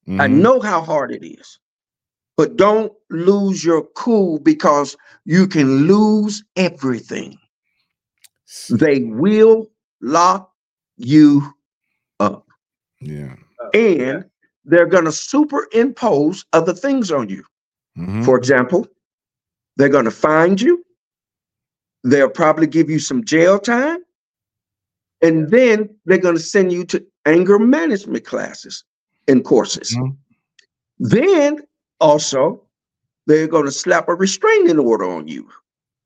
[0.08, 0.42] I Mhm.
[0.42, 1.60] know how hard it is,
[2.40, 7.38] but don't lose your cool because you can lose everything.
[8.70, 9.70] They will
[10.00, 10.50] lock
[10.96, 11.54] you
[12.22, 12.48] up.
[13.02, 13.36] Yeah.
[13.74, 14.24] and
[14.64, 17.44] they're going to superimpose other things on you.
[17.98, 18.24] Mhm.
[18.24, 18.88] For example,
[19.76, 20.86] they're going to find you.
[22.06, 24.00] They'll probably give you some jail time.
[25.22, 28.86] And then they're going to send you to anger management classes
[29.28, 29.94] and courses.
[29.94, 30.16] Mhm.
[31.00, 31.60] Then
[32.00, 32.62] also,
[33.28, 35.50] they're going to slap a restraining order on you,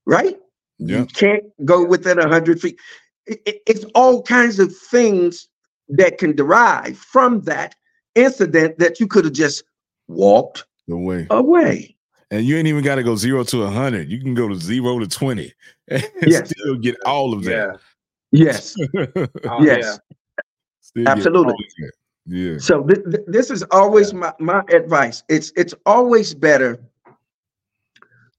[0.05, 0.37] right?
[0.79, 0.99] Yeah.
[0.99, 2.77] You can't go within 100 feet.
[3.25, 5.47] It- it- it's all kinds of things
[5.89, 7.75] that can derive from that
[8.15, 9.63] incident that you could have just
[10.07, 11.27] walked away.
[11.29, 11.95] away.
[12.31, 14.09] And you ain't even got to go zero to a hundred.
[14.09, 15.53] You can go to zero to twenty
[15.87, 16.49] and Yes.
[16.49, 17.49] still get all of Yeah.
[17.67, 17.79] that.
[18.31, 18.75] Yes.
[19.45, 19.99] Oh, Yes.
[20.81, 21.53] Still get Absolutely.
[22.29, 22.53] All of that.
[22.53, 22.57] Yeah.
[22.59, 25.23] So th- th- this is always my, my advice.
[25.29, 26.79] It's it's always better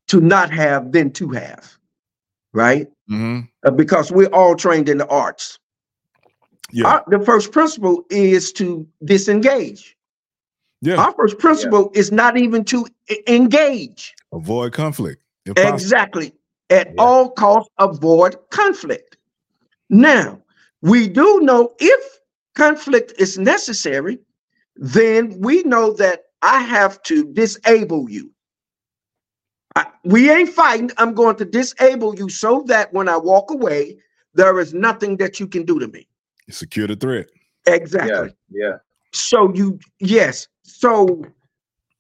[0.09, 1.77] to not have than to have,
[2.53, 2.89] right?
[3.09, 5.59] hmm Uh, because we're all trained in the arts.
[6.73, 6.87] Yeah.
[6.89, 9.97] Our- the first principle is to disengage.
[10.83, 10.97] yeah.
[10.97, 14.15] Our first principle is not even to e- engage.
[14.33, 15.23] Avoid conflict.
[15.57, 16.33] Exactly.
[16.71, 16.95] At Yeah.
[17.03, 19.17] all costs, avoid conflict.
[19.91, 20.41] Now,
[20.83, 22.19] we do know if
[22.55, 24.19] conflict is necessary,
[24.77, 28.31] then we know that I have to disable you.
[29.77, 30.91] I- we ain't fighting.
[30.99, 33.99] I'm going to disable you so that when I walk away,
[34.35, 36.07] there is nothing that you can do to me.
[36.51, 37.27] Secure the threat.
[37.67, 38.35] Exactly.
[38.51, 38.69] Yeah.
[38.69, 38.77] Yeah.
[39.13, 40.49] So you, yes.
[40.65, 41.25] So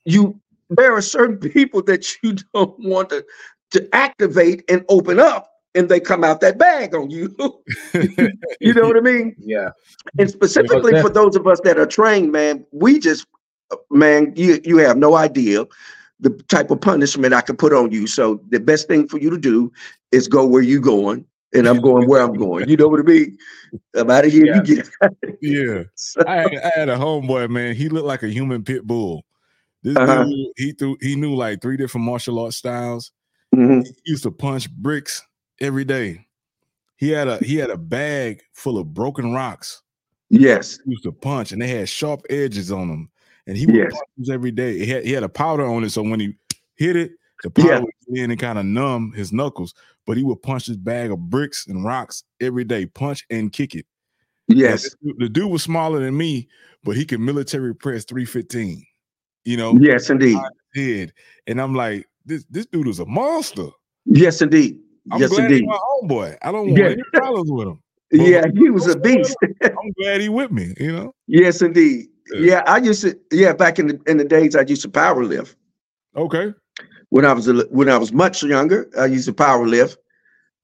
[0.04, 0.40] you
[0.70, 3.24] there are certain people that you don't want to,
[3.72, 7.34] to activate and open up, and they come out that bag on you.
[8.60, 9.34] you know what I mean?
[9.40, 9.70] Yeah.
[10.18, 13.26] And specifically for those of us that are trained, man, we just,
[13.90, 15.64] man, you you have no idea
[16.20, 18.06] the type of punishment I could put on you.
[18.06, 19.72] So the best thing for you to do
[20.12, 22.68] is go where you're going, and I'm going where I'm going.
[22.68, 23.36] You know what I mean?
[23.94, 24.46] I'm out of here.
[24.46, 24.62] Yeah.
[24.64, 24.88] You get
[25.40, 25.82] Yeah.
[25.96, 27.74] So- I had, I had a homeboy, man.
[27.74, 29.24] He looked like a human pit bull.
[29.82, 30.24] This Uh-huh.
[30.24, 33.10] dude, he threw he knew like three different martial arts styles.
[33.54, 33.84] Mhm.
[33.84, 35.22] He used to punch bricks
[35.60, 36.26] every day.
[36.96, 39.82] He had a he had a bag full of broken rocks.
[40.30, 40.78] Yes.
[40.84, 43.10] He used to punch, and they had sharp edges on them.
[43.46, 43.92] And he would Yes.
[43.92, 44.78] punch every day.
[44.78, 46.34] He had, he had a powder on it, so when he
[46.76, 47.78] hit it, the powder Yeah.
[47.80, 49.74] would get in and kind of numb his knuckles.
[50.06, 53.74] But he would punch his bag of bricks and rocks every day, punch and kick
[53.74, 53.86] it.
[54.48, 54.94] Yes.
[55.18, 56.48] the dude was smaller than me,
[56.84, 58.84] but he could military press 315.
[59.44, 60.38] You know, Yes, indeed.
[60.74, 61.12] head.
[61.46, 63.68] And I'm like, this this dude is a monster.
[64.06, 64.78] Yes, indeed.
[65.10, 65.60] I'm yes, glad indeed.
[65.60, 66.36] he's my homeboy.
[66.42, 66.86] I don't want Yeah.
[66.90, 67.80] any problems with him.
[68.12, 69.36] Yeah, he was a beast.
[69.64, 71.14] I'm glad he with me, you know.
[71.26, 72.06] yes, indeed.
[72.32, 72.40] Yeah.
[72.40, 73.18] Yeah, I used to.
[73.32, 75.56] Yeah, back in the in the days, I used to power lift.
[76.16, 76.54] Okay.
[77.10, 79.98] When I was a, when I was much younger, I used to power lift.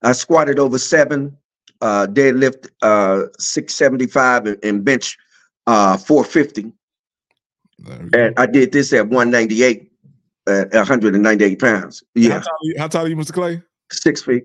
[0.02, 1.36] I squatted over seven,
[1.80, 5.18] uh, deadlift uh, six seventy five, and, bench
[5.66, 6.72] uh, four fifty.
[7.80, 8.18] There we go.
[8.26, 9.90] And I did this at one ninety eight,
[10.46, 12.02] at one hundred and ninety eight pounds.
[12.14, 13.32] How Yeah, tall, are you, how tall are you, Mr.
[13.32, 13.62] Clay?
[13.92, 14.44] Six feet.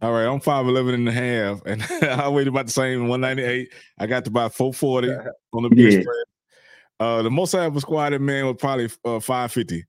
[0.00, 3.72] All right, I'm 5'11 and a half, and I weighed about the same 198.
[3.98, 5.10] I got to about 440
[5.52, 6.02] on the bench Yeah.
[6.02, 6.16] press.
[6.98, 9.84] Uh, the most I ever squatted, man, was probably uh, 550.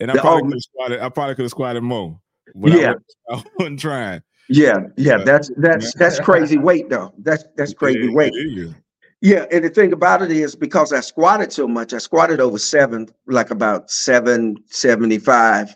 [0.00, 2.20] And I The- probably could have squatted, I probably could have squatted more.
[2.54, 2.86] But I Yeah.
[2.88, 4.22] wasn't, I wasn't trying.
[4.50, 5.24] Yeah, yeah, Yeah.
[5.24, 7.14] that's that's that's crazy weight though.
[7.18, 8.34] That's that's crazy It- weight.
[8.34, 8.74] is.
[9.22, 12.58] Yeah, and the thing about it is because I squatted so much, I squatted over
[12.58, 15.74] seven, like about seven seventy-five,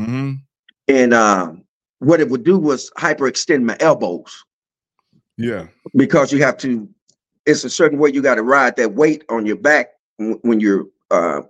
[0.00, 0.40] Mhm.
[0.88, 1.62] and um,
[2.00, 4.44] what it would do was hyperextend my elbows
[5.36, 5.66] Yeah.
[5.96, 6.88] because you have to.
[7.46, 10.86] It's a certain way you got to ride that weight on your back when you're
[11.10, 11.42] uh,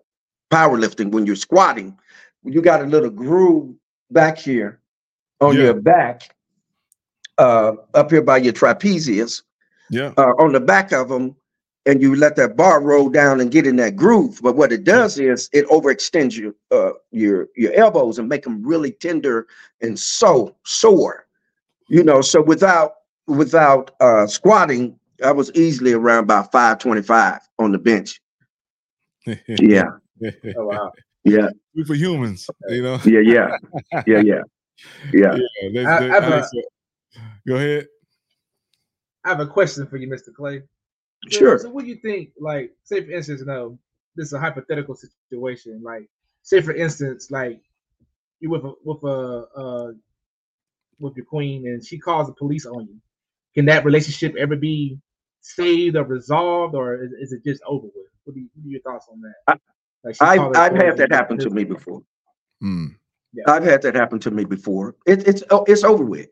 [0.50, 1.10] powerlifting.
[1.10, 1.98] When you're squatting,
[2.44, 3.74] you got a little groove
[4.10, 4.80] back here
[5.40, 5.64] on Yeah.
[5.64, 6.34] your back,
[7.36, 9.42] uh, up here by your trapezius.
[9.90, 10.12] Yeah.
[10.18, 11.34] uh, on the back of them
[11.88, 14.40] and you let that bar roll down and get in that groove.
[14.42, 18.62] But what it does is it overextends your uh, your your elbows and make them
[18.62, 19.46] really tender
[19.80, 21.26] and so sore.
[21.88, 22.92] You know, so without
[23.26, 28.20] without uh, squatting, I was easily around about 525 on the bench.
[29.48, 29.88] Yeah,
[30.56, 30.92] Oh wow.
[31.24, 32.98] yeah, We for humans, you know.
[33.04, 33.48] yeah, yeah,
[34.06, 34.22] yeah, yeah,
[35.12, 35.34] yeah.
[35.34, 36.64] Yeah, that's- I- I've, uh, that's it.
[37.46, 37.86] Go ahead.
[39.24, 40.32] I have a question for you, Mr.
[40.34, 40.62] Clay.
[41.24, 41.58] So- Sure.
[41.58, 42.30] So, what do you think?
[42.40, 43.78] Like, say for instance, no,
[44.16, 45.82] this is a hypothetical situation.
[45.82, 46.08] Like,
[46.42, 47.60] say for instance, like
[48.40, 49.92] you with a with a uh,
[51.00, 52.96] with your queen, and she calls the police on you.
[53.54, 54.98] Can that relationship ever be
[55.40, 58.06] saved or resolved, or is, is it just over with?
[58.24, 59.60] What, do you, what are your thoughts on that?
[60.04, 62.02] Like, she I, called her I've had that happen to me before.
[62.62, 62.94] Mm.
[63.46, 64.96] I've had that happen to me before.
[65.06, 66.28] It, it's oh, it's over with.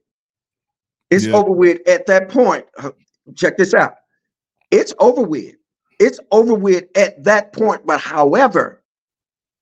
[1.11, 1.37] It's Yeah.
[1.37, 2.67] over with at that point.
[3.35, 3.95] Check this out.
[4.71, 5.55] It's over with.
[5.99, 7.87] It's over with at that point.
[7.87, 8.83] But however,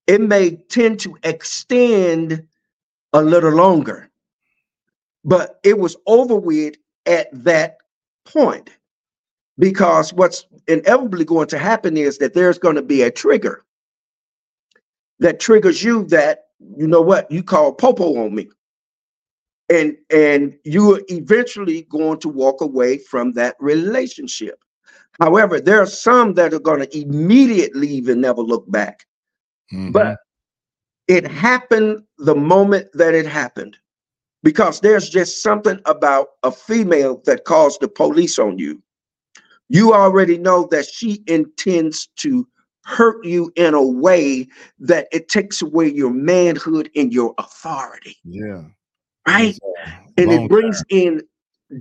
[0.07, 2.46] it may tend to extend
[3.12, 4.11] a little longer.
[5.24, 6.74] But it was over with
[7.07, 7.78] at that
[8.24, 8.70] point.
[9.59, 13.64] Because what's inevitably going to happen is that there's going to be a trigger
[15.20, 16.46] that triggers you that
[16.76, 18.48] you know what you call popo on me
[19.70, 24.59] and and you are eventually going to walk away from that relationship
[25.20, 29.06] however there are some that are going to immediately leave and never look back.
[29.72, 29.92] Mhm.
[29.92, 30.18] but
[31.08, 33.76] it happened the moment that it happened
[34.42, 38.82] because there's just something about a female that calls the police on you.
[39.68, 42.46] You already know that she intends to
[42.84, 44.46] hurt you in a way
[44.78, 48.16] that it takes away your manhood and your authority.
[48.24, 48.64] Yeah.
[49.26, 49.58] right?
[50.18, 51.22] And it brings in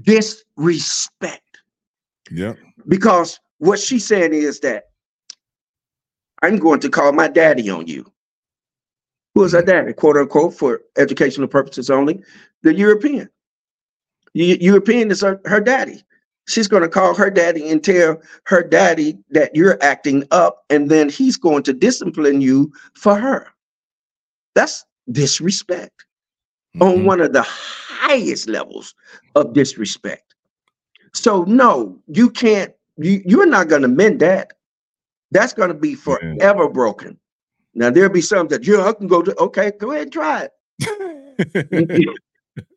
[0.04, 1.60] disrespect.
[2.54, 2.73] Time.
[2.88, 4.86] Because what she's saying is that
[6.42, 8.12] I'm going to call my daddy on you.
[9.36, 12.22] Who is her daddy, quote unquote, for educational purposes only?
[12.62, 13.30] The European.
[14.34, 16.04] Eu- European is her, her daddy.
[16.48, 20.92] She's going to call her daddy and tell her daddy that you're acting up, and
[20.92, 23.48] then he's going to discipline you for her.
[24.54, 26.06] That's disrespect
[26.82, 27.06] on Mhm.
[27.06, 28.94] one of the highest levels
[29.36, 30.33] of disrespect.
[31.14, 32.74] So no, you can't.
[32.98, 34.54] You you're not going to mend that.
[35.32, 37.18] That's going to be forever broken.
[37.74, 39.36] Now there'll be some that you I can go to.
[39.40, 40.52] Okay, go ahead and try it.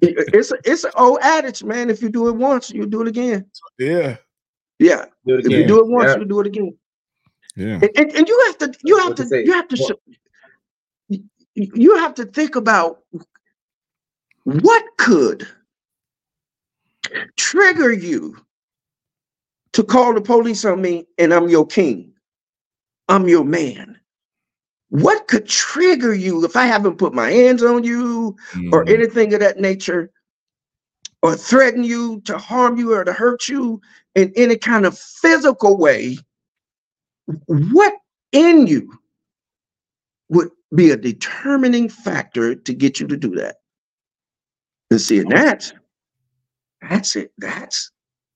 [0.01, 1.91] it's a, it's an old adage, man.
[1.91, 3.45] If you do it once, you do it again.
[3.79, 4.17] yeah.
[4.79, 5.07] Yeah.
[5.27, 6.19] Do If you do it once, Yeah.
[6.19, 6.77] you do it again.
[7.57, 7.79] Yeah.
[7.83, 11.17] And, and, and you have to you have to to you have to What- sh-
[11.55, 13.01] you- you have to think about
[14.45, 15.47] what could
[17.37, 18.37] trigger you
[19.73, 22.13] to call the police on me and I'm your king.
[23.09, 23.99] I'm your man.
[24.89, 28.37] What could trigger you if I haven't put my hands on you
[28.73, 28.91] or Mhm.
[28.91, 30.11] anything of that nature
[31.23, 33.81] or threaten you to harm you or to hurt you
[34.15, 36.19] in any kind of physical way,
[37.47, 37.95] what
[38.33, 38.99] in you
[40.29, 43.57] would be a determining factor to get you to do that?
[44.91, 45.73] And seeing and
[46.89, 47.33] that's it.
[47.39, 47.91] That's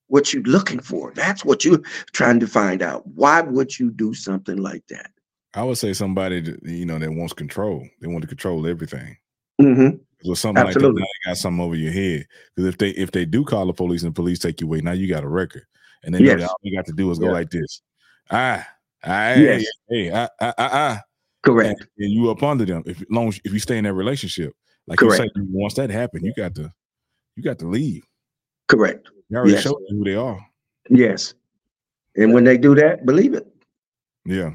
[0.07, 1.13] what you're looking for.
[1.15, 1.81] That's what you're
[2.11, 3.07] trying to find out.
[3.07, 5.11] Why would you do something like that?
[5.53, 7.87] I would say somebody that, you know that wants control.
[7.99, 9.17] They want to control everything.
[9.61, 10.29] Mm-hmm.
[10.29, 11.01] Or something Absolutely.
[11.01, 11.29] like that.
[11.29, 12.27] Got something over your head.
[12.55, 14.81] Because if they if they do call the police and the police take you away,
[14.81, 15.63] now you got a record.
[16.03, 16.41] And then Yes.
[16.43, 17.31] all you got to do is go Yeah.
[17.31, 17.81] like this.
[18.29, 18.67] Ah,
[19.03, 19.65] ah, Yes.
[19.89, 21.01] hey, hey, ah, ah, ah, ah.
[21.43, 21.79] Correct.
[21.79, 22.83] And, and you up under them.
[22.85, 24.53] If long as if you stay in that relationship.
[24.87, 25.31] Like Correct.
[25.35, 26.71] you say, once that happened, you got to
[27.35, 28.03] you got to leave.
[28.71, 29.07] Correct.
[29.29, 29.63] You already Yes.
[29.63, 30.39] showed you who they are.
[30.89, 31.33] Yes.
[32.15, 33.47] And when they do that, believe it.
[34.25, 34.51] Yeah.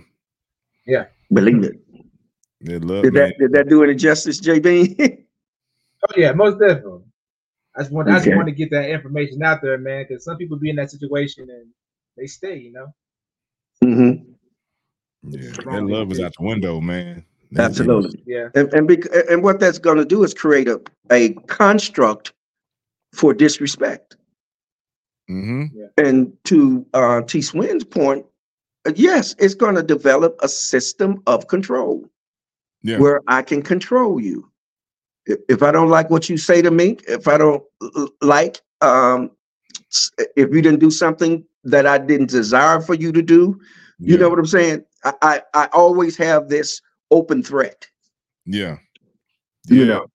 [0.87, 1.07] Yeah.
[1.33, 1.81] Believe it.
[2.61, 3.29] They love Did man.
[3.29, 5.23] that did that do any justice, JB?
[6.09, 7.03] Oh yeah, most definitely.
[7.75, 10.37] I just want I just want to get that information out there, man, because some
[10.37, 11.67] people be in that situation and
[12.17, 12.87] they stay, you know.
[13.83, 14.11] hmm
[15.23, 15.51] Yeah.
[15.65, 17.25] That love is out the window, man.
[17.53, 18.23] That- Absolutely.
[18.27, 18.51] Yeah.
[18.55, 22.35] And and, bec- and what that's going to do is create a, a construct
[23.17, 24.17] for disrespect.
[25.29, 25.71] Mhm.
[25.97, 27.41] And to uh, T.
[27.43, 28.25] Swin's point,
[28.87, 32.09] uh, yes, it's going to develop a system of control
[32.83, 32.99] Yeah.
[32.99, 34.49] where I can control you.
[35.27, 37.65] If I don't like what you say to me, if I don't
[38.21, 39.31] like, um,
[40.37, 43.59] if you didn't do something that I didn't desire for you to do,
[43.99, 44.17] you yeah.
[44.19, 44.85] know what I'm saying?
[45.05, 47.89] I, I, I always have this open threat.
[48.45, 48.77] Yeah.
[49.67, 49.87] You Yeah.
[49.87, 50.07] know.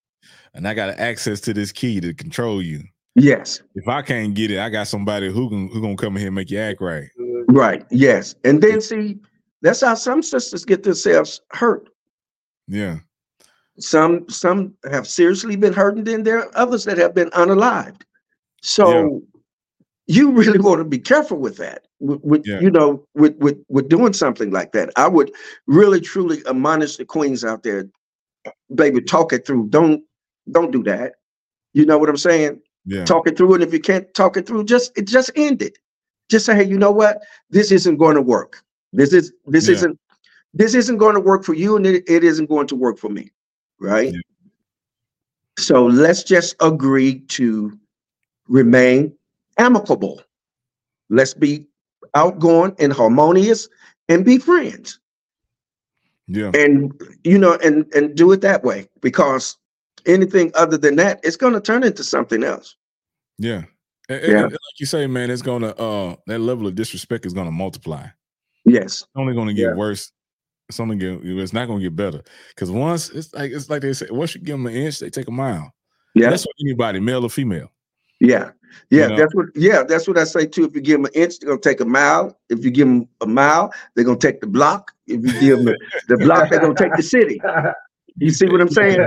[0.54, 2.84] And I got access to this key to control you.
[3.16, 6.20] Yes, If I can't get it, I got somebody who can who gonna come in
[6.20, 7.10] here and make you act right.
[7.50, 7.86] right.
[7.92, 8.36] Yes.
[8.46, 9.20] And then see,
[9.62, 11.90] that's how some sisters get themselves hurt.
[12.68, 13.00] Yeah.
[13.80, 18.04] Some some have seriously been hurt, and then there are others that have been unalived.
[18.62, 19.22] So
[20.08, 21.88] you really want to be careful with that.
[22.00, 22.62] With, with Yeah.
[22.62, 24.90] you know, with, with with doing something like that.
[24.96, 25.32] I would
[25.68, 27.90] really truly admonish the queens out there,
[28.74, 29.68] baby, talk it through.
[29.68, 30.02] Don't
[30.50, 31.16] don't do that.
[31.74, 32.62] You know what I'm saying?
[32.86, 33.06] Yeah.
[33.06, 33.54] talk it through.
[33.56, 35.78] And if you can't talk it through, just it just end it.
[36.30, 37.22] Just say, hey, you know what?
[37.50, 38.64] This isn't going to work.
[38.94, 39.76] This is this Yeah.
[39.76, 40.00] isn't
[40.54, 43.10] this isn't going to work for you, and it, it isn't going to work for
[43.10, 43.32] me.
[43.80, 44.14] Right.
[44.14, 44.20] Yeah.
[45.58, 47.78] So let's just agree to
[48.48, 49.14] remain
[49.58, 50.22] amicable.
[51.10, 51.68] Let's be
[52.16, 53.70] outgoing and harmonious
[54.10, 55.00] and be friends.
[56.28, 56.52] Yeah.
[56.54, 59.58] And you know, and and do it that way because
[60.06, 62.76] anything other than that, it's going to turn into something else.
[63.38, 63.64] Yeah.
[64.10, 64.44] And- and- Yeah.
[64.44, 68.06] and like you say, man, it's gonna uh that level of disrespect is gonna multiply.
[68.66, 69.02] Yes.
[69.02, 69.76] It's only gonna get Yeah.
[69.76, 70.12] worse.
[70.70, 72.22] It's only get it's not gonna get better.
[72.50, 75.10] Because once it's like it's like they say, once you give them an inch, they
[75.10, 75.74] take a mile.
[76.14, 76.30] Yeah.
[76.30, 77.70] That's what anybody, male or female.
[78.20, 78.52] Yeah,
[78.92, 79.18] yeah, know?
[79.18, 79.48] that's what.
[79.56, 80.66] Yeah, that's what I say too.
[80.66, 82.38] If you give them an inch, they're gonna take a mile.
[82.50, 84.92] If you give them a mile, they're gonna take the block.
[85.08, 85.78] If you give them the,
[86.10, 87.42] the block, they're gonna take the city.
[88.18, 89.00] You see what I'm saying?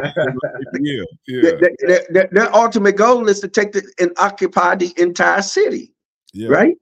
[0.81, 4.93] Yeah, yeah, Their, their- their- their ultimate goal is to take the and occupy the
[4.97, 5.93] entire city,
[6.33, 6.49] yeah.
[6.49, 6.77] right?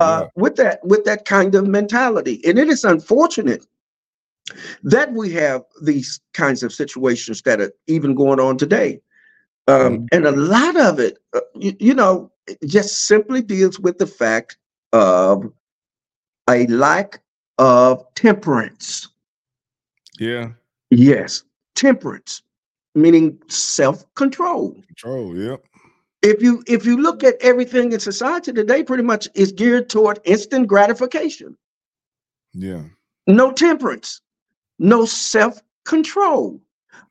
[0.00, 0.28] Uh, Yeah.
[0.36, 3.66] with that, with that kind of mentality, and it is unfortunate
[4.82, 9.00] that we have these kinds of situations that are even going on today.
[9.66, 12.30] Um, and a lot of it, uh, you, you know,
[12.64, 14.56] just simply deals with the fact
[14.94, 15.52] of
[16.48, 17.20] a lack
[17.58, 19.08] of temperance.
[20.18, 20.52] Yeah.
[20.90, 21.42] Yes,
[21.78, 22.42] temperance,
[22.96, 24.82] meaning self-control.
[24.88, 25.36] Control.
[25.36, 25.64] Yep.
[26.22, 30.18] If you if you look at everything in society today, pretty much is geared toward
[30.24, 31.56] instant gratification.
[32.52, 32.82] Yeah.
[33.28, 34.20] No temperance,
[34.80, 36.60] no self-control.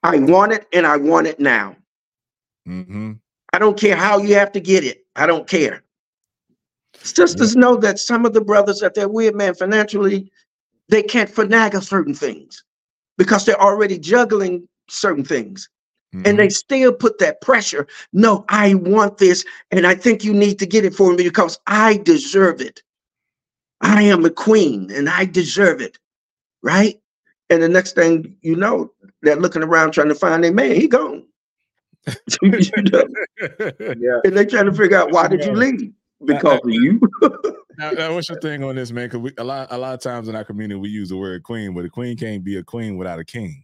[0.04, 1.78] I want it and I want it now.
[2.68, 3.14] Mm-hmm.
[3.54, 5.06] I don't care how you have to get it.
[5.16, 5.84] I don't care.
[7.02, 10.30] Sisters know that some of the brothers that they're with, man, financially,
[10.90, 12.64] they can't finagle certain things
[13.18, 15.70] because they're already juggling certain things.
[16.16, 16.28] Mm-hmm.
[16.28, 17.88] And they still put that pressure.
[18.14, 21.60] No, I want this, and I think you need to get it for me because
[21.68, 22.82] I deserve it.
[23.82, 25.98] I am a queen and I deserve it.
[26.64, 27.00] Right?
[27.50, 28.92] and the next thing you know,
[29.22, 30.76] they're looking around trying to find their man.
[30.76, 31.26] He gone.
[32.42, 32.52] you
[32.92, 33.04] know?
[34.00, 34.20] Yeah.
[34.24, 35.92] And they trying to figure out why did you leave?
[36.24, 37.00] Because of you.
[37.78, 39.10] now, now, what's your thing on this, man?
[39.10, 41.74] Because a lot, a lot of times in our community, we use the word queen,
[41.74, 43.64] but a queen can't be a queen without a king.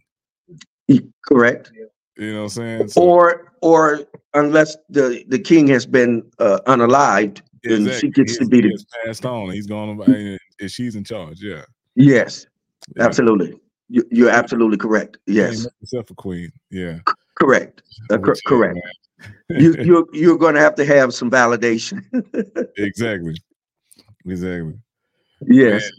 [1.26, 1.72] Correct.
[2.16, 2.88] You know what I'm saying?
[2.88, 4.00] So, Or or
[4.34, 9.24] unless the the king has been uh, unalived, then she gets to be the passed
[9.26, 9.50] on.
[9.50, 11.40] He's going to, and she's in charge.
[11.40, 11.62] Yeah.
[11.96, 12.46] yes,
[12.96, 13.04] Yeah.
[13.04, 13.58] absolutely.
[13.88, 15.18] You, you're absolutely correct.
[15.26, 16.52] Yes, make yourself a queen.
[16.70, 16.98] Yeah.
[17.36, 17.82] correct.
[18.10, 18.78] Uh, cor- correct.
[19.48, 22.02] You you're you're going to have to have some validation.
[22.76, 23.34] exactly.
[24.26, 24.74] Exactly.
[25.46, 25.90] yes.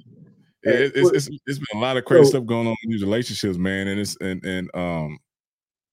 [0.64, 2.92] Yeah, it, it's, it's, it's been a lot of crazy so- stuff going on in
[2.92, 5.20] these relationships, man, and it's and and um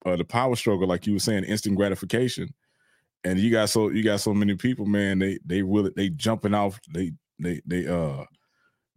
[0.05, 2.51] uh, the power struggle, like you were saying, instant gratification,
[3.23, 5.19] and you got so you got so many people, man.
[5.19, 8.23] They they will they jumping off, they they they uh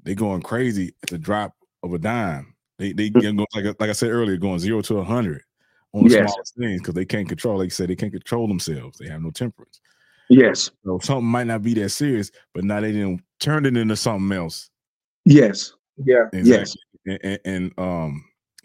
[0.02, 2.54] they going crazy at the drop of a dime.
[2.78, 3.22] They they Mm.
[3.22, 5.42] you like I- like I said earlier, going zero to a hundred
[5.92, 6.30] on the Yes.
[6.32, 7.58] smallest things because they can't control.
[7.58, 8.96] Like you said, they can't control themselves.
[8.98, 9.80] They have no temperance.
[10.28, 10.70] Yes.
[10.84, 14.36] So something might not be that serious, but now they didn't turn it into something
[14.36, 14.70] else.
[15.24, 15.72] Yes.
[16.04, 16.24] Yeah.
[16.32, 16.76] Yes.
[17.06, 18.24] and, and, and um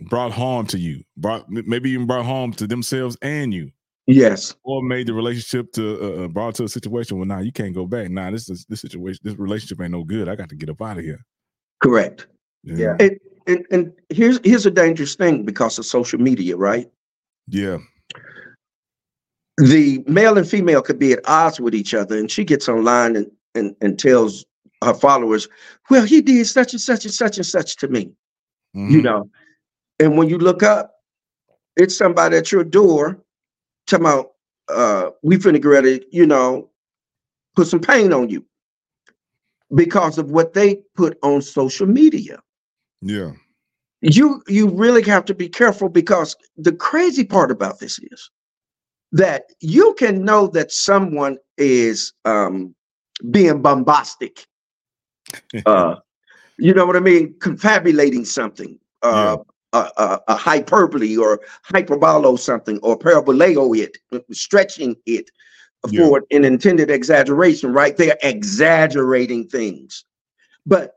[0.10, 3.70] brought harm to you brought maybe even brought harm to themselves and you
[4.08, 4.56] Yes.
[4.64, 7.76] or made the relationship to uh, uh, brought to a situation where now you can't
[7.76, 10.56] go back nah this is this situation this relationship ain't no good i got to
[10.56, 11.24] get up out of here
[11.84, 12.28] Correct.
[12.64, 12.96] you Yeah.
[13.00, 16.90] And, and and here's here's a dangerous thing because of social media, right?
[17.48, 17.78] yeah
[19.62, 23.16] the male and female could be at odds with each other and she gets online
[23.16, 24.46] and, and, and tells
[24.84, 25.48] her followers
[25.90, 28.12] well he did such and such and such and such to me
[28.74, 29.04] you Mhm.
[29.04, 29.30] know?
[30.00, 30.96] And when you look up
[31.78, 33.20] it's somebody at your door
[33.88, 34.32] talking about
[34.70, 36.70] uh we finna get you know
[37.56, 38.46] put some pain on you
[39.76, 42.40] because of what they put on social media.
[43.02, 43.32] Yeah.
[44.02, 48.32] You you really have to be careful because the crazy part about this is
[49.12, 52.74] that you can know that someone is um
[53.30, 54.46] being bombastic
[55.66, 55.96] uh
[56.58, 57.36] you know what i mean?
[57.40, 59.38] Confabulating something uh
[59.74, 63.98] a, a, a hyperbole or hyperbolo something or paraboleo it
[64.32, 65.30] stretching it
[65.90, 66.02] Yeah.
[66.02, 67.96] for an intended exaggeration right?
[67.98, 70.06] They're exaggerating things.
[70.66, 70.96] But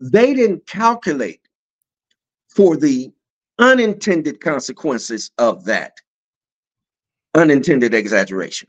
[0.00, 1.40] they didn't calculate
[2.48, 3.12] for the
[3.58, 5.92] unintended consequences of that
[7.36, 8.68] unintended exaggeration.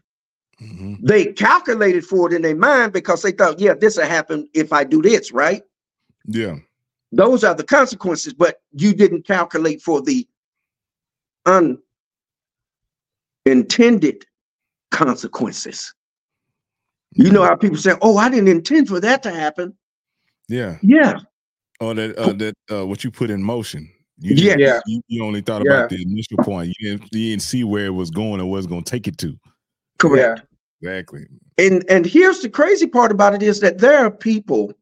[0.61, 0.97] Mhm.
[1.01, 4.73] They calculated for it in their mind because they thought, yeah, this will happen if
[4.73, 5.63] I do this, right?
[6.29, 6.55] yeah
[7.11, 10.27] Those are the consequences, but you didn't calculate for the
[13.45, 14.25] unintended
[14.91, 15.93] consequences.
[17.13, 19.73] You know how people say, oh, I didn't intend for that to happen.
[20.49, 21.19] yeah Yeah,
[21.79, 23.89] or that uh, that uh what you put in motion
[24.19, 24.55] you Yeah.
[24.57, 24.79] Yeah.
[24.87, 25.71] you, you only thought Yeah.
[25.73, 28.57] about the initial point you didn't, you didn't see where it was going or what
[28.57, 29.37] it's going to take it to
[29.99, 30.43] correct.
[30.81, 34.73] exactly And and here's the crazy part about it is that there are people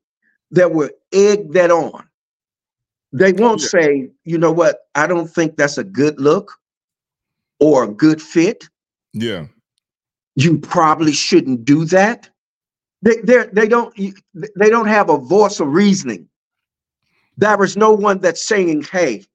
[0.51, 2.07] that will egg that on.
[3.11, 3.67] They won't Yeah.
[3.67, 6.51] say, you know what, I don't think that's a good look
[7.59, 8.67] or a good fit.
[9.13, 9.47] yeah
[10.35, 12.29] You probably shouldn't do that.
[13.01, 13.93] They they they don't
[14.55, 16.27] they don't have a voice of reasoning.
[17.37, 19.25] There is no one that's saying, hey,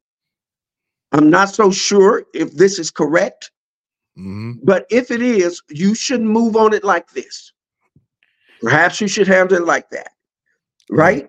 [1.12, 3.53] I'm not so sure if this is correct.
[4.16, 7.53] hmm But if it is, you shouldn't move on it like this.
[8.61, 10.12] Perhaps you should handle it like that.
[10.90, 11.28] Right?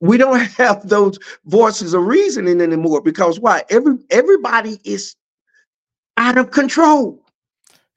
[0.00, 3.64] We don't have those voices of reasoning anymore because why?
[3.70, 5.16] Every everybody is
[6.18, 7.22] out of control.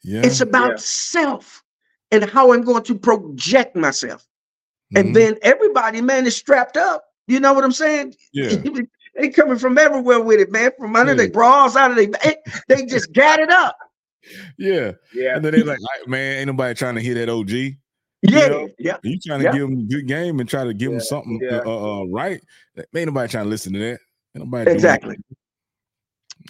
[0.03, 0.77] yeah It's about Yeah.
[0.79, 1.63] self
[2.11, 4.27] and how I'm going to project myself.
[4.93, 4.97] Mhm.
[4.97, 7.06] And then everybody, man, is strapped up.
[7.27, 8.15] You know what I'm saying?
[8.33, 8.55] yeah
[9.15, 10.71] they coming from everywhere with it, man.
[10.77, 11.17] From under Yeah.
[11.17, 12.35] their bras, out of their they,
[12.67, 13.75] they just got it up.
[14.57, 15.35] yeah Yeah.
[15.35, 17.77] And then they like, "I- man, ain't nobody trying to hear that OG.
[18.23, 18.69] Yeah, know?
[18.79, 18.97] yeah.
[19.03, 19.51] You trying to Yeah.
[19.51, 21.61] give them a good game and try to give them something yeah.
[21.65, 22.41] uh, uh, right.
[22.77, 23.99] Ain't nobody trying to listen to that.
[24.35, 25.17] Ain't nobody Exactly.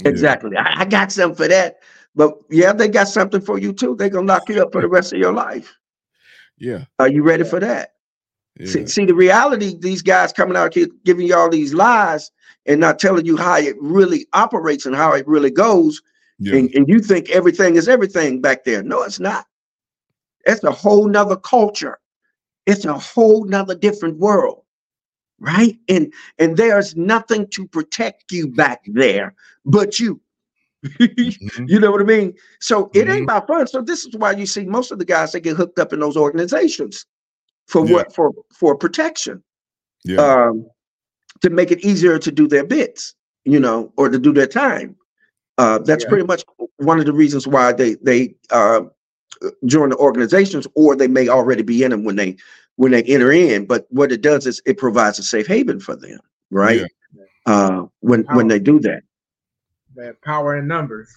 [0.02, 0.10] Yeah.
[0.10, 0.56] Exactly.
[0.58, 1.78] I, I got something for that.
[2.16, 3.96] But yeah, they got something for you too.
[3.96, 5.76] They're gonna lock you up for the rest of your life.
[6.58, 6.86] Yeah.
[7.00, 7.94] Are you ready for that?
[8.60, 8.66] Yeah.
[8.68, 12.32] See, see the reality, these guys coming out here giving you all these lies
[12.66, 16.02] and not telling you how it really operates and how it really goes.
[16.40, 16.56] yeah.
[16.58, 18.84] And, and you think everything is everything back there.
[18.84, 19.46] No, it's not.
[20.46, 22.00] It's a whole nother culture.
[22.66, 24.64] It's a whole nother different world.
[25.40, 25.78] Right.
[25.88, 29.36] And and there's nothing to protect you back there
[29.66, 30.20] but you.
[30.86, 31.66] Mhm.
[31.70, 32.34] You know what I mean?
[32.60, 33.14] So it Mhm.
[33.14, 33.68] ain't about fun.
[33.68, 36.00] So this is why you see most of the guys that get hooked up in
[36.00, 37.06] those organizations
[37.68, 37.94] for Yeah.
[37.94, 39.44] what for for protection.
[40.04, 40.18] Yeah.
[40.22, 40.68] Um,
[41.42, 43.14] to make it easier to do their bits,
[43.46, 44.96] you know, or to do their time.
[45.58, 46.10] Uh, that's Yeah.
[46.10, 46.44] pretty much
[46.78, 48.82] one of the reasons why they they uh,
[49.66, 52.38] join the organizations, or they may already be in them when they
[52.78, 53.66] when they enter in.
[53.66, 56.20] But what it does is it provides a safe haven for them,
[56.52, 56.82] right?
[57.14, 57.24] Yeah.
[57.46, 59.04] Uh, when when they do that.
[59.96, 61.10] Man, power in numbers.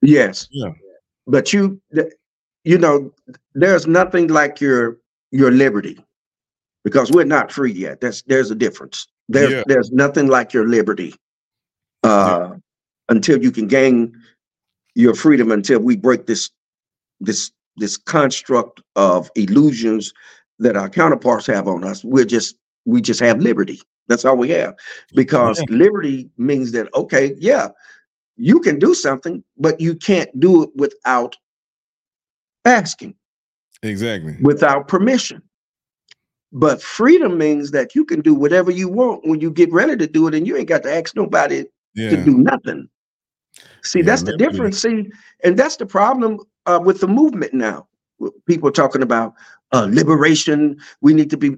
[0.00, 0.48] Yes.
[0.50, 0.72] Yeah.
[1.26, 1.80] But you,
[2.64, 3.12] you know,
[3.54, 4.98] there's nothing like your
[5.32, 5.98] your liberty,
[6.84, 8.00] because we're not free yet.
[8.00, 9.06] That's there's a difference.
[9.28, 9.62] There's Yeah.
[9.66, 11.14] there's nothing like your liberty,
[12.02, 12.54] uh,
[13.08, 14.16] until you can gain
[14.94, 15.50] your freedom.
[15.52, 16.50] Until we break this
[17.20, 20.12] this this construct of illusions
[20.58, 22.04] that our counterparts have on us.
[22.04, 23.80] We're just we just have liberty.
[24.08, 24.76] That's all we have,
[25.14, 27.68] because liberty means that okay, yeah,
[28.36, 31.36] you can do something, but you can't do it without
[32.64, 33.16] asking,
[33.86, 34.36] Exactly.
[34.42, 35.42] without permission.
[36.52, 40.06] But freedom means that you can do whatever you want when you get ready to
[40.06, 41.64] do it, and you ain't got to ask nobody
[42.10, 42.88] to do nothing.
[43.82, 44.78] See, Yeah, that's the difference.
[44.80, 45.10] See,
[45.44, 47.88] and that's the problem uh, with the movement now.
[48.46, 49.34] People talking about
[49.72, 50.78] uh, liberation.
[51.02, 51.56] We need to be.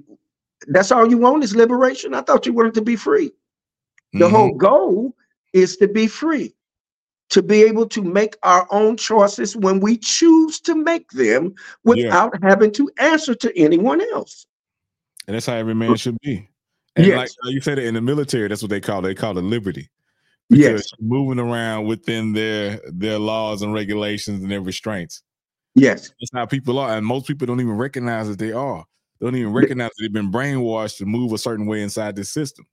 [0.67, 2.13] That's all you want is liberation.
[2.13, 3.31] I thought you wanted to be free.
[4.13, 4.31] The Mhm.
[4.31, 5.15] whole goal
[5.53, 6.53] is to be free,
[7.29, 11.53] to be able to make our own choices when we choose to make them
[11.83, 14.45] without having to answer to anyone else.
[15.27, 16.49] And that's how every man should be.
[16.95, 17.35] And Yes.
[17.43, 19.09] like you said it in the military, that's what they call it.
[19.09, 19.89] They call it liberty.
[20.49, 25.21] Because Yes, moving around within their their laws and regulations and their restraints.
[25.75, 26.97] yes, That's how people are.
[26.97, 28.83] And most people don't even recognize that they are.
[29.19, 32.31] They don't even recognize that they've been brainwashed to move a certain way inside this
[32.31, 32.65] system.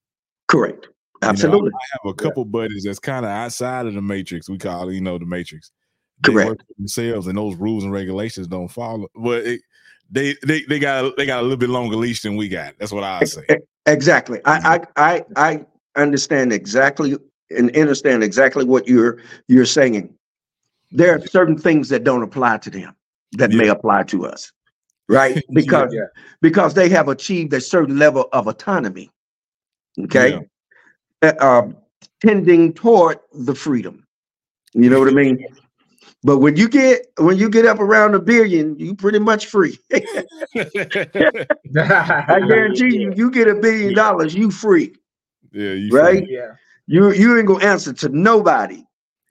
[0.48, 0.88] correct.
[1.22, 1.70] You know, Absolutely.
[1.74, 4.48] I have a couple buddies that's kind of outside of the matrix.
[4.48, 5.70] We call it, you know, the matrix.
[6.22, 6.62] They Correct.
[6.78, 9.08] themselves, and those rules and regulations don't follow.
[9.14, 9.60] But it,
[10.10, 12.74] they they they got they got a little bit longer leash than we got.
[12.78, 13.44] That's what I say.
[13.86, 14.40] Exactly.
[14.44, 14.92] I, mm-hmm.
[14.96, 15.56] I I
[15.96, 17.16] I understand exactly
[17.50, 20.12] and understand exactly what you're you're saying.
[20.92, 22.94] There are certain things that don't apply to them
[23.32, 24.52] that may apply to us,
[25.08, 25.42] right?
[25.52, 26.06] Because Yeah.
[26.40, 29.10] because they have achieved a certain level of autonomy.
[29.98, 30.40] Okay, Yeah.
[31.22, 31.68] Uh,
[32.20, 34.04] tending toward the freedom.
[34.74, 35.44] You know what I mean?
[36.22, 39.78] But when you get when you get up around a billion, you pretty much free.
[41.76, 44.94] I guarantee you, you get a billion dollars, you free.
[45.52, 46.24] yeah, you Right?
[46.24, 46.34] free.
[46.34, 46.52] Yeah.
[46.86, 48.84] You you ain't gonna answer to nobody,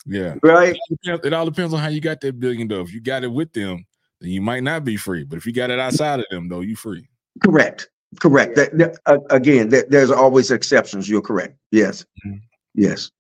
[0.06, 0.36] Yeah.
[0.44, 0.76] right?
[0.76, 2.82] It all depends- It all depends on how you got that billion though.
[2.82, 3.86] If you got it with them,
[4.22, 5.24] then you might not be free.
[5.24, 7.08] But if you got it outside of them, though, you free.
[7.44, 7.90] Correct.
[8.20, 8.58] Correct.
[8.58, 8.64] Yeah.
[8.66, 11.10] That, that- uh, again, that, there's always exceptions.
[11.10, 11.58] You're correct.
[11.72, 12.06] Yes.
[12.26, 12.42] Mhm.
[12.74, 13.12] Yes.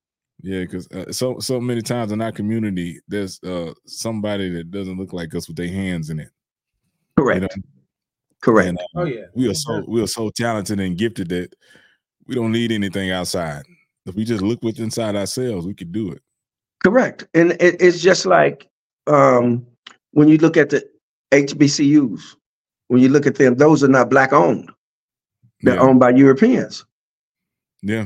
[0.41, 4.97] Yeah, because uh, so so many times in our community, there's uh somebody that doesn't
[4.97, 6.29] look like us with their hands in it.
[7.17, 7.41] You Correct.
[7.41, 7.47] know,
[8.41, 8.69] Correct.
[8.69, 9.25] and, uh, Oh yeah.
[9.33, 11.55] we are so we are so talented and gifted that
[12.27, 13.63] we don't need anything outside.
[14.05, 16.21] If we just look within inside ourselves, we could do it.
[16.83, 17.27] Correct.
[17.33, 18.67] And it, it's just like
[19.07, 19.65] um,
[20.11, 20.83] when you look at the
[21.31, 22.21] HBCUs,
[22.89, 24.69] when you look at them, those are not black owned.
[25.61, 26.85] They're Yeah, owned by Europeans.
[27.81, 28.05] yeah.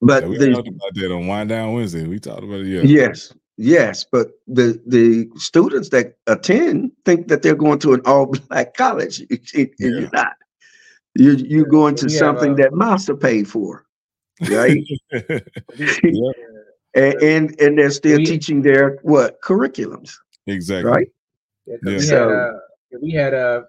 [0.00, 2.06] But Yeah, we the, talked about that on Wind Down Wednesday.
[2.06, 2.66] We talked about it.
[2.66, 4.04] Yeah, yes, yes.
[4.04, 9.20] But the the students that attend think that they're going to an all black college.
[9.30, 9.66] and Yeah.
[9.78, 10.32] You're not.
[11.14, 13.86] You you're going to We something uh, that master paid for,
[14.50, 14.82] right?
[15.12, 15.38] yeah,
[16.94, 20.16] and, and and they're still We- teaching their what curriculums,
[20.48, 20.90] exactly.
[20.90, 21.06] right?
[21.66, 21.96] Yeah, 'cause Yeah.
[21.96, 22.52] we So- had uh,
[23.00, 23.62] we had uh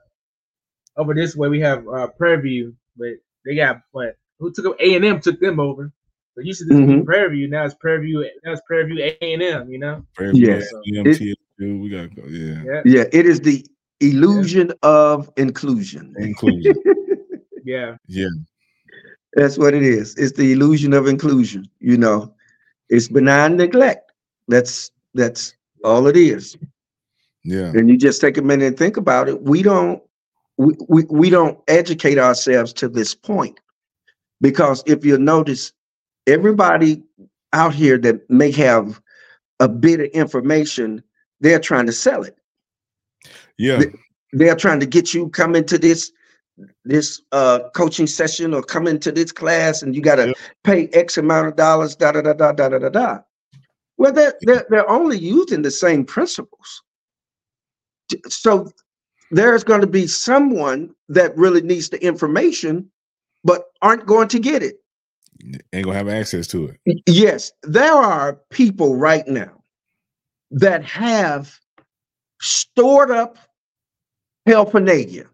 [0.97, 3.09] over this way we have uh Prairie View, but
[3.45, 5.91] they got what who took them A and M took them over.
[6.35, 7.05] But used to this be Mhm.
[7.05, 10.05] Prairie View, now it's Prairie View, now it's Prairie View A and M, you know?
[10.15, 10.69] Prairie Yes.
[10.83, 12.27] View, EMTSU, we got to go.
[12.27, 13.65] Yeah, Yeah, Yeah, it is the
[14.01, 16.13] illusion of inclusion.
[16.17, 16.73] inclusion.
[17.63, 17.95] yeah.
[18.07, 18.27] yeah,
[19.33, 20.15] That's what it is.
[20.17, 21.65] It's the illusion of inclusion.
[21.79, 22.33] You know,
[22.89, 24.11] it's benign neglect.
[24.47, 26.57] That's that's all it is.
[27.43, 29.41] yeah, And you just take a minute and think about it.
[29.41, 30.01] We don't
[30.57, 33.59] we, we, we don't educate ourselves to this point.
[34.41, 35.73] Because if you notice
[36.27, 37.03] everybody
[37.53, 39.01] out here that may have
[39.59, 41.03] a bit of information
[41.41, 42.37] they're trying to sell it.
[43.57, 43.81] Yeah.
[44.31, 46.11] They're trying to get you come into this
[46.85, 50.33] this uh coaching session or come into this class and you got to
[50.63, 53.19] pay x amount of dollars da da da da da da da.
[53.97, 56.83] Well they're, they're, they're only using the same principles.
[58.27, 58.69] So
[59.35, 62.89] there's going to be someone that really needs the information
[63.43, 64.77] but aren't going to get it
[65.73, 67.01] ain't gonna have access to it.
[67.07, 69.61] Yes, there are people right now
[70.51, 71.59] that have
[72.41, 73.37] stored up
[74.45, 75.25] paraphernalia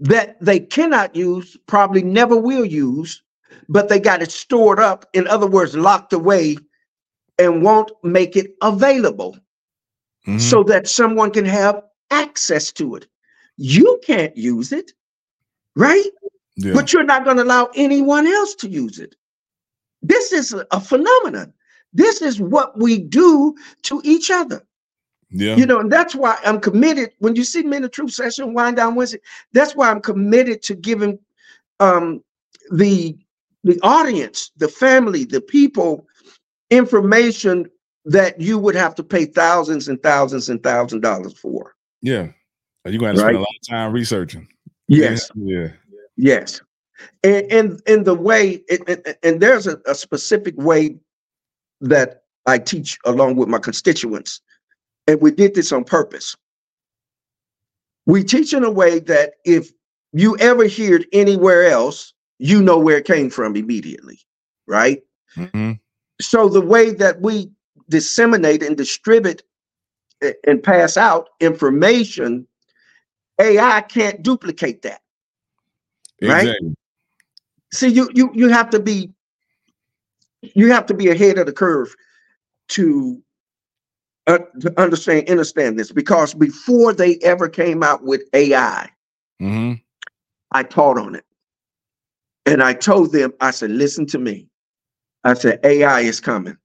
[0.00, 3.22] that they cannot use, probably never will use,
[3.68, 6.56] but they got it stored up, in other words, locked away,
[7.38, 9.38] and won't make it available
[10.26, 10.40] Mhm.
[10.40, 11.82] so that someone can have
[12.12, 13.06] access to it.
[13.56, 14.92] You can't use it,
[15.74, 16.04] right?
[16.56, 16.74] yeah.
[16.74, 19.14] But you're not going to allow anyone else to use it.
[20.02, 21.52] This is a, phenomenon.
[21.92, 24.62] This is what we do to each other.
[25.30, 25.56] yeah.
[25.56, 27.12] You know, and that's why I'm committed.
[27.18, 29.20] When you see Men of Truth session, wind down Wednesday,
[29.52, 31.18] that's why I'm committed to giving
[31.80, 32.22] um,
[32.70, 33.16] the
[33.64, 36.04] the audience, the family, the people
[36.70, 37.70] information
[38.04, 41.74] that you would have to pay thousands and thousands and thousands of dollars for.
[42.02, 42.28] Yeah.
[42.84, 43.34] You're gonna have to spend Right.
[43.36, 44.48] a lot of time researching.
[44.88, 45.68] Yes, Yeah.
[46.16, 46.60] yes.
[47.24, 50.96] And and, and the way it, and, and there's a, a specific way
[51.80, 54.40] that I teach along with my constituents.
[55.06, 56.36] And we did this on purpose.
[58.06, 59.70] We teach in a way that if
[60.12, 64.18] you ever hear it anywhere else, you know where it came from immediately,
[64.66, 65.02] right?
[65.36, 65.78] Mhm.
[66.20, 67.50] So the way that we
[67.88, 69.42] disseminate and distribute
[70.46, 72.46] and pass out information,
[73.40, 75.00] AI can't duplicate that.
[76.24, 76.52] Right?
[76.52, 76.74] Exactly.
[77.72, 79.12] See, you you you have to be
[80.42, 81.94] you have to be ahead of the curve
[82.70, 83.22] to,
[84.26, 88.90] uh, to understand understand this because before they ever came out with AI,
[89.40, 89.74] hmm
[90.52, 91.24] I taught on it.
[92.46, 94.48] And I told them, I said, listen to me.
[95.24, 96.56] I said, AI is coming.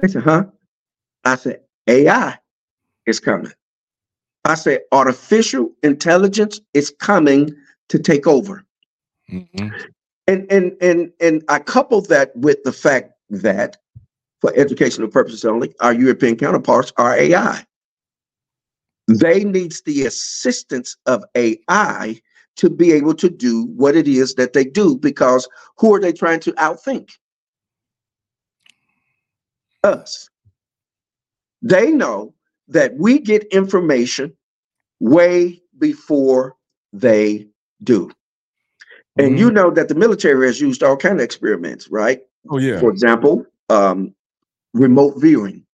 [0.00, 0.46] They said, huh?
[1.24, 2.38] I said, AI
[3.10, 3.52] is coming.
[4.44, 7.54] I say artificial intelligence is coming
[7.90, 8.64] to take over.
[9.28, 9.68] hmm
[10.26, 13.76] And and and and I couple that with the fact that
[14.40, 17.64] for educational purposes only, our European counterparts are AI.
[19.08, 22.20] They needs the assistance of AI
[22.56, 26.12] to be able to do what it is that they do because who are they
[26.12, 27.10] trying to outthink?
[29.82, 30.28] Us.
[31.62, 32.34] They know
[32.70, 34.32] that we get information
[35.00, 36.56] way before
[36.92, 37.46] they
[37.82, 38.10] do.
[39.18, 42.20] And you know that the military has used all kind of experiments, right?
[42.48, 42.80] Oh yeah.
[42.80, 44.14] For example, um,
[44.72, 45.66] remote viewing.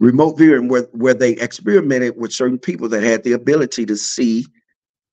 [0.00, 4.46] Remote viewing, where, where they experimented with certain people that had the ability to see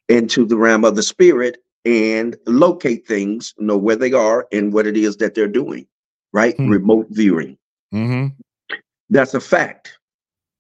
[0.10, 4.88] into the realm of the spirit and locate things, know where they are and what
[4.88, 5.86] it is that they're doing,
[6.34, 6.56] right?
[6.58, 6.70] Hmm.
[6.70, 7.58] Remote viewing.
[7.92, 8.28] hmm
[9.10, 9.98] That's a fact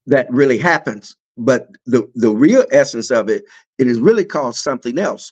[0.08, 1.16] that really happens.
[1.38, 3.46] But the, the real essence of it,
[3.78, 5.32] it is really called something else.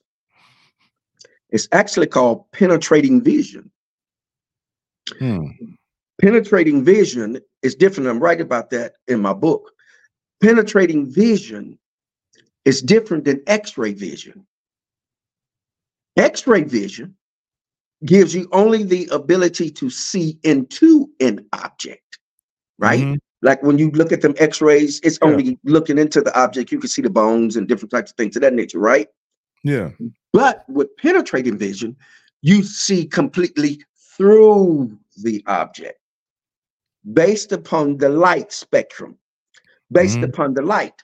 [1.49, 3.71] It's actually called penetrating vision.
[5.19, 5.45] Hmm.
[6.19, 8.09] penetrating vision is different.
[8.09, 9.71] I'm writing about that in my book.
[10.41, 11.77] Penetrating vision
[12.65, 14.47] is different than X-ray vision.
[16.17, 17.15] X-ray vision
[18.03, 22.19] gives you only the ability to see into an object,
[22.79, 23.01] right?
[23.01, 23.19] Mhm.
[23.41, 25.27] Like when you look at them X-rays, it's Yeah.
[25.29, 26.71] only looking into the object.
[26.71, 29.07] You can see the bones and different types of things of that nature, right?
[29.63, 29.91] Yeah.
[30.33, 31.95] But with penetrating vision,
[32.41, 33.83] you see completely
[34.17, 35.99] through the object
[37.13, 39.17] based upon the light spectrum,
[39.91, 40.23] based Mhm.
[40.23, 41.03] upon the light.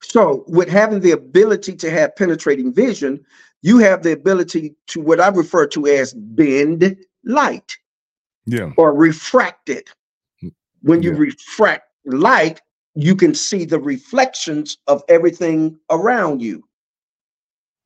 [0.00, 3.24] So, with having the ability to have penetrating vision,
[3.62, 7.76] you have the ability to what I refer to as bend light
[8.46, 8.72] Yeah.
[8.76, 9.90] or refract it.
[10.82, 11.18] When you yeah.
[11.18, 12.60] refract light,
[12.94, 16.64] you can see the reflections of everything around you.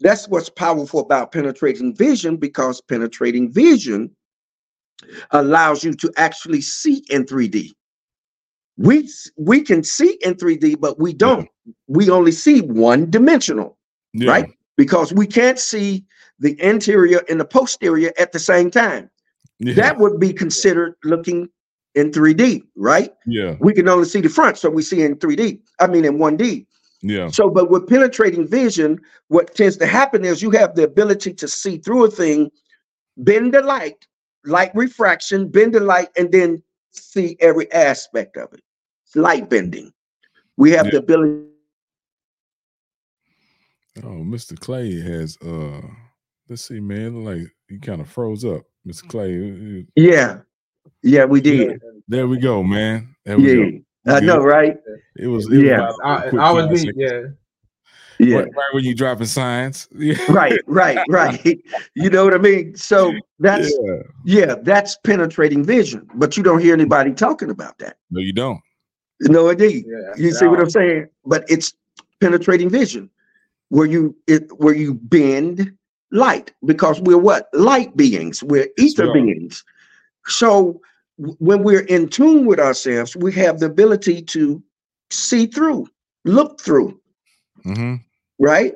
[0.00, 4.14] That's what's powerful about penetrating vision because penetrating vision
[5.30, 7.70] allows you to actually see in 3D.
[8.78, 11.48] We we can see in 3D, but we don't.
[11.86, 13.78] We only see one dimensional
[14.12, 14.30] Yeah.
[14.30, 14.50] Right?
[14.76, 16.04] because we can't see
[16.38, 19.10] the interior and the posterior at the same time.
[19.58, 19.74] Yeah.
[19.74, 21.48] That would be considered looking
[21.94, 23.12] in 3D, right?
[23.26, 23.56] yeah.
[23.60, 25.60] We can only see the front, so we see in 3D.
[25.80, 26.66] I mean, in 1D.
[27.02, 27.28] Yeah.
[27.28, 31.48] So, but with penetrating vision, what tends to happen is you have the ability to
[31.48, 32.50] see through a thing,
[33.16, 34.06] bend the light,
[34.44, 36.62] light refraction, bend the light, and then
[36.92, 38.62] see every aspect of it.
[39.04, 39.92] It's light bending.
[40.56, 41.46] We have the ability.
[44.04, 44.58] Oh, Mr.
[44.58, 45.80] Clay has uh
[46.48, 47.24] let's see, man.
[47.24, 48.62] Like he kind of froze up.
[48.86, 49.08] Mr.
[49.08, 49.86] Clay.
[49.96, 50.40] Yeah,
[51.02, 51.80] yeah, we did.
[52.08, 53.14] There we go, man.
[53.24, 54.16] There we Yeah, go.
[54.16, 54.76] I know, right?
[55.16, 55.74] It was, it Yeah.
[55.74, 57.20] about a I, quick I was five me, yeah.
[58.18, 59.88] Yeah, Right, right when you dropping science.
[59.96, 60.16] Yeah.
[60.28, 61.60] right, right, right.
[61.94, 62.76] You know what I mean?
[62.76, 63.96] So that's yeah.
[64.24, 66.08] yeah, that's penetrating vision.
[66.14, 67.96] But you don't hear anybody talking about that.
[68.10, 68.60] No, you don't.
[69.22, 69.86] No, indeed.
[69.86, 71.08] Yeah, You see what I'm saying?
[71.24, 71.74] But it's
[72.20, 73.10] penetrating vision,
[73.70, 75.72] where you it where you bend
[76.12, 77.48] light because we're what?
[77.52, 78.42] Light beings.
[78.42, 79.12] We're ether sir.
[79.12, 79.64] beings.
[80.26, 80.80] So w-
[81.18, 84.62] when we're in tune with ourselves, we have the ability to
[85.10, 85.86] see through,
[86.24, 87.00] look through,
[87.62, 87.96] hmm
[88.38, 88.74] right?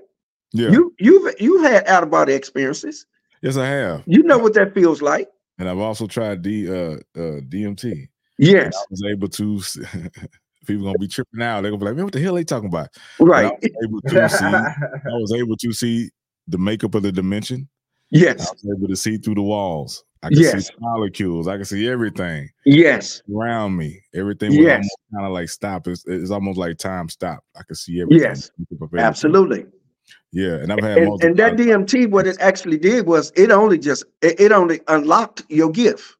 [0.52, 0.70] Yeah.
[0.70, 3.06] You you've you've had out of body experiences.
[3.42, 4.02] yes, I have.
[4.06, 5.28] You know what that feels like.
[5.58, 8.08] And I've also tried D uh uh DMT.
[8.38, 9.60] Yes, I was able to
[10.66, 11.62] people gonna be tripping out.
[11.62, 12.88] They're gonna be like, man, what the hell are they talking about?
[13.18, 13.46] Right.
[13.46, 16.10] I was able to see I was able to see
[16.48, 17.68] the makeup of the dimension.
[18.10, 18.48] Yes.
[18.48, 20.04] I was able to see through the walls.
[20.26, 20.66] I can Yes.
[20.68, 21.46] see molecules.
[21.46, 24.00] I can see everything yes, around me.
[24.14, 24.88] Everything was Yes.
[25.14, 25.86] kind of like stop.
[25.86, 27.46] It's, it's almost like time stopped.
[27.56, 28.22] I can see everything.
[28.22, 28.50] Yes.
[28.72, 28.98] Everything.
[28.98, 29.66] absolutely.
[30.32, 33.50] Yeah, and I've had And, multiple and that DMT, what it actually did was it
[33.50, 36.16] only just it, it only unlocked your gift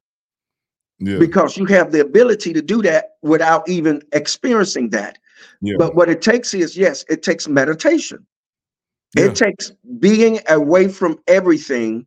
[0.99, 5.17] yeah, because you have the ability to do that without even experiencing that.
[5.61, 8.25] yeah, But what it takes is yes, it takes meditation.
[9.15, 12.05] yeah, It takes being away from everything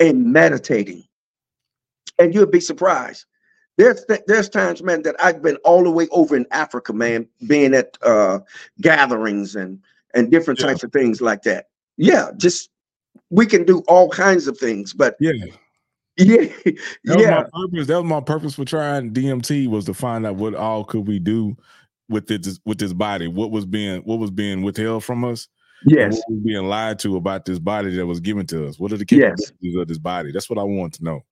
[0.00, 1.04] and meditating.
[2.18, 3.24] And you'll be surprised.
[3.78, 7.26] There's th- there's times, man, that I've been all the way over in Africa, man,
[7.46, 8.40] being at uh
[8.80, 9.80] gatherings and
[10.14, 10.66] and different Yeah.
[10.66, 11.68] types of things like that.
[11.96, 12.68] Yeah, just
[13.30, 15.32] we can do all kinds of things, but yeah.
[16.18, 16.48] yeah,
[17.06, 17.86] That was my purpose.
[17.86, 21.18] That was my purpose for trying DMT was to find out what all could we
[21.18, 21.56] do
[22.10, 23.28] with this with this body.
[23.28, 25.48] What was being what was being withheld from us.
[25.86, 28.78] yes, What was being lied to about this body that was given to us.
[28.78, 29.46] What are the Yes.
[29.46, 30.30] capabilities of this body?
[30.30, 31.24] That's what I want to know.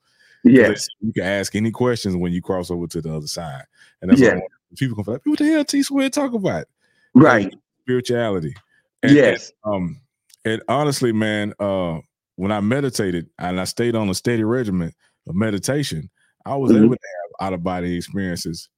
[0.44, 3.64] Yes, You can ask any questions when you cross over to the other side.
[4.00, 4.34] And that's Yeah.
[4.36, 4.44] what
[4.76, 6.66] people can feel like, what the hell T Square talk about?
[7.14, 7.52] right,
[7.82, 8.54] Spirituality.
[9.02, 10.00] And, yes, and, um
[10.44, 11.98] and honestly, man, uh
[12.36, 14.92] when I meditated and I stayed on a steady regimen
[15.26, 16.08] of meditation,
[16.46, 16.84] I was Mhm.
[16.84, 17.00] able to
[17.40, 18.68] have out of body experiences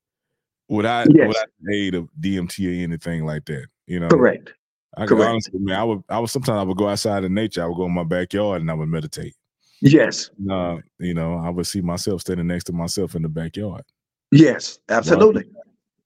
[0.69, 1.29] without Yes.
[1.29, 3.67] without the aid of DMT or anything like that.
[3.87, 4.55] You know, correct.
[4.97, 5.31] I could correct.
[5.31, 7.77] honestly, man, I would I would sometimes I would go outside in nature, I would
[7.77, 9.35] go in my backyard and I would meditate.
[9.85, 13.83] Yes, Uh, you know, I would see myself standing next to myself in the backyard.
[14.31, 15.45] yes, absolutely.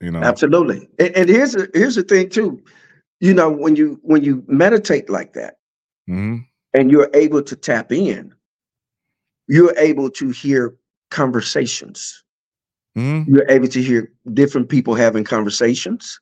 [0.01, 0.89] You know, Absolutely.
[0.99, 2.63] And, and here's the here's the thing too.
[3.21, 5.57] You know, when you when you meditate like that
[6.09, 6.45] Mhm.
[6.75, 8.33] and you're able to tap in,
[9.49, 10.75] you're able to hear
[11.11, 12.23] conversations.
[12.97, 13.27] Mhm.
[13.29, 16.19] You're able to hear different people having conversations.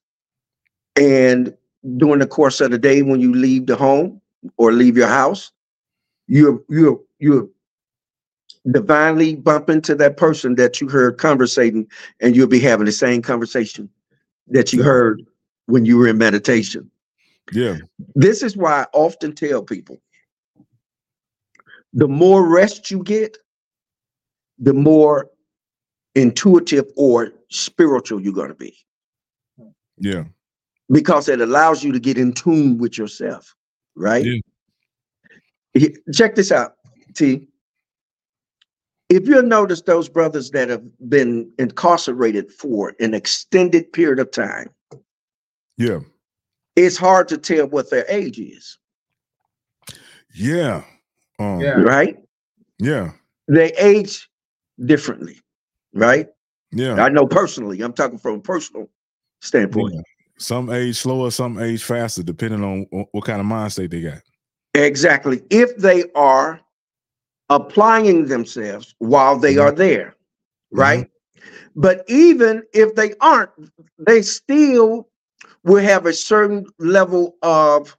[0.96, 1.56] And
[1.98, 4.20] during the course of the day, when you leave the home
[4.56, 5.50] or leave your house,
[6.28, 7.48] you're you're you're
[8.70, 11.86] divinely bump into that person that you heard conversating,
[12.20, 13.88] and you'll be having the same conversation
[14.48, 15.22] that you heard
[15.66, 16.90] when you were in meditation.
[17.52, 17.78] yeah,
[18.14, 20.00] This is why I often tell people
[21.92, 23.38] the more rest you get,
[24.58, 25.30] the more
[26.14, 28.76] intuitive or spiritual you're going to be
[29.98, 30.24] yeah,
[30.90, 33.54] because it allows you to get in tune with yourself,
[33.94, 34.24] right?
[35.74, 35.88] Yeah.
[36.12, 36.76] Check this out,
[37.14, 37.48] T.
[39.10, 44.68] If you'll notice those brothers that have been incarcerated for an extended period of time,
[45.76, 46.00] yeah,
[46.76, 48.78] it's hard to tell what their age is,
[50.34, 50.82] yeah.
[51.38, 51.80] Um, Yeah.
[51.82, 52.16] right?
[52.78, 53.12] yeah,
[53.48, 54.28] They age
[54.84, 55.40] differently,
[55.92, 56.28] right?
[56.72, 56.94] yeah.
[56.94, 58.88] I know personally, I'm talking from a personal
[59.40, 59.94] standpoint.
[59.94, 60.00] Yeah.
[60.38, 64.18] Some age slower, some age faster, depending on what kind of mind state they got.
[64.74, 65.42] Exactly.
[65.50, 66.60] If they are
[67.54, 70.16] applying themselves while they are there,
[70.72, 71.08] right?
[71.76, 73.50] But even if they aren't,
[73.98, 75.08] they still
[75.64, 77.96] will have a certain level of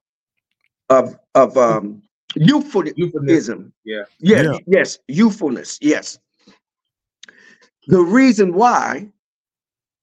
[0.89, 2.03] of of um
[2.35, 2.93] youthfulness.
[2.97, 3.73] Euphemism.
[3.85, 4.03] Yeah.
[4.19, 4.59] Yes, Yeah.
[4.67, 5.79] yes, youthfulness.
[5.81, 6.19] Yes.
[7.87, 9.09] The reason why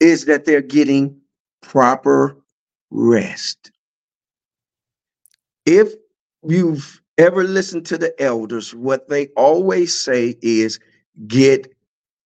[0.01, 1.21] is that they're getting
[1.63, 2.37] proper
[2.91, 3.73] rest.
[5.67, 5.95] If
[6.49, 10.79] you've ever listen to the elders, what they always say is
[11.27, 11.73] get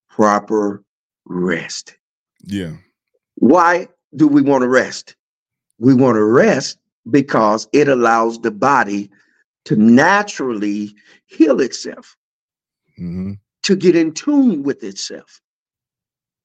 [0.09, 0.83] proper
[1.25, 1.97] rest.
[2.45, 2.75] Yeah,
[3.37, 5.17] Why do we want to rest?
[5.79, 6.79] We want to rest
[7.11, 9.11] because it allows the body
[9.67, 10.95] to naturally
[11.27, 12.17] heal itself
[12.97, 13.35] hmm
[13.65, 15.41] to get in tune with itself.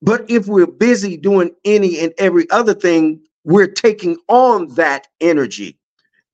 [0.01, 5.77] But if we're busy doing any and every other thing, we're taking on that energy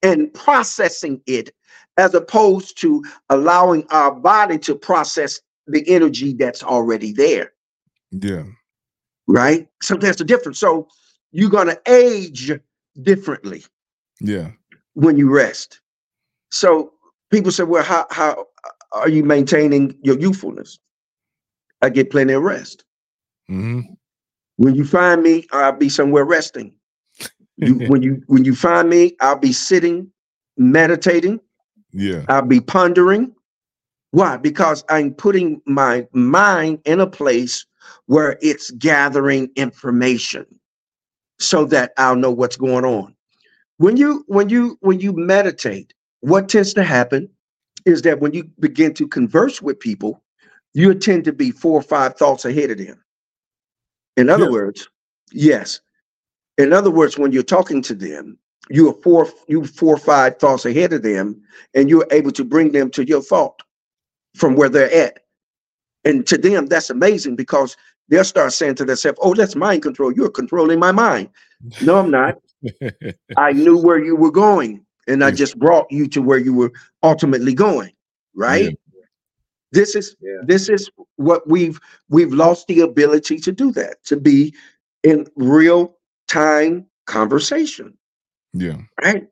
[0.02, 1.52] and processing it
[1.98, 7.52] as opposed to allowing our body to process the energy that's already there,
[8.12, 8.44] yeah,
[9.28, 9.68] right?
[9.82, 10.60] So there's a difference.
[10.60, 10.88] So
[11.32, 12.52] you're going to age
[13.02, 13.64] differently
[14.22, 14.52] yeah,
[14.94, 15.82] when you rest.
[16.52, 16.94] So
[17.32, 18.48] people say, well, how, how
[18.94, 20.80] are you maintaining your youthfulness?
[21.82, 22.86] I get plenty of rest.
[23.48, 23.82] hmm
[24.56, 26.74] When you find me, I'll be somewhere resting.
[27.58, 30.12] You, when you when you find me, I'll be sitting,
[30.58, 31.40] meditating,
[31.92, 32.26] Yeah.
[32.28, 33.34] I'll be pondering.
[34.12, 34.38] Why?
[34.38, 37.66] Because I'm putting my mind in a place
[38.06, 40.46] where it's gathering information
[41.40, 43.16] so that I'll know what's going on.
[43.78, 47.30] When you when you when you meditate, what tends to happen
[47.86, 50.24] is that when you begin to converse with people,
[50.74, 53.04] you tend to be four or five thoughts ahead of them.
[54.16, 54.52] In other Yeah.
[54.52, 54.88] words,
[55.32, 55.80] yes.
[56.58, 58.40] In other words, when you're talking to them,
[58.70, 61.42] you are four you four or five thoughts ahead of them,
[61.74, 63.62] and you're able to bring them to your thought
[64.36, 65.20] from where they're at.
[66.06, 67.76] And to them, that's amazing because
[68.10, 70.12] they'll start saying to themselves, "Oh, that's mind control.
[70.12, 71.30] You're controlling my mind."
[71.82, 72.38] No, I'm not.
[73.38, 76.72] I knew where you were going, and I just brought you to where you were
[77.04, 77.92] ultimately going.
[78.36, 78.78] Right?
[79.72, 80.42] This is Yeah.
[80.44, 81.80] this is what we've
[82.10, 84.54] we've lost the ability to do that, to be
[85.04, 87.98] in real time conversation.
[88.60, 88.78] Yeah.
[89.04, 89.28] Right?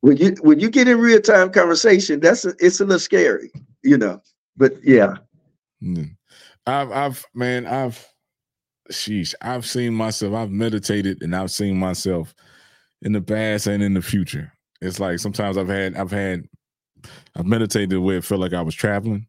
[0.00, 3.50] When you when you get in real time conversation, that's a, it's a little scary,
[3.82, 4.22] you know.
[4.56, 5.14] But yeah,
[5.82, 6.16] Mm.
[6.66, 8.04] I've, I've, man, I've,
[8.90, 10.34] sheesh, I've seen myself.
[10.34, 12.34] I've meditated and I've seen myself
[13.02, 14.52] in the past and in the future.
[14.80, 16.44] It's like sometimes I've had, I've had,
[17.36, 19.26] I've meditated where it felt like I was traveling.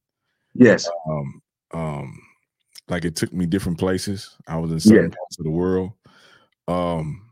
[0.55, 1.41] yes, Um,
[1.73, 2.19] um,
[2.89, 4.35] like it took me different places.
[4.47, 5.15] I was in certain Yeah.
[5.15, 5.91] parts of the world.
[6.67, 7.28] Um,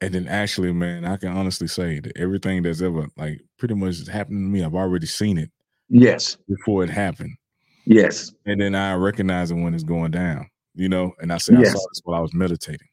[0.00, 4.06] and then actually, man, I can honestly say that everything that's ever like pretty much
[4.08, 5.50] happened to me, I've already seen it
[5.88, 7.36] yes, before it happened.
[7.84, 11.12] yes, and then I recognize it when it's going down, you know.
[11.20, 12.88] And I say I saw this while I was meditating.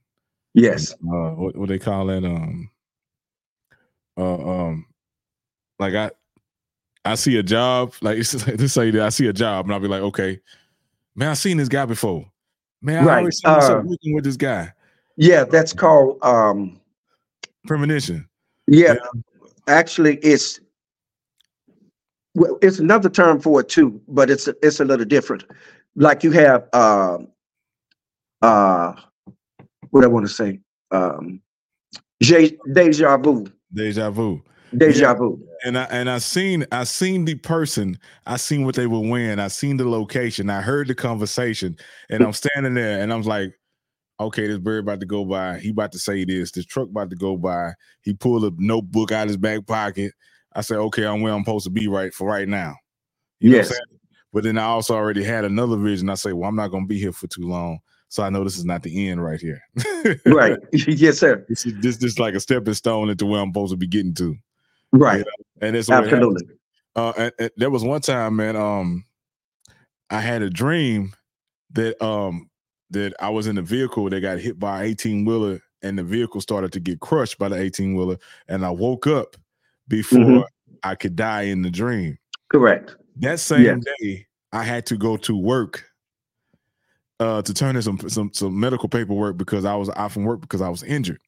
[0.54, 2.24] yes, Uh, what, what they call that?
[2.26, 2.70] Um,
[4.18, 4.86] uh, um,
[5.80, 6.12] like I,
[7.06, 7.94] I see a job.
[8.02, 10.40] Like it's like, let's say that I see a job, and I'll be like, okay,
[11.16, 12.26] man, I seen this guy before.
[12.82, 14.74] Man, I Right, always seen uh, working with this guy.
[15.16, 15.46] yeah.
[15.46, 16.82] That's called um.
[17.68, 18.28] Premonition.
[18.68, 19.22] Yeah, Yeah.
[19.68, 20.60] actually, it's
[22.34, 25.44] well, it's another term for it too, but it's it's a little different.
[25.96, 27.28] Like you have um
[28.42, 28.94] uh
[29.90, 30.60] what I want to say
[30.92, 31.42] um
[32.22, 34.42] deja vu, Deja vu.
[34.78, 35.44] deja vu.
[35.66, 39.40] And I and I seen I seen the person, I seen what they were wearing,
[39.40, 41.78] I seen the location, I heard the conversation,
[42.10, 43.54] and I'm standing there and I'm like,
[44.20, 45.60] okay, this bird about to go by.
[45.60, 46.52] He about to say this.
[46.52, 47.74] This truck about to go by.
[48.02, 50.14] He pulled a notebook out of his back pocket.
[50.54, 52.76] I said, okay, I'm where I'm supposed to be right for right now.
[53.40, 53.70] You know what I'm Yes.
[53.70, 54.00] saying?
[54.34, 56.10] But then I also already had another vision.
[56.10, 57.80] I say, well, I'm not gonna be here for too long.
[58.10, 59.62] So I know this is not the end right here.
[60.26, 60.58] Right.
[60.72, 61.46] yes, sir.
[61.50, 64.14] This is this this like a stepping stone into where I'm supposed to be getting
[64.16, 64.36] to.
[64.92, 65.26] Right.
[65.62, 66.24] And it's what happened.
[66.24, 66.56] Absolutely.
[66.96, 68.56] Uh, and, and there was one time, man.
[68.56, 69.06] Um,
[70.10, 71.14] I had a dream
[71.74, 72.50] that um
[72.92, 76.04] that I was in a vehicle that got hit by an 18 wheeler, and the
[76.04, 79.36] vehicle started to get crushed by the 18 wheeler, and I woke up
[79.88, 80.46] before Mhm.
[80.84, 82.18] I could die in the dream.
[82.50, 82.96] Correct.
[83.18, 83.84] That same Yes.
[84.00, 85.84] day, I had to go to work
[87.20, 90.40] uh to turn in some some some medical paperwork because I was out from work
[90.40, 91.20] because I was injured.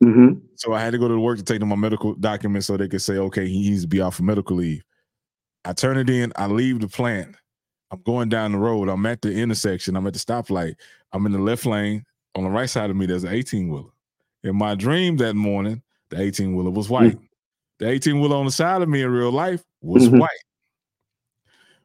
[0.00, 2.76] hmm So I had to go to work to take them my medical documents so
[2.76, 4.84] they could say, okay, he needs to be off for medical leave.
[5.64, 7.34] I turn it in, I leave the plant.
[7.90, 8.88] I'm going down the road.
[8.88, 9.96] I'm at the intersection.
[9.96, 10.76] I'm at the stoplight.
[11.12, 12.04] I'm in the left lane.
[12.34, 13.90] On the right side of me, there's an 18 wheeler.
[14.44, 17.18] In my dream that morning, the 18 wheeler was white.
[17.78, 20.20] The 18 wheeler on the side of me in real life was Mhm.
[20.20, 20.30] white.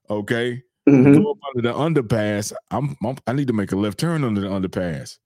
[0.09, 0.61] Okay.
[0.85, 2.53] hmm Go up under the underpass.
[2.71, 5.17] I'm, I'm I need to make a left turn under the underpass.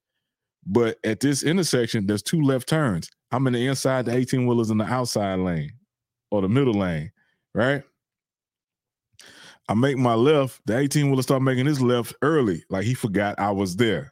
[0.65, 3.09] But at this intersection, there's two left turns.
[3.31, 5.71] I'm in the inside, the 18 wheelers in the outside lane
[6.31, 7.11] or the middle lane,
[7.53, 7.83] right?
[9.71, 13.39] I make my left, the 18 wheeler start making his left early, like he forgot
[13.39, 14.11] I was there.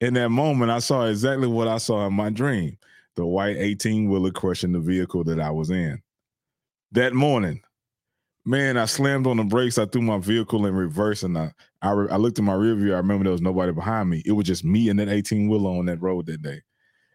[0.00, 2.78] In that moment, I saw exactly what I saw in my dream
[3.14, 6.00] the white 18 wheeler crushing the vehicle that I was in.
[6.92, 7.60] That morning,
[8.46, 9.76] man, I slammed on the brakes.
[9.76, 12.74] I threw my vehicle in reverse and I, I, re- I looked in my rear
[12.74, 12.94] view.
[12.94, 14.22] I remember there was nobody behind me.
[14.24, 16.62] It was just me and that 18 wheeler on that road that day.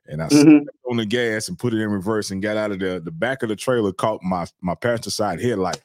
[0.05, 2.71] And I hmm stepped on the gas and put it in reverse and got out
[2.71, 2.99] of there.
[2.99, 5.81] The back of the trailer caught my my passenger side headlight.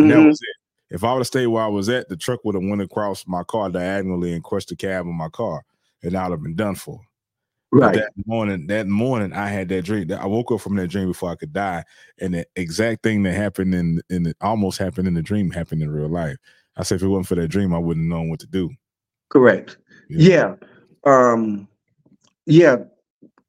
[0.00, 0.65] And that was it.
[0.90, 3.26] If I would have stayed where I was at, the truck would have went across
[3.26, 5.64] my car diagonally and crushed the cab of my car,
[6.02, 7.00] and I'd have been done for.
[7.72, 7.94] But Right.
[7.96, 10.10] that morning, that morning, I had that dream.
[10.12, 11.84] I woke up from that dream before I could die,
[12.20, 15.82] and the exact thing that happened in in the, almost happened in the dream happened
[15.82, 16.36] in real life.
[16.76, 18.70] I said, if it wasn't for that dream, I wouldn't have known what to do.
[19.30, 19.78] Correct.
[20.08, 20.54] Yeah.
[21.04, 21.32] Yeah.
[21.34, 21.66] Um
[22.46, 22.76] yeah.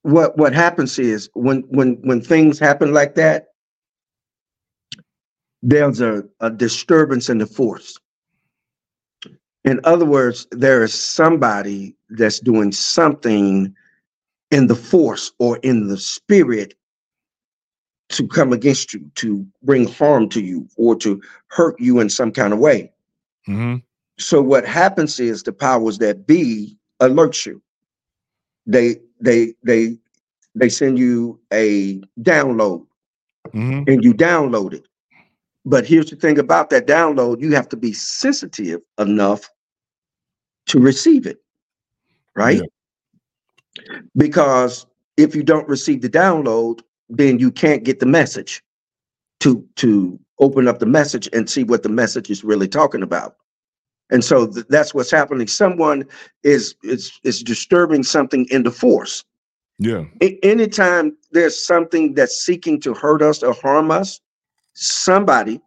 [0.02, 3.50] What what happens is when when when things happen like that,
[5.64, 7.98] there's a, a disturbance in the force.
[9.66, 13.76] In other words, there is somebody that's doing something
[14.52, 16.74] in the force or in the spirit
[18.10, 22.32] to come against you, to bring harm to you, or to hurt you in some
[22.32, 22.92] kind of way.
[23.48, 23.84] Mhm.
[24.18, 27.62] So what happens is the powers that be alert you.
[28.66, 29.98] They they they
[30.56, 32.86] they send you a download
[33.54, 33.88] Mhm.
[33.90, 34.87] and you download it.
[35.68, 39.50] But here's the thing about that download, you have to be sensitive enough
[40.68, 41.44] to receive it.
[42.36, 42.62] Right?
[44.16, 44.86] Because
[45.18, 46.80] if you don't receive the download,
[47.10, 48.64] then you can't get the message
[49.42, 53.36] to to open up the message and see what the message is really talking about.
[54.10, 55.48] And so th- that's what's happening.
[55.48, 56.06] Someone
[56.44, 59.26] is is is disturbing something in the force.
[59.80, 60.06] Yeah.
[60.22, 64.22] A- anytime there's something that's seeking to hurt us or harm us,
[64.78, 65.60] somebody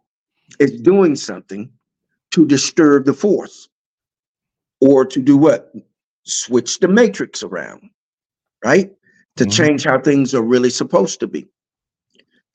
[0.59, 1.69] is doing something
[2.31, 3.67] to disturb the force
[4.79, 5.73] or to do what?
[6.23, 7.89] Switch the matrix around,
[8.63, 8.91] right?
[9.35, 9.51] To Mhm.
[9.51, 11.47] change how things are really supposed to be.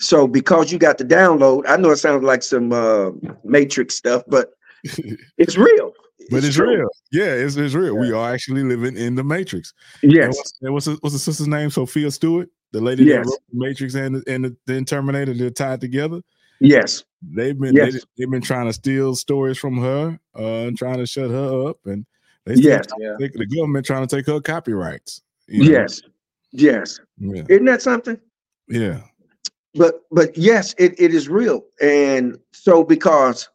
[0.01, 3.11] So because you got the download, I know it sounds like some uh,
[3.45, 4.53] matrix stuff, but
[5.39, 5.93] it's real.
[6.31, 6.75] but it's true.
[6.77, 6.89] real.
[7.13, 7.97] Yeah, it's, it's real.
[7.97, 9.73] We are actually living in the Matrix.
[10.03, 10.37] And Yes.
[10.37, 11.71] what's, and what's, the, what's the sister's name?
[11.71, 13.25] Sophia Stewart, the lady Yes.
[13.25, 15.35] that wrote the Matrix and and the, then Terminator.
[15.35, 16.21] They're tied together.
[16.61, 17.05] Yes.
[17.23, 17.93] They've been Yes.
[17.95, 21.69] they, they've been trying to steal stories from her uh, and trying to shut her
[21.69, 22.07] up, and
[22.45, 22.87] they still Yes.
[22.99, 23.17] Yeah.
[23.21, 25.23] take, the government trying to take her copyrights.
[25.49, 25.71] you know?
[25.79, 26.03] Yes.
[26.53, 27.01] Yes.
[27.19, 27.43] Yeah.
[27.49, 28.19] Isn't that something?
[28.69, 29.01] Yeah.
[29.75, 33.49] but but yes it, it is real and so because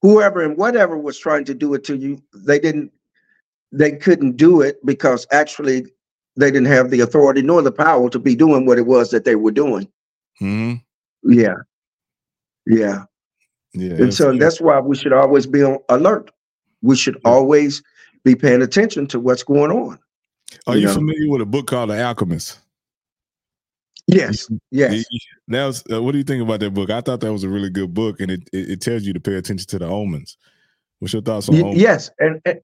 [0.00, 2.90] whoever and whatever was trying to do it to you they didn't
[3.72, 5.84] they couldn't do it because actually
[6.36, 9.24] they didn't have the authority nor the power to be doing what it was that
[9.24, 9.86] they were doing
[10.38, 10.74] hmm
[11.24, 11.56] yeah
[12.66, 13.04] yeah
[13.74, 13.94] Yeah.
[14.02, 16.30] and so that's why we should always be on alert
[16.82, 17.82] we should always
[18.24, 19.98] be paying attention to what's going on
[20.66, 20.94] Are you you know.
[20.94, 22.58] familiar with a book called The Alchemist?
[24.08, 25.04] yes yes
[25.48, 26.90] was, uh, what do you think about that book?
[26.90, 29.20] I thought that was a really good book, and it, it, it tells you to
[29.20, 30.36] pay attention to the omens.
[30.98, 31.80] What's your thoughts on Y- omens?
[31.80, 32.60] yes, and, and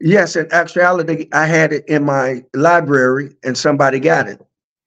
[0.00, 4.40] yes, in actuality, I had it in my library, and somebody got it.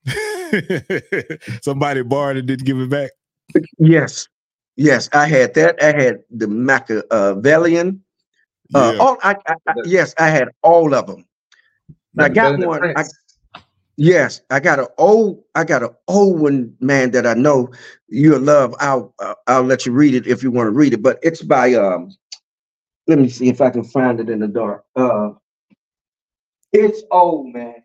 [1.61, 3.11] Somebody borrowed it, didn't give it back.
[3.77, 4.27] Yes,
[4.75, 5.81] yes, I had that.
[5.81, 8.03] I had the Machiavellian.
[8.75, 8.99] Uh, Yeah.
[8.99, 11.25] all I, I, I yes, I had all of them.
[12.19, 12.93] I got one.
[12.97, 13.03] I,
[13.97, 15.43] yes, I got an old.
[15.55, 17.71] I got an old one, man, that I know
[18.07, 18.75] you'll love.
[18.79, 21.01] I'll uh, I'll let you read it if you want to read it.
[21.01, 22.11] But it's by um.
[23.07, 24.83] Let me see if I can find it in the dark.
[24.95, 25.31] Uh,
[26.71, 27.81] it's old, man.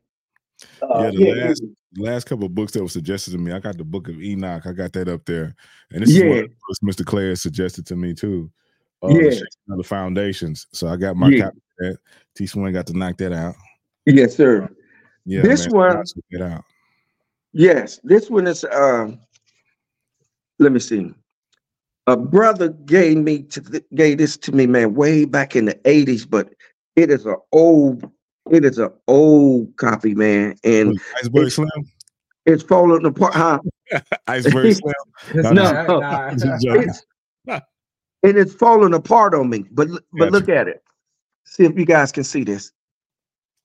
[0.82, 1.60] Uh, Yeah, the here it last- is.
[1.60, 4.20] The last couple of books that were suggested to me, I got the book of
[4.20, 4.66] Enoch.
[4.66, 5.54] I got that up there,
[5.92, 7.04] and this is what Mr.
[7.04, 8.50] Clare suggested to me too.
[9.02, 9.38] Uh, Yeah.
[9.68, 10.66] the foundations.
[10.72, 11.44] So I got my Yeah.
[11.44, 11.98] copy of that.
[12.34, 12.46] T.
[12.46, 13.54] Swing got to knock that out.
[14.06, 14.68] Yes, sir.
[15.26, 16.64] Yeah, This man, one- gotta check that out.
[17.52, 19.18] Yes, this one is um
[20.58, 21.12] let me see.
[22.06, 26.28] A brother gave me to gave this to me, man, way back in the 80s,
[26.28, 26.52] but
[26.96, 28.10] it is an old,
[28.50, 31.68] it is an old copy, man, and Iceberg it's- Slim.
[32.46, 33.58] it's falling apart, huh?
[34.26, 34.94] Iceberg Slim.
[35.34, 35.98] It's No, no.
[36.00, 36.30] nah.
[36.32, 37.04] It's,
[37.46, 39.64] and it's falling apart on me.
[39.70, 40.30] But but Gotcha.
[40.32, 40.82] look at it.
[41.44, 42.72] See if you guys can see this.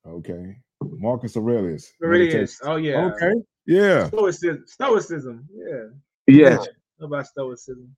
[0.05, 0.57] Okay.
[0.81, 1.91] Marcus Aurelius.
[2.03, 2.59] Aurelius.
[2.63, 3.05] Oh yeah.
[3.05, 3.33] Okay.
[3.65, 4.07] Yeah.
[4.07, 4.63] Stoicism.
[4.67, 5.47] Stoicism.
[5.53, 5.83] Yeah.
[6.27, 7.95] Yes, What about stoicism?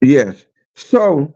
[0.00, 0.44] yes.
[0.74, 1.34] So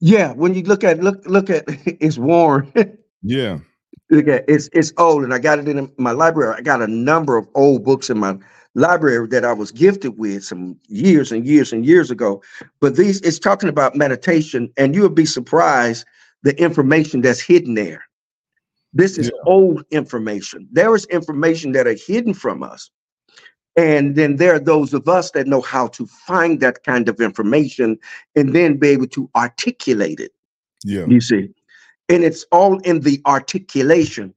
[0.00, 2.72] yeah, when you look at look look at it's worn.
[3.22, 3.58] Yeah.
[4.10, 6.54] Look at it's it's old, and I got it in my library.
[6.56, 8.36] I got a number of old books in my
[8.74, 12.42] library that I was gifted with some years and years and years ago.
[12.80, 16.04] But these it's talking about meditation, and you'll be surprised
[16.42, 18.04] the information that's hidden there.
[18.92, 19.42] This is Yeah.
[19.46, 20.66] old information.
[20.72, 22.90] There is information that are hidden from us.
[23.76, 27.20] And then there are those of us that know how to find that kind of
[27.20, 27.98] information
[28.34, 30.32] and then be able to articulate it
[30.84, 31.06] Yeah.
[31.06, 31.50] you see
[32.10, 34.34] and it's all in the articulation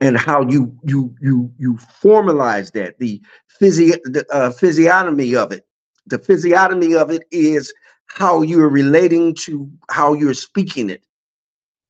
[0.00, 5.66] and how you you you you formalize that the physio the uh, physiognomy of it
[6.06, 7.74] the physiognomy of it is
[8.06, 11.02] how you're relating to how you're speaking it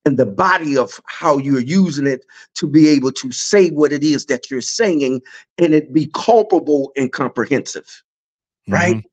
[0.07, 2.25] and the body of how you're using it
[2.55, 5.21] to be able to say what it is that you're saying
[5.59, 8.03] and it be culpable and comprehensive
[8.69, 9.05] right Mhm.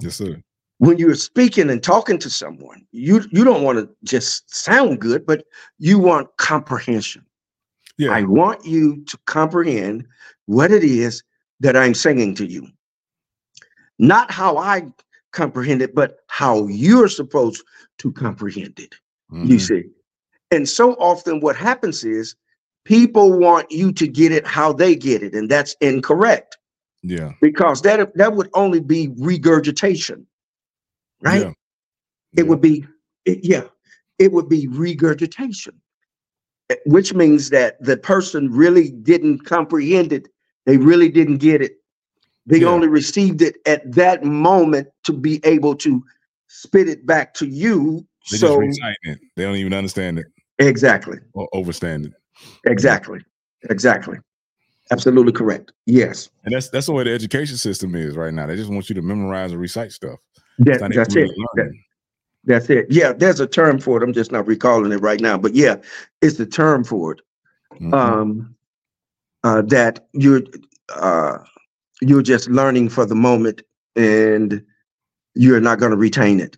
[0.00, 0.42] Yes, sir.
[0.78, 5.26] When you're speaking and talking to someone, you you don't want to just sound good,
[5.26, 5.44] but
[5.78, 7.24] you want comprehension.
[7.98, 8.12] Yeah.
[8.12, 10.06] I want you to comprehend
[10.46, 11.22] what it is
[11.60, 12.68] that I'm saying to you.
[13.98, 14.86] Not how I
[15.32, 17.64] comprehend it, but how you're supposed
[17.98, 18.94] to comprehend it.
[19.32, 19.60] You Mhm.
[19.60, 19.82] see.
[20.52, 22.36] And so often what happens is
[22.84, 26.56] people want you to get it how they get it, and that's incorrect.
[27.02, 27.32] Yeah.
[27.40, 30.26] because that that would only be regurgitation,
[31.22, 31.42] right?
[31.42, 31.52] Yeah.
[32.36, 32.84] It would be,
[33.24, 33.64] it- yeah,
[34.18, 35.80] it would be regurgitation,
[36.70, 40.28] eh, which means that the person really didn't comprehend it.
[40.66, 41.76] They really didn't get it.
[42.46, 42.68] They Yeah.
[42.68, 46.04] only received it at that moment to be able to
[46.48, 48.06] spit it back to you.
[48.30, 48.60] They so.
[49.36, 50.26] They don't even understand it
[50.58, 52.12] exactly, or overstand it.
[52.64, 53.20] exactly,
[53.70, 54.18] exactly,
[54.90, 55.72] absolutely correct.
[55.86, 58.46] Yes, And that's that's the way the education system is right now.
[58.46, 60.18] They just want you to memorize and recite stuff.
[60.58, 61.30] That, that's it.
[61.56, 61.72] That-
[62.44, 62.86] That's it.
[62.88, 64.02] Yeah, there's a term for it.
[64.02, 65.36] I'm just not recalling it right now.
[65.36, 65.76] But yeah,
[66.22, 67.20] it's the term for it.
[67.80, 67.92] Mhm.
[67.92, 68.54] Um
[69.44, 70.42] uh that you're
[70.94, 71.38] uh
[72.00, 73.62] you're just learning for the moment
[73.96, 74.64] and
[75.34, 76.56] you're not gonna retain it.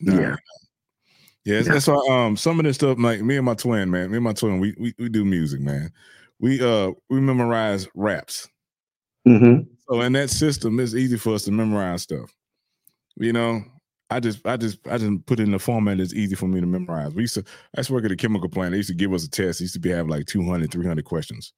[0.00, 0.18] Nah.
[0.20, 0.36] yeah.
[1.44, 4.16] Yeah, that's- why um some of this stuff, like me and my twin, man, me
[4.16, 5.90] and my twin, we we, we do music, man.
[6.38, 8.48] We uh we memorize raps.
[9.26, 9.64] Mm-hmm.
[9.90, 12.32] So in that system, it's easy for us to memorize stuff.
[13.20, 13.62] You know,
[14.10, 16.60] I just I just I just put it in the format that's easy for me
[16.60, 17.12] to memorize.
[17.14, 17.44] We used to
[17.76, 18.70] I used to work at a chemical plant.
[18.72, 19.60] They used to give us a test.
[19.60, 21.52] It used to be have like 200, 300 questions.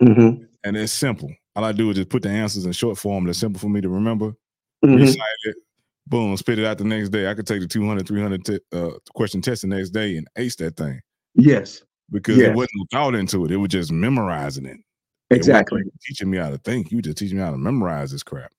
[0.00, 0.30] hmm
[0.64, 1.32] And it's simple.
[1.54, 3.80] All I do is just put the answers in short form that's simple for me
[3.80, 4.32] to remember.
[4.84, 5.56] hmm recite it,
[6.06, 7.30] boom, spit it out the next day.
[7.30, 10.56] I could take the 200, 300 t- uh, question test the next day and ace
[10.56, 11.00] that thing
[11.34, 12.48] Yes, because Yes.
[12.50, 13.52] it wasn't thought into it.
[13.52, 14.78] It was just memorizing it.
[15.30, 15.80] It exactly.
[15.80, 16.90] even teaching me how to think.
[16.92, 18.52] You just teaching me how to memorize this crap.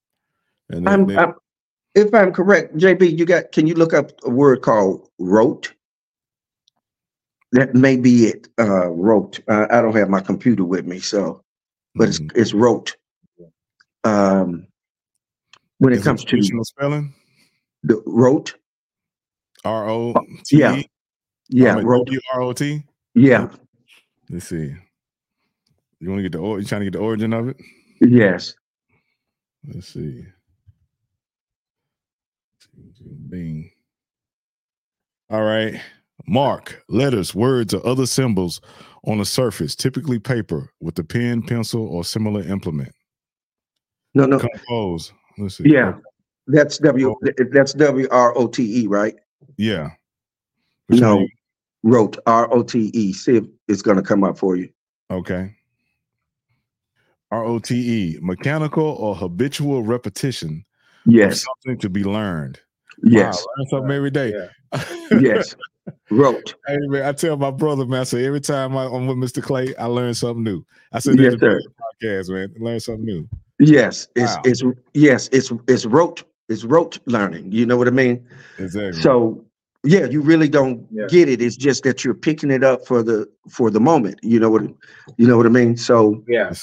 [0.69, 1.33] And then, I'm, then- I'm
[1.97, 5.73] if I'm correct, JB, you got can you look up a word called wrote?
[7.53, 8.47] That may be it.
[8.59, 9.39] Uh wrote.
[9.47, 11.41] Uh, I don't have my computer with me, so
[11.95, 12.31] but it's mhm.
[12.35, 12.95] it's wrote.
[14.03, 14.67] Um,
[15.79, 17.13] when it Is comes to traditional spelling,
[17.83, 18.55] the wrote,
[19.65, 20.81] R O Oh, yeah.
[21.49, 21.87] Yeah, mean,
[22.33, 22.83] R O T.
[23.15, 23.49] yeah,
[24.29, 24.75] Let's see.
[25.99, 27.57] You want to get the or you trying to get the origin of it?
[28.01, 28.53] yes,
[29.67, 30.25] Let's see.
[33.29, 33.71] Bing.
[35.29, 35.79] All right.
[36.27, 38.59] Mark letters, words, or other symbols
[39.03, 42.91] on a surface, typically paper, with a pen, pencil, or similar implement.
[44.13, 45.13] no, no, Compose.
[45.37, 45.69] Let's see.
[45.69, 45.93] yeah,
[46.47, 47.15] that's W,
[47.51, 49.15] that's W R O T E, right?
[49.57, 49.91] Yeah.
[50.87, 51.25] Which No,
[51.83, 53.13] wrote R O T E.
[53.13, 54.69] See if it's gonna come up for you.
[55.11, 55.53] Okay.
[57.31, 60.65] R O T E, mechanical or habitual repetition
[61.05, 62.59] Yes, something to be learned.
[63.03, 64.33] Yes, Wow, learn something every day.
[64.73, 64.83] Yeah.
[65.19, 65.55] yes,
[66.11, 66.55] wrote.
[66.67, 69.41] Hey man, I tell my brother, man, I say every time I, I'm with Mr.
[69.41, 70.65] Clay, I learn something new.
[70.91, 71.61] I said Yes, that sir.
[72.01, 72.53] podcast, man.
[72.59, 73.29] Learn something new.
[73.59, 74.41] Yes, it's Wow.
[74.45, 74.63] it's
[74.93, 77.51] yes, it's it's rote, it's rote learning.
[77.51, 78.25] You know what I mean?
[78.59, 79.01] Exactly.
[79.01, 79.43] So
[79.83, 81.05] yeah, you really don't Yeah.
[81.07, 81.41] get it.
[81.41, 84.19] It's just that you're picking it up for the for the moment.
[84.21, 84.63] You know what
[85.17, 85.77] you know what I mean?
[85.77, 86.49] So Yeah.
[86.49, 86.61] yes,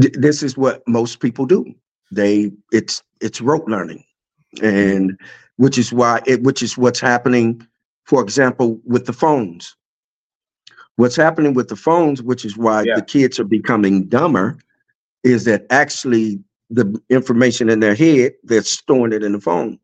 [0.00, 1.64] th- this is what most people do.
[2.12, 4.04] They it's it's rote learning,
[4.62, 5.18] and
[5.56, 7.66] which is why it which is what's happening.
[8.04, 9.76] For example, with the phones,
[10.96, 12.96] what's happening with the phones, which is why Yeah.
[12.96, 14.58] the kids are becoming dumber,
[15.24, 16.38] is that actually
[16.70, 19.78] the information in their head they're storing it in the phone.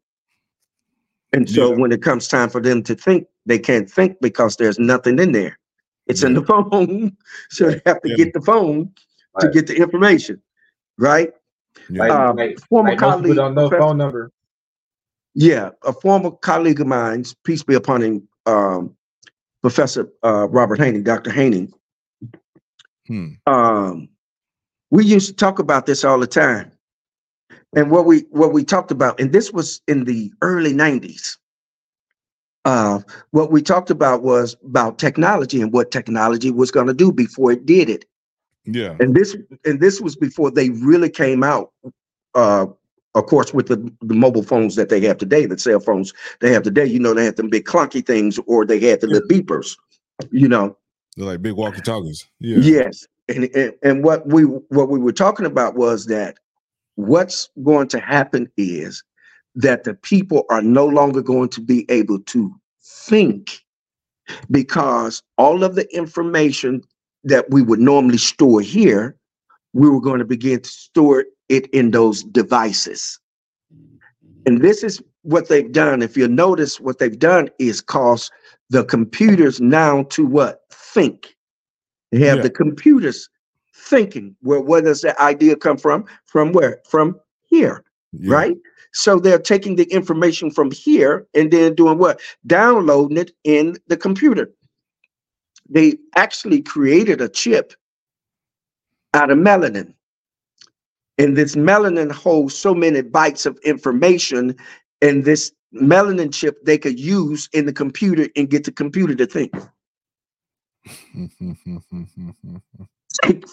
[1.32, 1.76] And so Yeah.
[1.78, 5.32] when it comes time for them to think, they can't think because there's nothing in
[5.32, 5.58] there.
[6.06, 7.16] It's in the phone.
[7.50, 8.16] So they have to Yeah.
[8.16, 8.92] get the phone
[9.40, 10.42] to get the information,
[10.98, 11.32] right?
[11.88, 12.28] Yeah.
[12.28, 14.30] Um, like, former people colleague, don't know phone number.
[15.34, 18.94] Yeah, a former colleague of mine, peace be upon him, um,
[19.62, 21.30] Professor uh, Robert Haney, Dr.
[21.30, 21.68] Haney.
[23.06, 23.28] Hmm.
[23.46, 24.08] Um,
[24.90, 26.70] we used to talk about this all the time,
[27.74, 31.38] and what we what we talked about, and this was in the early '90s.
[32.64, 33.00] Uh,
[33.30, 37.50] what we talked about was about technology and what technology was going to do before
[37.52, 38.04] it did it.
[38.64, 38.96] Yeah.
[39.00, 41.72] and this and this was before they really came out
[42.36, 42.66] uh
[43.14, 46.52] of course with the, the mobile phones that they have today the cell phones they
[46.52, 49.28] have today you know they had them big clunky things or they had the little
[49.28, 49.76] beepers
[50.30, 50.76] you know
[51.16, 52.26] They're like big walkie talkies.
[52.40, 52.58] Yeah.
[52.58, 56.38] yes and, and and what we what we were talking about was that
[56.96, 59.02] what's going to happen is
[59.54, 63.62] that the people are no longer going to be able to think
[64.50, 66.82] because all of the information
[67.24, 69.16] that we would normally store here,
[69.72, 73.18] we were going to begin to store it in those devices.
[73.74, 73.96] Mm-hmm.
[74.46, 76.02] And this is what they've done.
[76.02, 78.30] If you notice, what they've done is cause
[78.70, 80.60] the computers now to what?
[80.70, 81.36] Think.
[82.10, 82.42] They have Yeah.
[82.42, 83.28] the computers
[83.74, 84.36] thinking.
[84.40, 86.04] Where where does that idea come from?
[86.26, 86.80] From where?
[86.88, 88.34] From here Yeah.
[88.34, 88.56] right?
[88.92, 92.20] So they're taking the information from here and then doing what?
[92.46, 94.50] Downloading it in the computer.
[95.68, 97.72] They actually created a chip
[99.14, 99.94] out of melanin.
[101.18, 104.56] And this melanin holds so many bytes of information,
[105.00, 109.26] and this melanin chip they could use in the computer and get the computer to
[109.26, 109.52] think.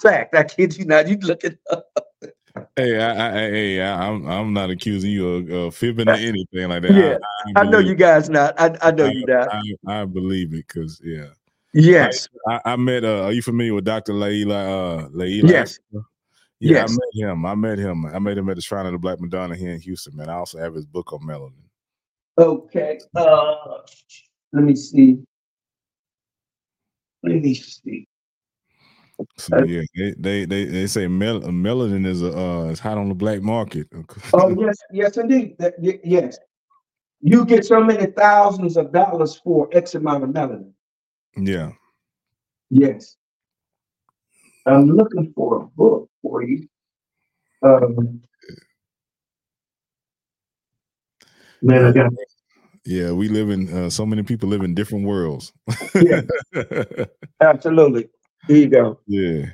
[0.02, 1.08] Fact, I kid you not.
[1.08, 1.86] You look it up.
[2.76, 6.70] Hey, I, I, hey, I, I'm I'm not accusing you of uh, fibbing or anything
[6.70, 6.94] like that.
[6.94, 7.18] Yeah,
[7.56, 8.60] I, I know you guys not.
[8.60, 9.50] I, I know I, you not.
[9.54, 11.28] I, I believe it because yeah.
[11.74, 12.28] Yes.
[12.48, 13.04] I, I met.
[13.04, 15.06] Uh, are you familiar with Doctor Llaila?
[15.06, 15.50] Uh, Llaila?
[15.50, 15.80] Yes.
[16.60, 16.92] Yeah, Yes.
[16.92, 17.46] I met him.
[17.46, 18.06] I met him.
[18.06, 20.16] I met him at the Shrine of the Black Madonna here in Houston.
[20.16, 21.54] Man, I also have his book on melanin.
[22.38, 23.00] Okay.
[23.16, 23.56] Uh,
[24.52, 25.18] let me see.
[27.24, 28.08] Let me see.
[29.38, 32.98] So Uh, yeah, they they they, they say mel- melanin is a uh, is hot
[32.98, 33.88] on the black market.
[34.34, 35.56] Oh yes, yes indeed.
[35.60, 36.38] That, y- yes.
[37.22, 40.72] You get so many thousands of dollars for X amount of melanin.
[41.36, 41.72] yeah.
[42.70, 43.18] Yes.
[44.70, 46.68] I'm looking for a book for you.
[47.64, 48.22] Um,
[51.62, 52.12] man, I got
[52.86, 55.52] Yeah, we live in uh, so many people live in different worlds.
[55.96, 56.22] Yeah.
[57.42, 58.10] absolutely.
[58.48, 59.00] Here you go.
[59.08, 59.46] yeah.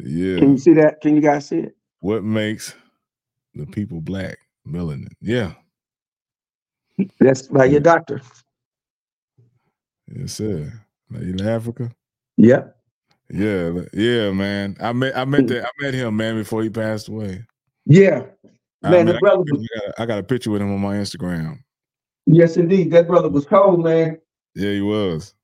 [0.00, 0.38] Yeah.
[0.38, 1.00] Can you see that?
[1.00, 1.76] Can you guys see it?
[2.00, 2.74] What makes
[3.54, 4.38] the people black?
[4.66, 5.08] Melanin.
[5.20, 5.54] Yeah.
[7.18, 8.20] That's by your doctor.
[10.08, 10.72] Yes, sir.
[11.10, 11.90] Like, in Africa.
[12.36, 12.68] Yeah.
[13.30, 14.76] Yeah, yeah, man.
[14.80, 17.44] I met I met that I met him, man, before he passed away.
[17.86, 18.24] Yeah.
[18.84, 19.68] I, Man, mean, the I, brother got, was,
[19.98, 21.58] I got- a picture with him on my Instagram.
[22.26, 22.90] yes, indeed.
[22.90, 24.18] That brother was cold, man.
[24.54, 25.34] Yeah, he was.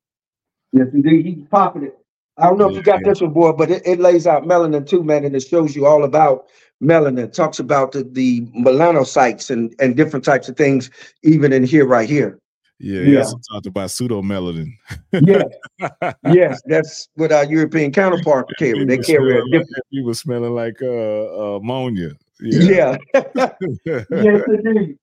[0.72, 1.24] Yes, indeed.
[1.24, 1.96] He's popping it.
[2.36, 3.08] I don't know if you got Yeah.
[3.10, 5.86] this one, boy, but it, it lays out melanin too, man, and it shows you
[5.86, 6.46] all about
[6.82, 7.32] melanin.
[7.32, 10.90] Talks about the, the melanocytes and, and different types of things,
[11.22, 12.38] even in here, right here.
[12.80, 13.24] Yeah, Yeah.
[13.50, 14.72] talked about pseudomelanin.
[15.12, 15.42] Yes,
[16.32, 18.84] yes, that's what our European counterpart carry.
[18.84, 19.84] They carry a smelling like- different.
[19.90, 22.10] he was smelling like uh, uh ammonia.
[22.40, 22.96] Yeah.
[23.14, 23.24] Yeah.
[24.10, 24.98] yes, indeed.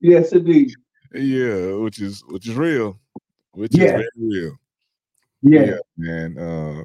[0.00, 0.72] Yes, indeed.
[1.14, 2.98] yeah, which is which is real.
[3.52, 3.84] Which Yeah.
[3.84, 4.52] is very real.
[5.42, 5.76] Yeah.
[5.96, 6.36] man.
[6.38, 6.82] Uh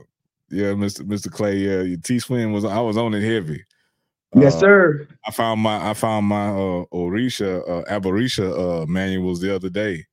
[0.51, 1.01] yeah, Mr.
[1.01, 1.31] Mr.
[1.31, 3.63] Clay, yeah, your T swing was I was on it heavy.
[4.35, 5.07] Yes, Uh, sir.
[5.25, 10.05] I found my I found my uh Orisha uh Abarisha uh manuals the other day.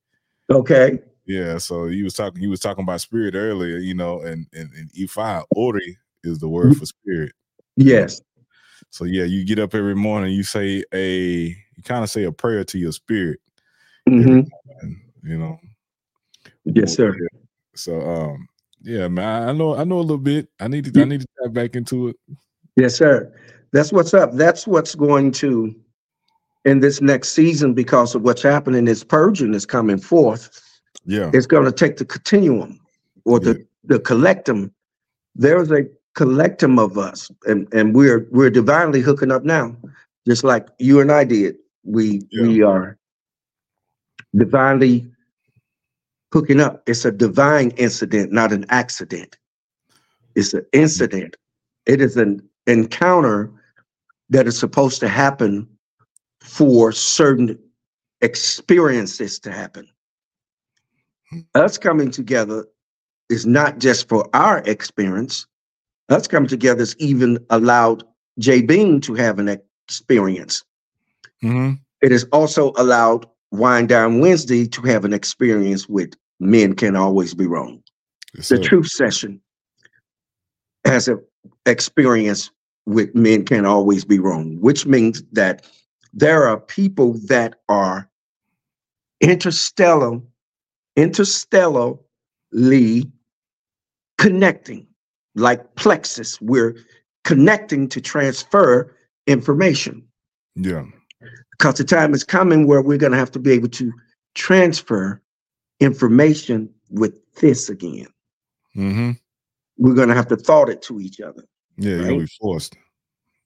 [0.49, 0.99] Okay.
[1.25, 4.71] Yeah, so you was talking you was talking about spirit earlier, you know, and and,
[4.73, 7.33] and Ifa Ori is the word for spirit.
[7.75, 8.21] Yes.
[8.89, 12.31] So yeah, you get up every morning, you say a you kind of say a
[12.31, 13.39] prayer to your spirit,
[14.07, 14.41] hmm
[14.81, 15.59] and you know.
[16.65, 17.15] Yes, sir.
[17.75, 18.47] So um
[18.81, 20.47] yeah, man, I I know I know a little bit.
[20.59, 22.15] I need to I need to dive back into it.
[22.75, 23.31] Yes, sir.
[23.71, 24.33] That's what's up.
[24.33, 25.75] That's what's going to
[26.69, 28.85] in this next season because of what's happening.
[28.85, 30.61] This purging is coming forth.
[31.05, 31.31] Yeah.
[31.33, 32.79] It's going to take the continuum
[33.25, 34.71] or the the collectum.
[35.35, 35.85] There's a
[36.15, 39.75] collectum of us, and and we're we're divinely hooking up now,
[40.27, 41.55] just like you and I did.
[41.83, 42.97] We we are
[44.35, 45.09] divinely
[46.31, 46.83] hooking up.
[46.85, 49.37] It's a divine incident, not an accident.
[50.35, 51.35] It's an incident.
[51.87, 53.51] It is an encounter
[54.29, 55.67] that is supposed to happen
[56.41, 57.57] for certain
[58.21, 59.87] experiences to happen.
[61.55, 62.65] Us coming together
[63.29, 65.45] is not just for our experience.
[66.09, 68.03] Us coming together is even allowed
[68.39, 70.63] J Bean to have an experience.
[71.41, 76.95] hmm It is also allowed Wind Down Wednesday to have an experience with Men Can
[76.95, 77.83] Always Be Wrong.
[78.47, 79.41] The truth session
[80.85, 81.19] has an
[81.65, 82.51] experience
[82.85, 85.65] with men can always be wrong, which means that
[86.13, 88.09] there are people that are
[89.21, 90.19] interstellar,
[90.95, 93.11] interstellarly
[94.17, 94.87] connecting,
[95.35, 96.39] like plexus.
[96.41, 96.75] We're
[97.23, 98.95] connecting to transfer
[99.27, 100.07] information
[100.55, 100.85] Yeah.
[101.51, 103.93] because the time is coming where we're going to have to be able to
[104.35, 105.21] transfer
[105.79, 108.07] information with this again.
[108.73, 109.11] hmm
[109.77, 111.43] We're going to have to thought it to each other.
[111.77, 112.07] Yeah, Right.
[112.09, 112.75] gonna be forced.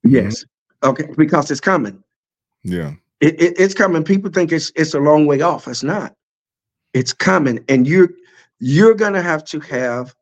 [0.03, 0.45] Yes.
[0.83, 2.02] Okay, because it's coming.
[2.63, 2.93] Yeah.
[3.21, 4.03] It, it- it's coming.
[4.03, 5.67] People think it's it's a long way off.
[5.67, 6.15] It's not.
[6.93, 8.09] It's coming, and you're
[8.59, 10.13] you're gonna have to have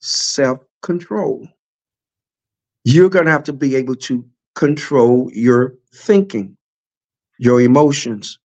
[0.00, 1.46] self control.
[2.84, 4.24] You're gonna have to be able to
[4.54, 6.56] control your thinking,
[7.38, 8.38] your emotions,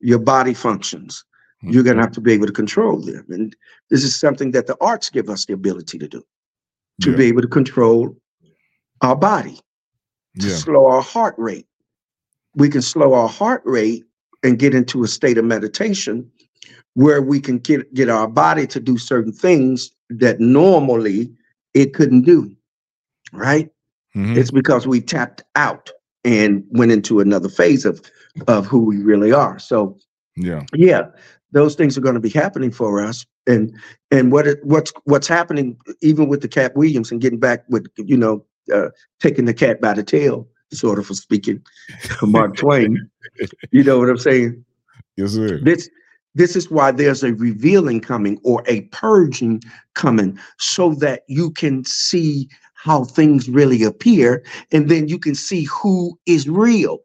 [0.00, 1.24] your body functions.
[1.62, 2.04] You're gonna mm-hmm.
[2.04, 3.54] have to be able to control them, and
[3.90, 6.24] this is something that the arts give us the ability to do.
[7.02, 7.16] To Yeah.
[7.16, 8.16] be able to control
[9.02, 9.60] our body
[10.38, 10.56] to Yeah.
[10.56, 11.66] slow our heart rate.
[12.54, 14.04] We can slow our heart rate
[14.42, 16.30] and get into a state of meditation
[16.94, 21.30] where we can get, get our body to do certain things that normally
[21.74, 22.54] it couldn't do.
[23.32, 23.70] Right?
[24.16, 24.36] Mhm.
[24.36, 25.90] It's because we tapped out
[26.24, 28.00] and went into another phase of
[28.48, 29.58] of who we really are.
[29.58, 29.96] So
[30.36, 30.64] yeah.
[30.74, 31.06] yeah,
[31.52, 33.24] those things are going to be happening for us.
[33.46, 33.74] And
[34.10, 37.86] and what it, what's what's happening even with the Katt Williams and getting back with
[37.96, 38.88] you know uh,
[39.20, 41.62] taking the cat by the tail, sort of for speaking,
[42.22, 43.10] Mark Twain.
[43.70, 44.64] You know what I'm saying?
[45.16, 45.60] Yes, sir.
[45.62, 45.88] This
[46.34, 49.60] this is why there's a revealing coming or a purging
[49.94, 54.42] coming so that you can see how things really appear
[54.72, 56.98] and then you can see who is real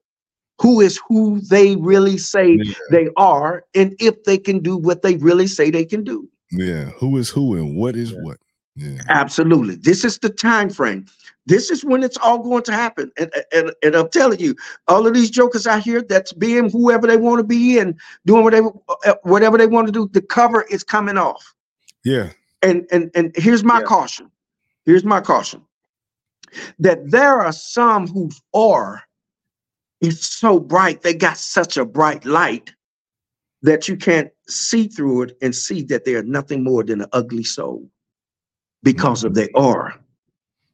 [0.61, 2.73] who is who they really say Yeah.
[2.91, 6.85] they are and if they can do what they really say they can do Yeah.
[6.99, 8.19] Who is who and what is Yeah.
[8.21, 8.37] what?
[8.75, 9.01] Yeah.
[9.09, 9.75] absolutely.
[9.75, 11.05] This is the time frame
[11.45, 13.11] this is when it's all going to happen.
[13.17, 14.55] And, and, and i'm telling you
[14.87, 18.43] all of these jokers out here that's being whoever they want to be and doing
[18.43, 18.69] whatever
[19.23, 21.53] whatever they want to do the cover is coming off.
[22.03, 22.31] Yeah.
[22.61, 23.85] and and and here's my Yeah.
[23.85, 24.31] caution.
[24.85, 25.61] Here's my caution.
[26.79, 29.03] That there are some who are
[30.01, 32.73] it's so bright they got such a bright light
[33.61, 37.07] that you can't see through it and see that they are nothing more than an
[37.13, 37.89] ugly soul
[38.85, 39.99] because of their aura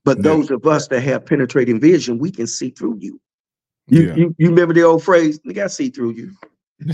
[0.06, 0.24] but Yeah.
[0.24, 3.20] those of us that have penetrating vision we can see through you
[3.88, 4.16] you, Yeah.
[4.16, 6.32] you, you remember the old phrase they got see through you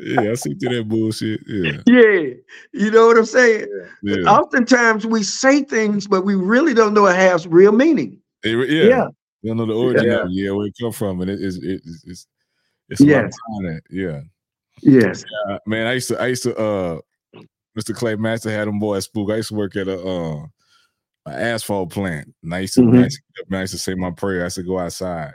[0.00, 1.40] yeah, I see through that bullshit.
[1.46, 1.80] Yeah.
[1.86, 2.34] yeah
[2.72, 3.66] you know what i'm saying
[4.02, 4.30] Yeah.
[4.30, 8.84] oftentimes we say things but we really don't know it has real meaning It yeah.
[8.88, 9.06] yeah
[9.42, 10.20] You don't know the origin Yeah.
[10.22, 10.32] of it.
[10.32, 11.20] Yeah, where it come from.
[11.22, 12.26] And it is it, it's it's
[12.90, 13.34] it's a lot Yes.
[13.60, 13.82] behind.
[13.90, 14.20] Yeah.
[14.82, 16.98] yes Uh, man, I used to, I used to, uh,
[17.78, 17.94] Mr.
[17.94, 19.30] Clay Master had them boys spook.
[19.30, 20.42] I used to work at a, uh,
[21.26, 22.98] an asphalt plant, and I used to, Mhm.
[22.98, 24.40] I used to, and I used to say my prayer.
[24.40, 25.34] I used to go outside.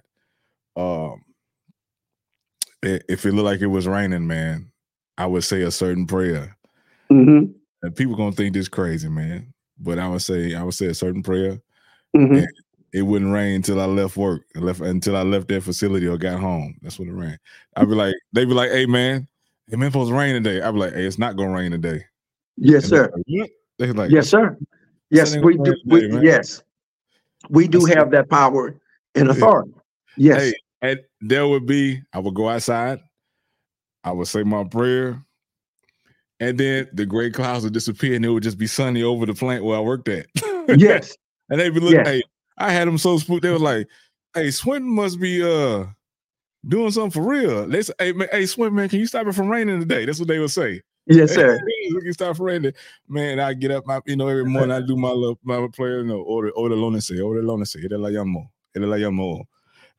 [0.76, 1.22] Um,
[2.82, 4.72] if it looked like it was raining, man,
[5.18, 6.58] I would say a certain prayer,
[7.10, 7.46] hmm
[7.82, 9.54] and people gonna think this crazy, man.
[9.80, 11.60] But I would say, I would say a certain prayer.
[12.16, 12.42] hmm
[12.92, 16.40] It wouldn't rain until I left work, left until I left that facility or got
[16.40, 16.78] home.
[16.82, 17.40] That's when it rained.
[17.76, 19.28] I'd be like, they'd be like, "Hey, man,
[19.68, 22.06] hey, man, supposed to rain today." I'd be like, "Hey, it's not gonna rain today."
[22.58, 23.12] Yes, sir.
[23.80, 24.58] like, like, Yes, sir.
[25.10, 25.76] Yes, we do.
[25.90, 26.64] rain today, We, yes,
[27.50, 28.80] we do That's have that power
[29.16, 29.74] and authority.
[30.18, 30.42] Yes.
[30.42, 33.00] Hey, and there would be, I would go outside,
[34.04, 35.24] I would say my prayer,
[36.40, 39.34] and then the gray clouds would disappear, and it would just be sunny over the
[39.34, 40.28] plant where I worked at.
[40.68, 41.16] Yes.
[41.50, 42.00] and they'd be looking.
[42.00, 42.08] Yes.
[42.08, 42.24] Hey,
[42.58, 43.44] I had them so spooked.
[43.44, 43.88] They were like,
[44.34, 45.86] "Hey, Swinton must be uh
[46.68, 49.34] doing something for real." They say, "Hey, man, hey, Swinton, man, can you stop it
[49.34, 50.82] from raining today?" That's what they would say.
[51.06, 51.60] Yes, sir.
[51.92, 52.74] Look, you stop raining,
[53.10, 53.40] man.
[53.40, 56.08] I get up, I, you know, every morning I do my little my prayer, you
[56.08, 59.44] know, order order lone say, order lone say, hit la yamo, hit la yamo.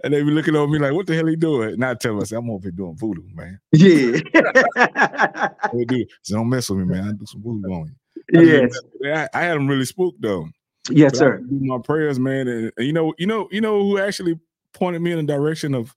[0.02, 1.74] And they be looking at me like, what the hell he doing?
[1.74, 3.60] And I tell myself, I'm over here doing voodoo, man.
[3.72, 4.18] Yeah.
[5.72, 6.04] They do.
[6.22, 7.08] So don't mess with me, man.
[7.08, 7.86] I do some voodoo on
[8.32, 8.38] you.
[8.38, 8.80] I yes.
[9.04, 10.48] I, I had them really spooked though.
[10.90, 11.40] Yes, But sir.
[11.50, 12.48] my prayers, man.
[12.48, 14.38] And, and you know, you know, you know who actually
[14.72, 15.94] pointed me in the direction of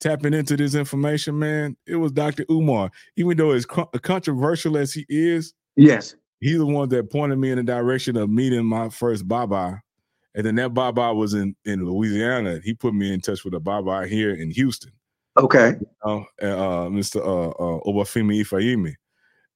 [0.00, 1.76] tapping into this information, man?
[1.86, 2.44] It was Dr.
[2.50, 2.90] Umar.
[3.16, 6.14] Even though as con- controversial as he is, Yes.
[6.40, 9.80] he's the one that pointed me in the direction of meeting my first Baba.
[10.34, 12.60] And then that Baba was in, in Louisiana.
[12.64, 14.92] He put me in touch with a Baba here in Houston,
[15.36, 15.74] Okay.
[16.04, 17.16] uh, uh, Mr.
[17.16, 18.94] Uh, uh, Obafemi Ifeanyi.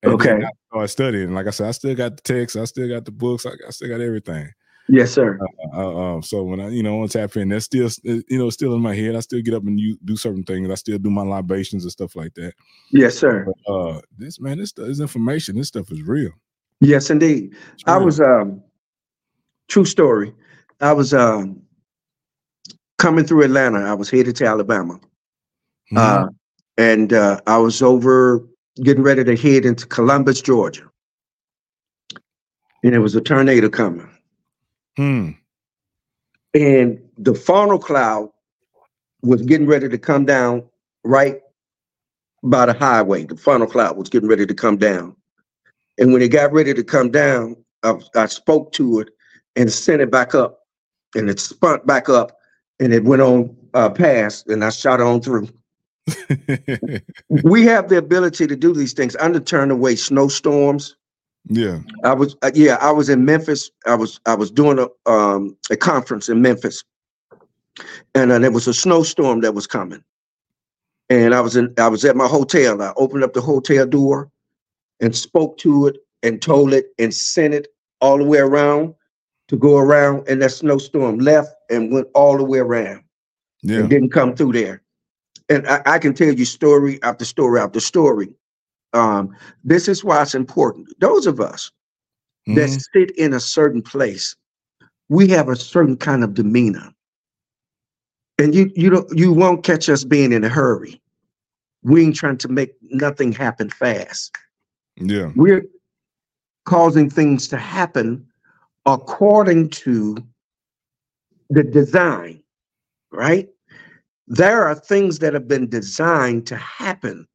[0.03, 0.43] And Okay.
[0.43, 1.35] I started studying.
[1.35, 3.71] Like I said, I still got the text, I still got the books, I, I
[3.71, 4.51] still got everything.
[4.89, 5.39] Yes, sir.
[5.73, 8.51] Uh, um, so when I, you know, to tap in, that's still, uh, you know,
[8.51, 9.17] still in my head.
[9.17, 10.71] I still get up and you do certain things.
[10.71, 12.53] I still do my libations and stuff like that.
[12.91, 13.47] Yes, sir.
[13.67, 16.33] But uh, this man, this, this information, this stuff is real.
[16.81, 17.55] Yes, indeed.
[17.73, 18.63] It's I was um
[19.69, 20.35] true story.
[20.81, 21.63] I was um
[22.99, 23.79] coming through Atlanta.
[23.79, 25.01] I was headed to Alabama.
[25.93, 25.97] Mhm.
[25.99, 26.29] Uh
[26.77, 28.47] and uh I was over
[28.83, 30.91] getting ready to head into Columbus, Georgia.
[32.83, 34.11] And there was a tornado coming.
[34.97, 35.31] Hmm.
[36.55, 38.31] And the funnel cloud
[39.23, 40.63] was getting ready to come down
[41.05, 41.41] right
[42.43, 43.25] by the highway.
[43.25, 45.17] The funnel cloud was getting ready to come down.
[45.99, 49.09] And when it got ready to come down, I, I spoke to it
[49.57, 50.61] and sent it back up.
[51.15, 52.37] And it spun back up
[52.81, 55.49] and it went on uh, past and I shot on through.
[57.43, 59.17] We have the ability to do these things.
[59.21, 60.97] I'm to turn away snowstorms.
[61.49, 61.81] Yeah.
[62.05, 63.71] I was uh, yeah, I was in Memphis.
[63.87, 66.85] I was I was doing a um a conference in Memphis,
[68.15, 70.03] and uh, there was a snowstorm that was coming.
[71.11, 72.81] And I was in I was at my hotel.
[72.81, 74.31] I opened up the hotel door,
[75.01, 77.69] and spoke to it and told it and sent it
[78.01, 78.95] all the way around
[79.49, 80.27] to go around.
[80.29, 83.03] And that snowstorm left and went all the way around
[83.63, 83.81] Yeah.
[83.81, 84.83] and didn't come through there.
[85.51, 88.29] And I, I can tell you story after story after story.
[88.95, 90.89] Um, this is why it's important.
[91.01, 91.71] Those of us
[92.47, 92.87] that Mhm.
[92.95, 94.37] sit in a certain place,
[95.09, 96.95] we have a certain kind of demeanor.
[98.39, 101.01] And you you don't you won't catch us being in a hurry.
[101.83, 104.37] We ain't trying to make nothing happen fast.
[104.97, 105.33] Yeah.
[105.37, 105.67] We're
[106.65, 108.27] causing things to happen
[108.87, 110.17] according to
[111.51, 112.43] the design,
[113.13, 113.49] right?
[114.27, 117.27] There are things that have been designed to happen.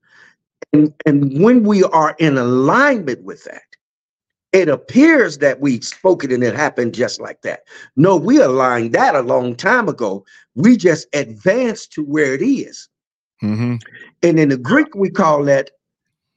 [0.73, 3.63] And, and when we are in alignment with that,
[4.51, 7.61] it appears that we spoke it and it happened just like that.
[7.95, 10.25] No, we aligned that a long time ago.
[10.55, 12.89] We just advanced to where it is.
[13.41, 13.75] hmm
[14.23, 15.71] And in the Greek, we call that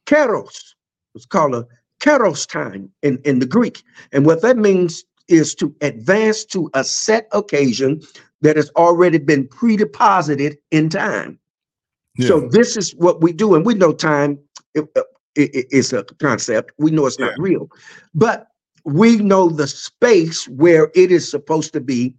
[0.06, 0.74] kairos.
[1.14, 1.66] It's called a
[2.00, 3.82] kairos time in, in the Greek.
[4.12, 8.02] And what that means is to advance to a set occasion
[8.42, 11.38] that has already been pre-deposited in time.
[12.16, 12.28] Yeah.
[12.28, 13.54] So this is what we do.
[13.54, 14.38] And we know time
[14.74, 16.72] it, it- it- it's a concept.
[16.78, 17.68] We know it's not real.
[18.14, 18.48] But
[18.84, 22.14] we know the space where it is supposed to be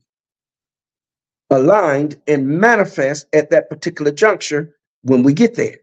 [1.50, 5.78] aligned and manifest at that particular juncture when we get there.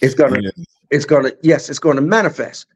[0.00, 0.50] It's gonna Yeah.
[0.90, 2.66] it's gonna yes it's gonna manifest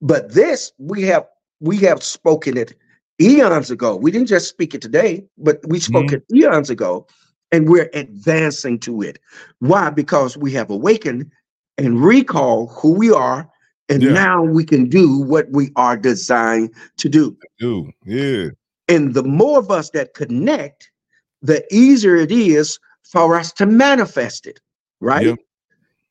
[0.00, 1.26] but this we have
[1.60, 2.74] we have spoken it
[3.20, 6.14] eons ago we didn't just speak it today but we spoke Mhm.
[6.14, 7.06] it eons ago
[7.52, 9.18] and we're advancing to it
[9.60, 11.30] why because we have awakened
[11.78, 13.48] and recall who we are
[13.88, 14.12] and Yeah.
[14.12, 17.92] now we can do what we are designed to do Dude.
[18.04, 18.48] Yeah.
[18.88, 20.90] and the more of us that connect
[21.42, 24.60] the easier it is for us to manifest it
[25.00, 25.38] right Yep.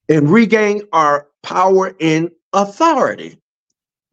[0.10, 3.38] and regain our power and authority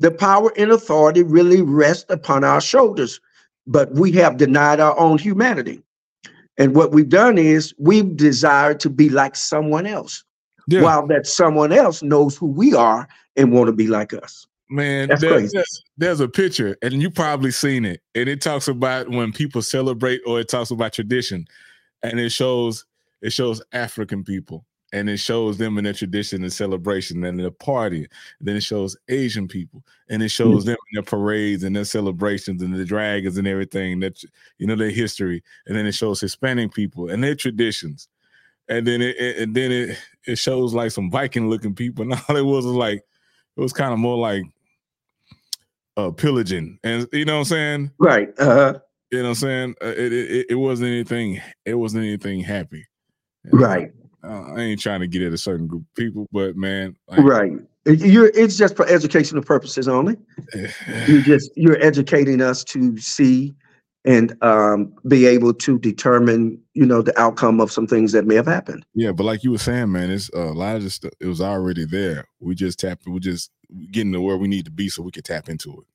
[0.01, 3.21] the power and authority really rest upon our shoulders
[3.67, 5.83] but we have denied our own humanity
[6.59, 10.25] and what we've done is we've desired to be like someone else
[10.67, 10.83] Yeah.
[10.83, 15.09] while that someone else knows who we are and want to be like us Man,
[15.09, 15.57] That's there- crazy.
[15.57, 19.63] There's, there's a picture, and you probably seen it, and it talks about when people
[19.63, 21.47] celebrate, or it talks about tradition,
[22.03, 22.85] and it shows
[23.23, 27.51] it shows African people, and it shows them in their tradition and celebration and their
[27.51, 28.07] party.
[28.41, 32.63] then it shows Asian people, and it shows them in their parades and their celebrations
[32.63, 34.23] and the dragons and everything that
[34.59, 38.09] you know their history, and then it shows Hispanic people and their traditions,
[38.69, 42.15] and then it, it and then it it shows like some Viking looking people, and
[42.29, 43.03] all it was was like
[43.57, 44.45] it was kind of more like
[45.97, 46.79] uh pillaging.
[46.83, 47.91] And you know what i'm saying?
[47.99, 48.75] Right uh
[49.11, 49.75] you know what i'm saying?
[49.83, 52.87] Uh, it, it it wasn't anything it wasn't anything happy.
[53.51, 53.93] Right
[54.25, 57.21] uh, i ain't trying to get at a certain group of people but man like,
[57.21, 57.53] right.
[57.89, 60.17] You're it's just for educational purposes only.
[61.07, 63.55] You just you're educating us to see
[64.05, 68.35] and um, be able to determine you know the outcome of some things that may
[68.35, 68.85] have happened.
[68.95, 71.27] Yeah but like you were saying man it's uh, a lot of this stuff it
[71.27, 72.27] was already there.
[72.41, 73.51] We just tap we just
[73.91, 75.87] getting to where we need to be so we could tap into it.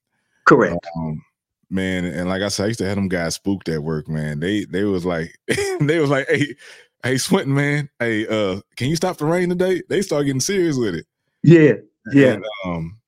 [0.46, 0.84] Correct.
[0.96, 1.24] Um
[1.70, 4.40] man and like i said i used to have them guys spooked at work man.
[4.40, 5.36] They they was like
[5.80, 6.56] they was like hey
[7.04, 10.76] hey swinton man hey uh can you stop the rain today they start getting serious
[10.76, 11.06] with it
[11.42, 11.74] yeah
[12.12, 12.98] yeah And, um,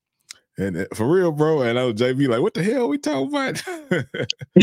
[0.59, 1.63] and uh, for real, bro.
[1.63, 3.63] And I was JB like, what the hell we talking about?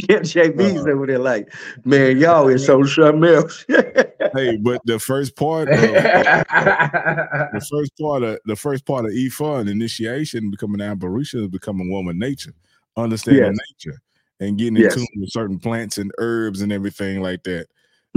[0.09, 1.53] yeah jb's Uh, over there like
[1.85, 8.23] man y'all is so something else hey, but the first part, of, the first part
[8.23, 12.53] of the first part of Ifa and initiation, becoming an Abarisha is becoming woman nature,
[12.97, 13.57] understanding Yes.
[13.85, 13.97] nature,
[14.39, 14.95] and getting Yes.
[14.95, 17.67] in tune with certain plants and herbs and everything like that.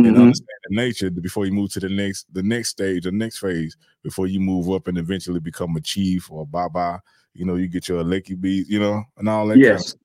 [0.05, 0.23] And Mhm.
[0.23, 4.27] understanding nature before you move to the next the next stage, the next phase, before
[4.27, 7.03] you move up and eventually become a chief or a baba.
[7.35, 9.55] You know, you get your Aleki beads, you know, and all that.
[9.63, 9.97] kind of yes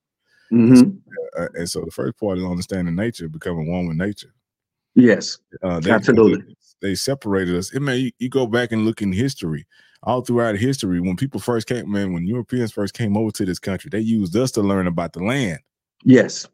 [0.52, 1.02] Mhm.
[1.38, 4.34] uh, and so the first part is understanding nature, becoming one with nature.
[4.96, 6.56] yes Uh, they, Absolutely.
[6.82, 7.74] they separated us.
[7.74, 9.66] It may you, you go back and look in history,
[10.04, 13.60] all throughout history, when people first came, man, when Europeans first came over to this
[13.60, 15.60] country, they used us to learn about the land.
[16.04, 16.48] yes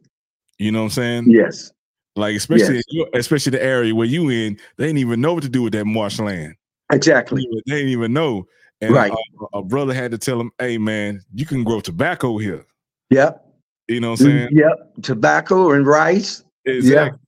[0.58, 1.24] You know what I'm saying?
[1.32, 1.72] yes
[2.18, 2.84] Like especially Yes.
[2.90, 5.72] your- especially the area where you in, they didn't even know what to do with
[5.74, 6.54] that marshland.
[6.90, 8.46] exactly They didn't even know.
[8.80, 9.10] And Right.
[9.12, 12.64] Uh, a, a brother had to tell him, "Hey, man, you can grow tobacco here."
[13.10, 13.44] yep
[13.88, 14.48] You know what I'm mm, saying?
[14.52, 17.18] yep tobacco and rice Exactly.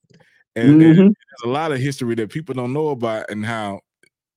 [0.57, 0.97] And, and Mhm.
[0.97, 3.81] there's a lot of history that people don't know about and how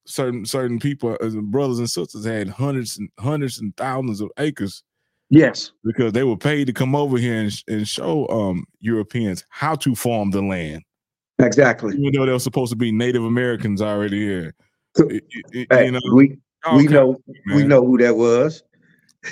[0.05, 4.83] certain certain people as brothers and sisters had hundreds and hundreds and thousands of acres
[5.33, 5.71] yes.
[5.83, 9.95] Because they were paid to come over here and, and show um Europeans how to
[9.95, 10.83] farm the land.
[11.39, 11.95] Exactly.
[11.97, 14.53] Even though they were supposed to be Native Americans already here.
[14.95, 16.37] So- It- it- Hey, you know we
[16.75, 17.17] we know
[17.55, 18.63] we know who that was.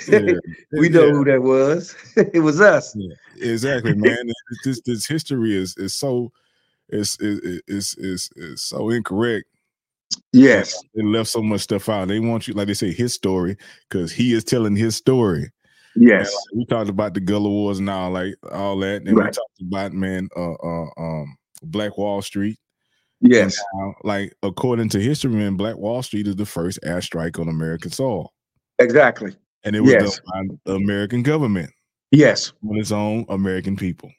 [0.08, 0.20] Yeah.
[0.72, 1.12] we know Yeah.
[1.12, 1.94] who that was.
[2.34, 2.96] It was us.
[3.40, 4.18] Exactly man.
[4.64, 6.32] This this history is is so
[6.90, 9.46] is is is is so incorrect.
[10.32, 10.82] Yes.
[10.94, 12.08] They left so much stuff out.
[12.08, 13.56] They want you, like they say, his story,
[13.88, 15.50] because he is telling his story.
[15.96, 16.32] Yes.
[16.52, 19.26] Man, we talked about the Gullah Wars and all like all that, and Right.
[19.26, 22.58] we talked about man, uh, uh, um, Black Wall Street.
[23.20, 23.56] Yes.
[23.74, 27.90] Now, like according to history, man, Black Wall Street is the first airstrike on American
[27.92, 28.32] soil,
[28.78, 29.34] Exactly.
[29.64, 30.20] and it was Yes.
[30.32, 31.70] done by the American government
[32.10, 32.52] Yes.
[32.68, 34.10] on its own American people.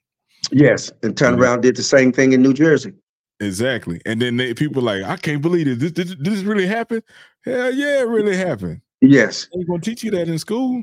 [0.52, 0.91] Yes.
[1.02, 1.40] And turn Mhm.
[1.41, 2.94] around did the same thing in New Jersey.
[3.40, 5.80] Exactly, and then they, people like, I can't believe it.
[5.80, 7.04] This, this, this really happened.
[7.44, 8.80] Hell yeah, it really happened.
[9.02, 9.50] Yes.
[9.54, 10.82] They gonna teach you that in school.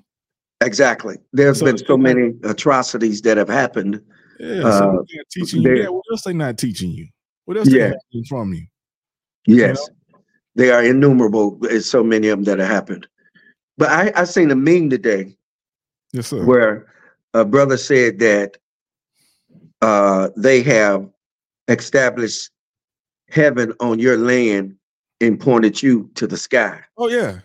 [0.62, 1.16] Exactly.
[1.32, 4.01] There's So- been so many atrocities that have happened.
[4.39, 5.93] Yeah, Uh, so they're not teaching you they- that.
[5.93, 7.09] What else they not teaching you?
[7.47, 7.93] What else they Yeah.
[8.12, 8.66] hiding from you?
[9.47, 9.89] Yes.
[10.57, 11.57] They are innumerable.
[11.61, 13.07] There's so many of them that have happened.
[13.78, 15.37] But I, I seen a meme today
[16.12, 16.45] Yes, sir.
[16.45, 16.87] where
[17.35, 18.57] a brother said that
[19.82, 21.09] uh, they have
[21.69, 22.51] established
[23.31, 24.77] heaven on your land
[25.23, 26.81] and pointed you to the sky.
[26.99, 27.41] Oh yeah,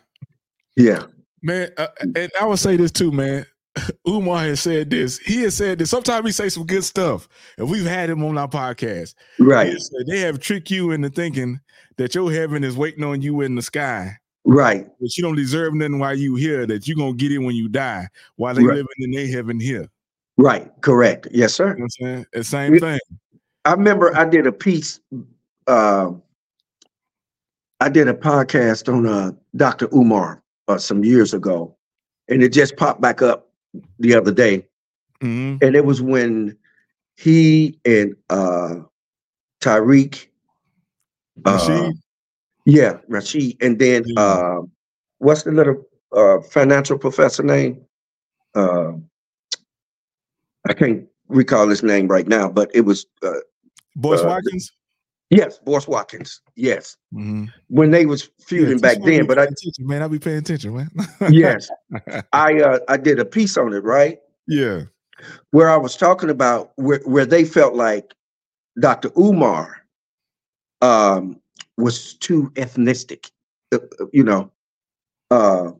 [0.76, 1.04] Yeah.
[1.46, 1.72] Man.
[1.78, 3.46] Uh, and I would say this too, man.
[4.08, 5.18] Umar has said this.
[5.20, 5.90] He has said this.
[5.90, 7.28] Sometimes he say some good stuff,
[7.58, 9.16] and we've had him on our podcast.
[9.40, 9.76] Right.
[10.08, 11.60] they have tricked you into thinking
[11.98, 14.18] that your heaven is waiting on you in the sky.
[14.46, 14.88] Right.
[15.00, 16.66] That you don't deserve nothing while you here.
[16.66, 18.08] That you're gonna get it when you die.
[18.36, 18.76] While they Right.
[18.78, 19.90] living in their heaven here.
[20.38, 20.70] Right.
[20.82, 21.28] Correct.
[21.32, 21.70] Yes, sir.
[21.70, 22.26] You know what I'm saying?
[22.34, 23.00] The same thing.
[23.66, 25.00] I remember I did a piece.
[25.66, 26.12] Uh,
[27.80, 29.88] I did a podcast on uh, Dr.
[29.94, 31.76] Umar uh, some years ago,
[32.28, 33.50] and it just popped back up
[34.00, 34.68] the other day.
[35.22, 35.62] Mhm.
[35.62, 36.58] And it was when
[37.16, 38.76] he and uh,
[39.62, 40.28] Tariq,
[41.46, 41.92] uh,
[42.66, 44.22] yeah, Rashid, and then Yeah.
[44.22, 44.62] uh,
[45.20, 47.82] what's the little uh, financial professor name?
[48.54, 48.94] Uh,
[50.68, 53.34] I can't recall his name right now, but it was uh,
[53.96, 54.72] Boyce uh, Watkins.
[55.30, 56.42] Yes, Boyce Watkins.
[56.56, 57.52] Yes, Mhm.
[57.68, 59.26] when they was feuding Yeah, back then.
[59.26, 60.90] But I attention, man, I be paying attention, man.
[61.30, 61.70] yes,
[62.32, 64.20] I uh, I did a piece on it, right?
[64.48, 64.84] yeah,
[65.52, 68.14] Where I was talking about where where they felt like
[68.80, 69.10] Dr.
[69.18, 69.82] Umar
[70.82, 71.42] um,
[71.78, 73.32] was too ethnistic,
[73.72, 74.52] uh, uh, you know,
[75.32, 75.72] uh,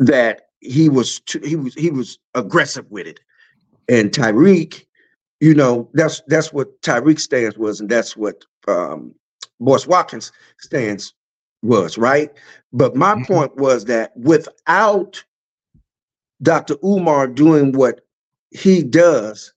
[0.00, 3.20] that he was too, he was he was aggressive with it,
[3.88, 4.84] and Tariq,
[5.44, 9.14] you know, that's that's what Tariq stance was, and that's what um,
[9.60, 11.12] Boyce Watkins stance
[11.62, 12.30] was, right?
[12.72, 13.26] But my Mhm.
[13.26, 15.22] point was that without
[16.40, 16.76] Dr.
[16.82, 18.00] Umar doing what
[18.52, 19.52] he does,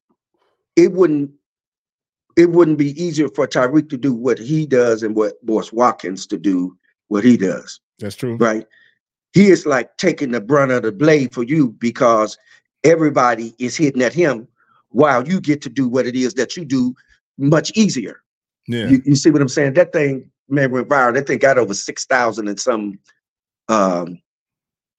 [0.75, 1.31] it wouldn't
[2.35, 6.27] it wouldn't be easier for Tariq to do what he does and what Boyce Watkins
[6.27, 6.77] to do
[7.07, 8.35] what he does, that's true.
[8.35, 8.67] right?
[9.31, 12.37] He is like taking the brunt of the blade for you because
[12.83, 14.49] everybody is hitting at him
[14.97, 16.95] while you get to do what it is that you do
[17.37, 18.23] much easier.
[18.67, 19.73] Yeah, You, you see what I'm saying?
[19.75, 21.13] That thing, man, went viral.
[21.13, 22.97] That thing got over 6,000 and some
[23.69, 24.19] um,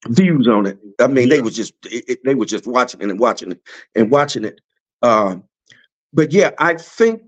[0.07, 0.79] views on it.
[1.01, 3.61] I mean, they was just it, it- they were just watching it and watching it
[3.93, 4.61] and watching it.
[5.01, 5.43] Um,
[6.13, 7.21] but yeah, I think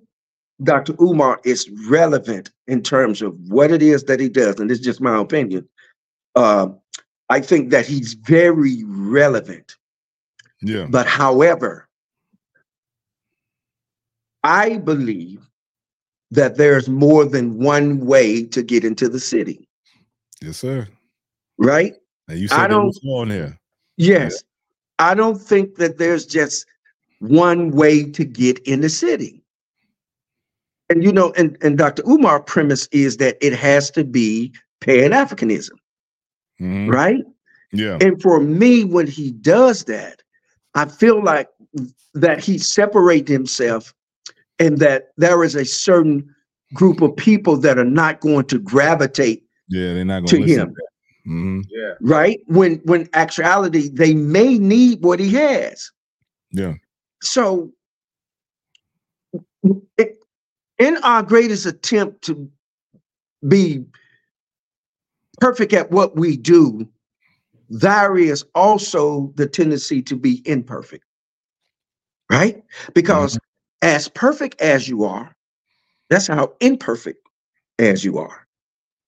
[0.63, 0.93] Dr.
[1.01, 4.85] Umar is relevant in terms of what it is that he does, and this is
[4.85, 5.67] just my opinion.
[6.37, 6.79] Um,
[7.27, 9.75] I think that he's very relevant.
[10.61, 11.89] yeah, But however,
[14.43, 15.47] I believe
[16.31, 19.67] that there's more than one way to get into the city,
[20.41, 20.87] yes, sir.
[21.57, 21.93] right?
[22.27, 23.57] And you I said that don't- on here.
[23.97, 24.43] Yes.
[24.99, 26.65] I don't think that there's just
[27.19, 29.43] one way to get in the city.
[30.89, 32.03] And you know, and, and Dr.
[32.07, 35.77] Umar premise is that it has to be Pan-Africanism,
[36.59, 36.91] Mhm.
[36.91, 37.23] right?
[37.73, 40.21] Yeah, And for me, when he does that,
[40.75, 41.47] I feel like
[42.13, 43.93] that he separates himself
[44.61, 46.33] and that there is a certain
[46.75, 50.59] group of people that are not going to gravitate yeah, they're not to gonna listen.
[50.67, 50.75] him,
[51.25, 51.93] hmm Yeah.
[52.01, 52.39] right?
[52.45, 55.91] When when actuality they may need what he has.
[56.51, 56.73] Yeah,
[57.23, 57.71] So
[59.97, 60.17] it-
[60.77, 62.49] in our greatest attempt to
[63.47, 63.85] be
[65.39, 66.87] perfect at what we do,
[67.69, 71.05] there is also the tendency to be imperfect.
[72.29, 72.63] Right?
[72.93, 73.37] Because
[73.81, 75.35] as perfect as you are,
[76.09, 77.19] that's how imperfect
[77.79, 78.47] as you are.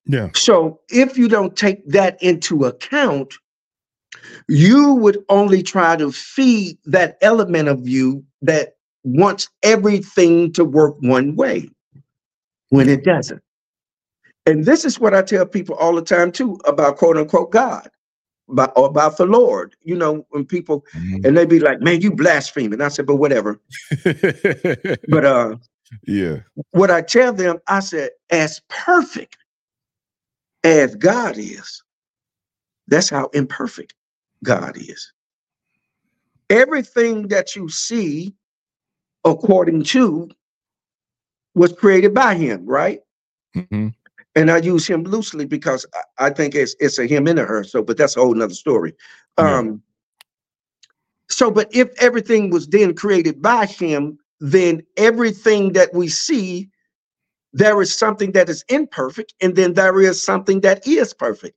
[0.06, 3.34] yeah, So if you don't take that into account,
[4.48, 10.96] you would only try to feed that element of you that wants everything to work
[11.02, 11.70] one way
[12.70, 13.42] when it doesn't.
[14.46, 17.90] And this is what I tell people all the time too about quote unquote God,
[18.50, 19.76] about, or about the Lord.
[19.84, 21.26] You know, when people Mhm.
[21.26, 23.60] and they be like, "Man, you blaspheming." I said, "But whatever."
[25.10, 25.56] But uh,
[26.08, 26.38] yeah,
[26.72, 29.38] what I tell them, I said, as perfect
[30.64, 31.84] as God is,
[32.88, 33.94] that's how imperfect
[34.44, 35.12] God is.
[36.50, 38.34] Everything that you see,
[39.26, 40.30] according to,
[41.56, 43.02] was created by him, right?
[43.70, 43.90] hmm
[44.36, 47.46] And I use him loosely because I, I think it's it's a him and a
[47.46, 47.64] her.
[47.64, 48.94] So, but that's a whole nother story.
[49.38, 49.58] Yeah.
[49.58, 49.82] Um
[51.30, 56.70] so but if everything was then created by him, then everything that we see,
[57.54, 61.56] there is something that is imperfect, and then there is something that is perfect.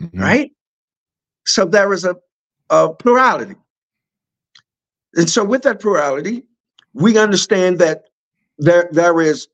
[0.00, 0.20] Mhm.
[0.20, 0.50] right?
[1.46, 2.16] So there is a,
[2.70, 3.56] a plurality.
[5.14, 6.44] And so with that plurality,
[6.92, 8.04] we understand that
[8.58, 9.48] there, there is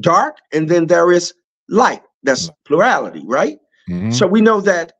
[0.00, 1.34] dark and then there is
[1.68, 2.02] light.
[2.22, 3.58] That's plurality, right?
[3.88, 4.12] Mhm.
[4.12, 4.92] So we know that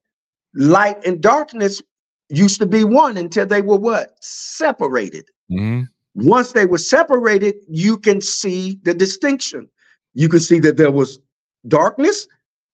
[0.54, 1.82] light and darkness
[2.28, 4.16] used to be one until they were what?
[4.20, 5.28] Separated.
[5.50, 5.88] Mhm.
[6.14, 9.68] Once they were separated, you can see the distinction.
[10.14, 11.18] You can see that there was
[11.66, 12.28] darkness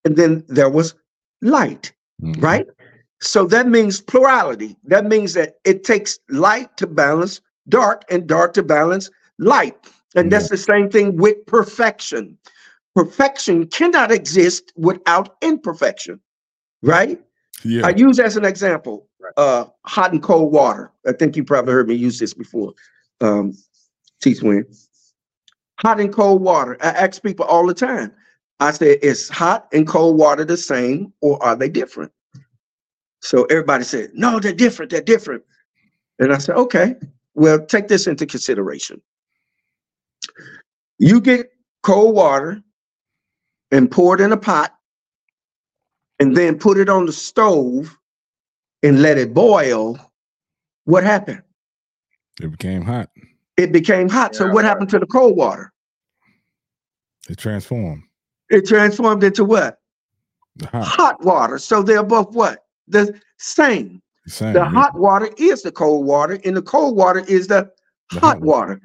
[0.04, 0.94] and then there was
[1.42, 1.92] light
[2.22, 2.42] Mhm.
[2.42, 2.66] right?
[3.20, 4.76] So that means plurality.
[4.84, 9.76] That means that it takes light to balance dark and dark to balance light.
[10.16, 12.36] And that's the same thing with perfection.
[12.94, 16.20] Perfection cannot exist without imperfection,
[16.82, 17.20] right?
[17.64, 17.86] Yeah.
[17.86, 20.92] I use as an example uh, hot and cold water.
[21.06, 22.72] I think you probably heard me use this before,
[23.20, 23.56] um,
[24.20, 24.66] T Swin.
[25.80, 26.76] Hot and cold water.
[26.80, 28.12] I ask people all the time.
[28.60, 32.12] I say, is hot and cold water the same or are they different?
[33.22, 34.90] So everybody said, no, they're different.
[34.90, 35.42] They're different.
[36.18, 36.96] And I said, okay,
[37.34, 39.00] well, take this into consideration.
[40.98, 41.50] You get
[41.82, 42.62] cold water
[43.70, 44.74] and pour it in a pot
[46.18, 47.97] and then put it on the stove
[48.82, 49.98] and let it boil.
[50.84, 51.42] What happened?
[52.40, 53.10] It became hot.
[53.56, 54.34] It became hot.
[54.34, 55.72] so what happened to the cold water?
[57.28, 58.02] It transformed.
[58.48, 59.78] It transformed into what?
[60.56, 60.84] The hot.
[60.84, 61.59] Hot water.
[61.59, 62.64] So they're both what?
[62.88, 64.02] The same.
[64.24, 64.52] the same.
[64.55, 67.70] The hot water is the cold water, and the cold water is the
[68.10, 68.80] The hot hot water.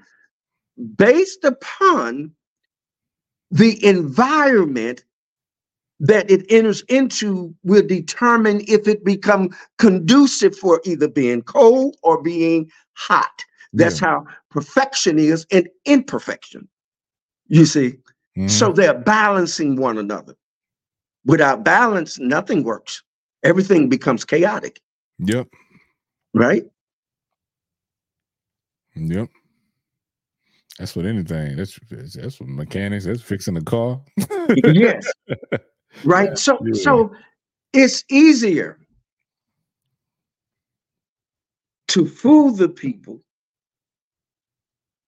[0.97, 2.31] Based upon
[3.51, 5.03] the environment
[5.99, 12.21] that it enters into will determine if it become conducive for either being cold or
[12.21, 13.43] being hot.
[13.73, 16.67] That's how perfection is and imperfection.
[17.47, 17.97] You see,
[18.37, 18.49] Mhm.
[18.49, 20.35] so they're balancing one another.
[21.25, 23.03] Without balance, nothing works.
[23.43, 24.81] Everything becomes chaotic,
[25.19, 25.47] Yep.
[26.33, 26.65] right?
[28.95, 29.29] Yep.
[30.79, 31.55] That's what anything.
[31.55, 33.05] That's that's what mechanics.
[33.05, 34.01] That's fixing a car.
[34.65, 35.11] yes.
[36.03, 36.37] Right.
[36.37, 36.73] So Yeah.
[36.73, 37.13] so
[37.71, 38.77] it's easier
[41.87, 43.21] to fool the people,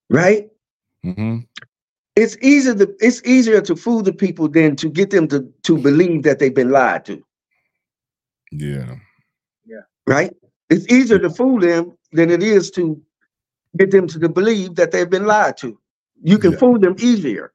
[0.10, 0.49] right?
[1.06, 1.39] Mm-hmm.
[2.15, 5.77] It's easier to it's easier to fool the people than to get them to, to
[5.77, 7.22] believe that they've been lied to,
[8.53, 8.95] Yeah.
[9.65, 9.81] Yeah.
[10.07, 10.34] right?
[10.69, 13.02] It's easier to fool them than it is to
[13.77, 15.79] get them to believe that they've been lied to.
[16.21, 16.57] You can Yeah.
[16.57, 17.53] fool them easier.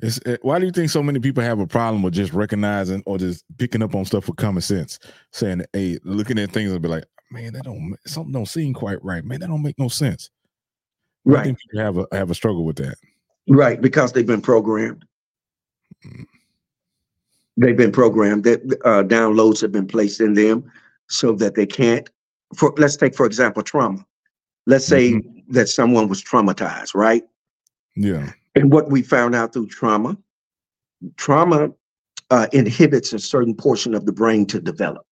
[0.00, 3.02] It's, uh, why do you think so many people have a problem with just recognizing
[3.06, 4.98] or just picking up on stuff with common sense,
[5.30, 9.02] saying, "Hey, looking at things and be like, man, that don't something don't seem quite
[9.04, 9.40] right, man.
[9.40, 10.30] That don't make no sense."
[11.22, 11.44] Why Right.
[11.44, 12.96] think people have a have a struggle with that.
[13.48, 15.04] Right, because they've been programmed.
[17.56, 18.44] They've been programmed.
[18.44, 20.70] That uh, downloads have been placed in them
[21.08, 22.08] so that they can't.
[22.54, 24.04] For let's take for example trauma.
[24.66, 27.24] Let's say that someone was traumatized, right?
[27.96, 28.32] Yeah.
[28.54, 30.16] And what we found out through trauma,
[31.16, 31.70] trauma
[32.30, 35.04] uh, inhibits a certain portion of the brain to develop,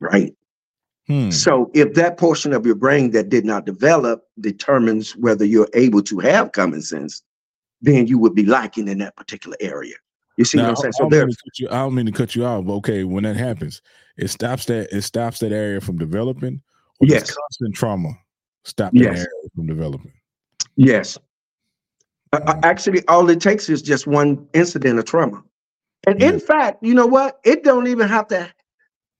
[0.00, 0.34] right?
[1.08, 1.30] Hmm.
[1.30, 6.02] So if that portion of your brain that did not develop determines whether you're able
[6.02, 7.22] to have common sense,
[7.80, 9.94] then you would be lacking in that particular area.
[10.36, 10.92] You see Now, what I'm saying?
[10.94, 13.24] I, So don't there, you, I don't mean to cut you out, but okay, when
[13.24, 13.82] that happens,
[14.18, 16.60] it stops that it stops that area from developing.
[17.00, 17.30] Or Yes.
[17.34, 18.10] constant trauma
[18.64, 19.18] stop that Yes.
[19.18, 20.12] area from developing.
[20.76, 21.16] yes.
[22.32, 25.42] Uh, actually, all it takes is just one incident of trauma.
[26.06, 27.40] And in fact, you know what?
[27.44, 28.52] It don't even have to.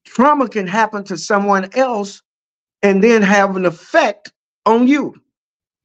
[0.04, 2.20] Trauma can happen to someone else,
[2.82, 4.32] and then have an effect
[4.66, 5.14] on you.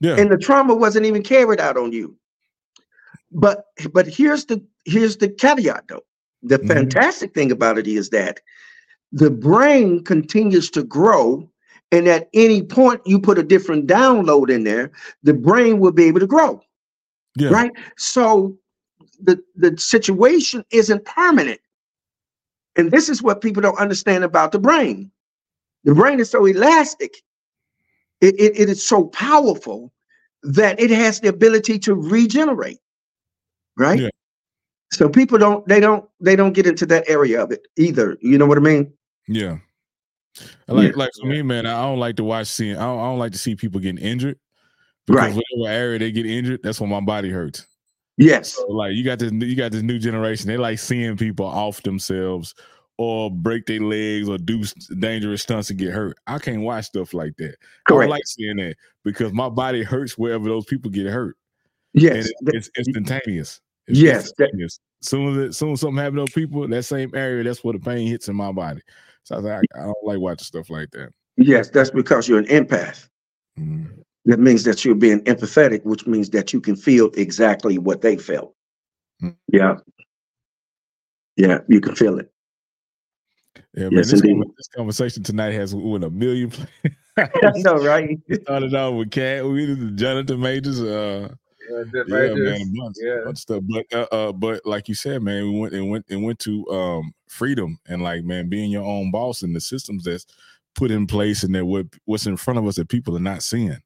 [0.02, 0.18] Yeah.
[0.20, 2.18] and the trauma wasn't even carried out on you.
[3.32, 6.04] But but here's the here's the caveat though.
[6.42, 6.68] The Mhm.
[6.68, 8.42] fantastic thing about it is that
[9.14, 11.48] the brain continues to grow,
[11.92, 14.92] and at any point you put a different download in there,
[15.22, 16.60] the brain will be able to grow,
[17.38, 17.50] yeah.
[17.50, 17.72] right?
[17.98, 18.58] So
[19.22, 21.62] the the situation isn't permanent.
[22.76, 25.12] And this is what people don't understand about the brain.
[25.84, 27.14] The brain is so elastic,
[28.20, 29.94] it, it, it is so powerful
[30.42, 32.80] that it has the ability to regenerate.
[33.78, 34.00] Right?
[34.00, 34.10] Yeah.
[34.92, 38.18] So people don't they don't they don't get into that area of it either.
[38.22, 38.92] You know what I mean?
[39.28, 39.58] Yeah.
[40.68, 40.98] Like Yeah.
[40.98, 42.76] like for me, man, I don't like to watch seeing.
[42.76, 44.38] I don't, I don't like to see people getting injured
[45.06, 45.44] because Right.
[45.56, 47.68] whatever area they get injured, that's when my body hurts.
[48.18, 48.54] Yes.
[48.54, 50.48] So like you got this you got this new generation.
[50.48, 52.54] They like seeing people off themselves
[52.98, 54.64] or break their legs or do
[55.00, 56.16] dangerous stunts and get hurt.
[56.28, 57.56] I can't watch stuff like that.
[57.56, 58.02] I Correct.
[58.02, 61.36] don't like seeing that because my body hurts wherever those people get hurt.
[61.94, 62.30] yes.
[62.40, 63.60] And it, it's instantaneous.
[63.88, 64.80] It's Yes, instantaneous.
[65.04, 67.80] Soon as it, soon as something happens to people, that same area, that's where the
[67.80, 68.82] pain hits in my body.
[69.24, 71.14] So I, was like, I, I don't like watching stuff like that.
[71.38, 71.70] yes.
[71.70, 73.08] That's because you're an empath.
[73.60, 74.04] Mhm.
[74.26, 78.16] That means that you're being empathetic, which means that you can feel exactly what they
[78.16, 78.56] felt.
[79.22, 79.36] Mm.
[79.52, 79.76] Yeah.
[81.36, 82.32] Yeah, you can feel it.
[83.74, 83.94] Yeah, man.
[83.94, 86.52] Yes, this, this conversation tonight has won a million.
[87.18, 88.18] I know, right?
[88.42, 89.46] Started off with Katt.
[89.46, 90.82] We did the Jonathan Majors.
[90.82, 91.34] Uh,
[91.70, 93.22] Yeah, the yeah, Raiders, man, a bunch, yeah.
[93.24, 93.64] bunch of stuff.
[93.68, 96.68] But uh, uh, but like you said, man, we went and went and went to
[96.70, 100.26] um freedom and like man, being your own boss and the systems that's
[100.76, 103.44] put in place and that what what's in front of us that people are not
[103.44, 103.78] seeing.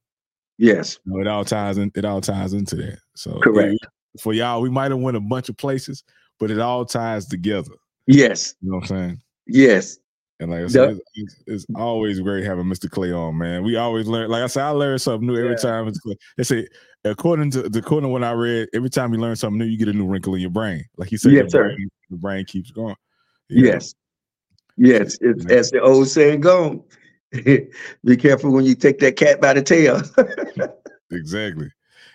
[0.57, 1.91] Yes, You know, it all ties in.
[1.95, 2.99] It all ties into that.
[3.15, 3.77] So Correct.
[3.79, 3.89] yeah,
[4.19, 6.03] for y'all, we might have went a bunch of places,
[6.39, 7.73] but it all ties together.
[8.07, 9.21] yes, You know what I'm saying?
[9.45, 9.97] yes,
[10.39, 12.89] And like I said, it's, it's, it's always great having Mr.
[12.89, 13.63] Clay on, man.
[13.63, 14.29] We always learn.
[14.29, 15.55] Like I said, I learn something new every Yeah.
[15.55, 15.91] time.
[16.37, 16.67] They say,
[17.03, 19.87] according to according to what I read, every time you learn something new, you get
[19.87, 20.85] a new wrinkle in your brain.
[20.95, 21.63] Like you said, Yes, the, sir.
[21.63, 22.95] brain, brain keeps going.
[23.49, 23.95] Yes,
[24.77, 25.17] yes.
[25.21, 26.81] It's, as the old saying goes,
[27.31, 30.01] be careful when you take that cat by the tail.
[31.11, 31.71] exactly.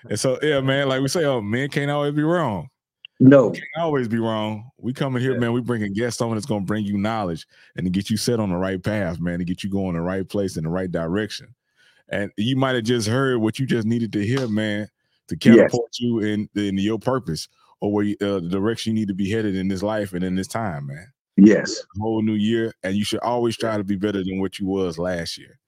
[0.08, 0.88] And so, yeah, man.
[0.88, 2.68] Like we say, oh, men can't always be wrong.
[3.22, 4.70] No, Can't always be wrong.
[4.78, 5.38] We come in here, Yeah.
[5.38, 5.52] man.
[5.52, 7.46] We bring a guest on that's going to bring you knowledge
[7.76, 9.38] and to get you set on the right path, man.
[9.38, 11.54] To get you going the right place in the right direction.
[12.08, 14.88] And you might have just heard what you just needed to hear, man,
[15.28, 15.56] to Yes.
[15.56, 17.48] catapult you in in your purpose
[17.80, 20.22] or where you, uh, the direction you need to be headed in this life and
[20.24, 21.06] in this time, man.
[21.36, 24.66] yes, Whole new year, and you should always try to be better than what you
[24.66, 25.58] was last year.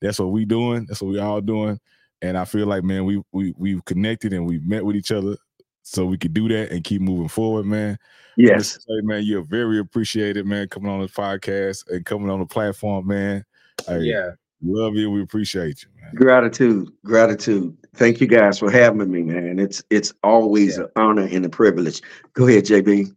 [0.00, 0.84] That's what we doing.
[0.86, 1.80] That's what we all doing.
[2.22, 5.36] And I feel like, man, we we we've connected and we've met with each other,
[5.84, 7.98] so we could do that and keep moving forward, man.
[8.36, 8.86] yes, Mr.
[8.86, 13.06] Clay, man, you're very appreciated, man, coming on this podcast and coming on the platform,
[13.06, 13.44] man.
[13.86, 14.30] Hey, Yeah.
[14.62, 15.10] love you.
[15.10, 16.14] We appreciate you, man.
[16.14, 17.76] gratitude, gratitude.
[17.96, 19.58] Thank you guys for having me, man.
[19.58, 22.00] It's it's always an honor and a privilege.
[22.32, 23.14] Go ahead, JB.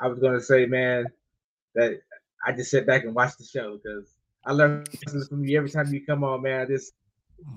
[0.00, 1.06] I was gonna say, man,
[1.76, 2.00] that
[2.46, 4.08] I just sit back and watch the show because
[4.44, 4.84] I learn
[5.28, 6.68] from you every time you come on, man.
[6.68, 6.92] This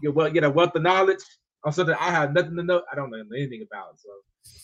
[0.01, 1.23] you well get a wealth of knowledge
[1.63, 2.81] on something I have nothing to know.
[2.91, 3.99] I don't know anything about.
[3.99, 4.09] So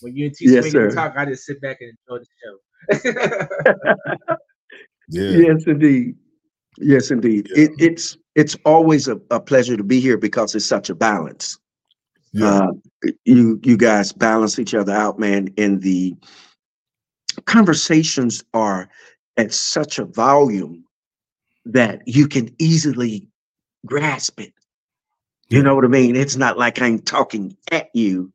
[0.02, 4.36] when you and T Yes, Swing talk, I just sit back and enjoy the show.
[5.08, 5.30] Yeah.
[5.30, 6.16] Yes, indeed.
[6.78, 7.48] Yes, indeed.
[7.50, 7.66] Yeah.
[7.66, 11.58] It, it's it's always a, a pleasure to be here because it's such a balance.
[12.34, 12.48] Yeah.
[12.48, 12.72] Uh,
[13.24, 15.54] you you guys balance each other out, man.
[15.58, 16.16] And the
[17.46, 18.90] conversations are
[19.38, 20.84] at such a volume
[21.66, 23.30] that you can easily
[23.86, 24.54] grasp it.
[25.50, 26.16] You know what I mean?
[26.16, 28.32] It's not like I'm talking at you,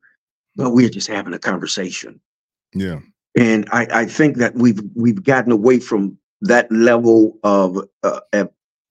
[0.57, 2.21] but we're just having a conversation.
[2.75, 3.01] yeah.
[3.37, 8.21] And I, I think that we've we've gotten away from that level of uh,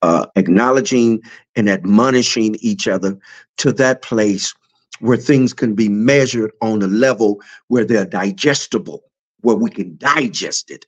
[0.02, 1.22] uh, acknowledging
[1.56, 3.18] and admonishing each other
[3.58, 4.54] to that place
[5.00, 9.04] where things can be measured on a level where they're digestible,
[9.41, 10.86] where we can digest it.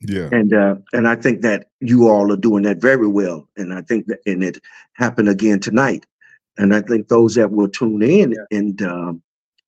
[0.00, 0.28] Yeah.
[0.32, 3.48] And uh, and I think that you all are doing that very well.
[3.56, 4.58] And I think that and it
[4.94, 6.04] happened again tonight.
[6.58, 8.58] And I think those that will tune in Yeah.
[8.58, 9.22] and um,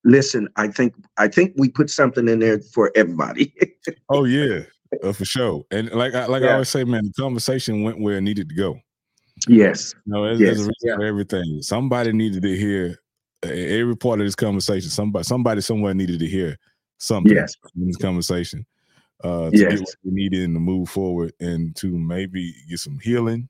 [0.04, 3.52] listen, I think I think we put something in there for everybody.
[4.08, 4.60] Oh yeah.
[5.02, 5.64] Uh, for sure.
[5.70, 8.54] And like I like I always say, man, the conversation went where it needed to
[8.54, 8.78] go.
[9.48, 10.96] yes, You know, there's, there's a reason Yeah.
[10.96, 11.62] for everything.
[11.62, 12.98] Somebody needed to hear
[13.44, 14.90] uh, every part of this conversation.
[14.90, 16.56] Somebody, somebody somewhere needed to hear
[16.98, 17.54] something Yes.
[17.76, 18.64] in this conversation
[19.24, 19.72] uh, to Yes.
[19.72, 23.48] get what we needed and to move forward and to maybe get some healing,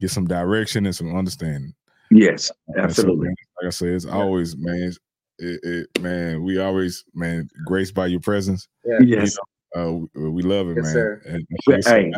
[0.00, 1.74] get some direction and some understanding.
[2.10, 3.28] Yes, And so, absolutely.
[3.28, 4.92] like I said, it's always, man,
[5.38, 8.68] it, it, man, we always, man, graced by your presence.
[8.84, 8.98] yeah.
[9.00, 9.36] Yes.
[9.76, 10.92] Uh, we, we love it, Yes, man.
[10.92, 11.22] sir.
[11.26, 12.12] And, Well, hey,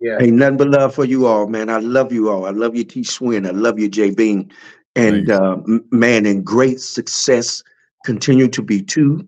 [0.00, 0.18] Yeah.
[0.20, 1.68] Ain't nothing but love for you all, man.
[1.70, 2.44] I love you all.
[2.46, 3.04] I love you, T.
[3.04, 3.46] Swin.
[3.46, 4.10] I love you, J.
[4.10, 4.50] Bean.
[4.96, 5.58] And uh,
[5.92, 7.62] man, in great success,
[8.04, 9.24] continue to be to,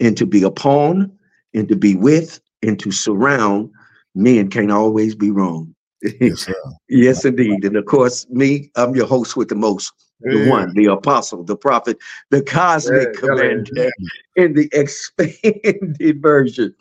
[0.00, 1.16] and to be upon,
[1.54, 3.70] and to be with, and to surround.
[4.14, 5.72] Men can't always be wrong.
[6.02, 6.54] Yes, sir.
[6.88, 7.64] yes, indeed.
[7.64, 11.56] And of course, me, I'm your host with the most, the one, the apostle, the
[11.56, 11.98] prophet,
[12.30, 13.90] the cosmic Yeah, yeah,
[14.36, 16.74] in the expanded version.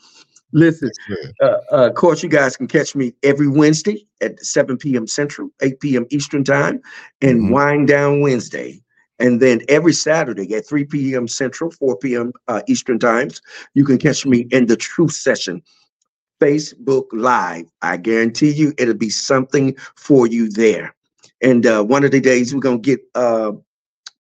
[0.53, 0.91] Listen,
[1.41, 5.07] uh, uh, of course, you guys can catch me every Wednesday at 7 p.m.
[5.07, 6.05] Central, 8 p.m.
[6.09, 6.81] Eastern Time,
[7.21, 7.51] and Mhm.
[7.51, 8.81] Wind Down Wednesday.
[9.19, 11.27] And then every Saturday at 3 p.m.
[11.27, 12.31] Central, 4 p.m.
[12.47, 13.41] Uh, Eastern Times,
[13.73, 15.61] you can catch me in the Truth Session
[16.39, 17.65] Facebook Live.
[17.81, 20.93] I guarantee you it'll be something for you there.
[21.41, 23.51] And uh, one of the days we're gonna get uh,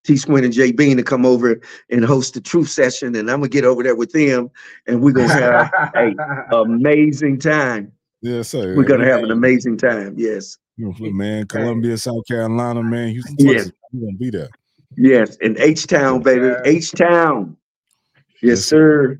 [0.03, 3.39] T Swin and Jay Bean to come over and host the truth session, and I'm
[3.39, 4.49] gonna get over there with them,
[4.85, 6.15] and we're gonna have an
[6.53, 7.91] amazing time.
[8.21, 8.75] Yes, sir.
[8.75, 10.15] We're gonna have an amazing time.
[10.17, 10.57] Yes.
[10.77, 13.55] Man, Columbia, South Carolina, man, Houston, Yes.
[13.65, 13.73] Texas.
[13.91, 14.49] We're gonna be there.
[14.95, 16.53] Yes, in H Town, baby.
[16.65, 17.57] H Town.
[18.15, 19.19] Yes, Yes, sir.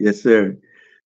[0.00, 0.56] Yes, sir.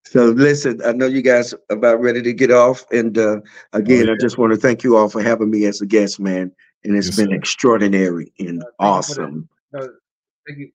[0.04, 2.84] So listen, I know you guys are about ready to get off.
[2.92, 3.40] And uh
[3.72, 4.16] again, I yeah.
[4.20, 6.52] just want to thank you all for having me as a guest, man.
[6.84, 7.34] And it's Yes, been sir.
[7.34, 9.48] extraordinary and Uh, you the- awesome.
[9.72, 10.70] Thank you.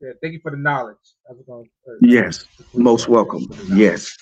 [0.00, 0.96] Yeah, thank you for the knowledge.
[1.46, 3.46] Gonna, uh, Yes, most welcome.
[3.68, 4.16] Yes.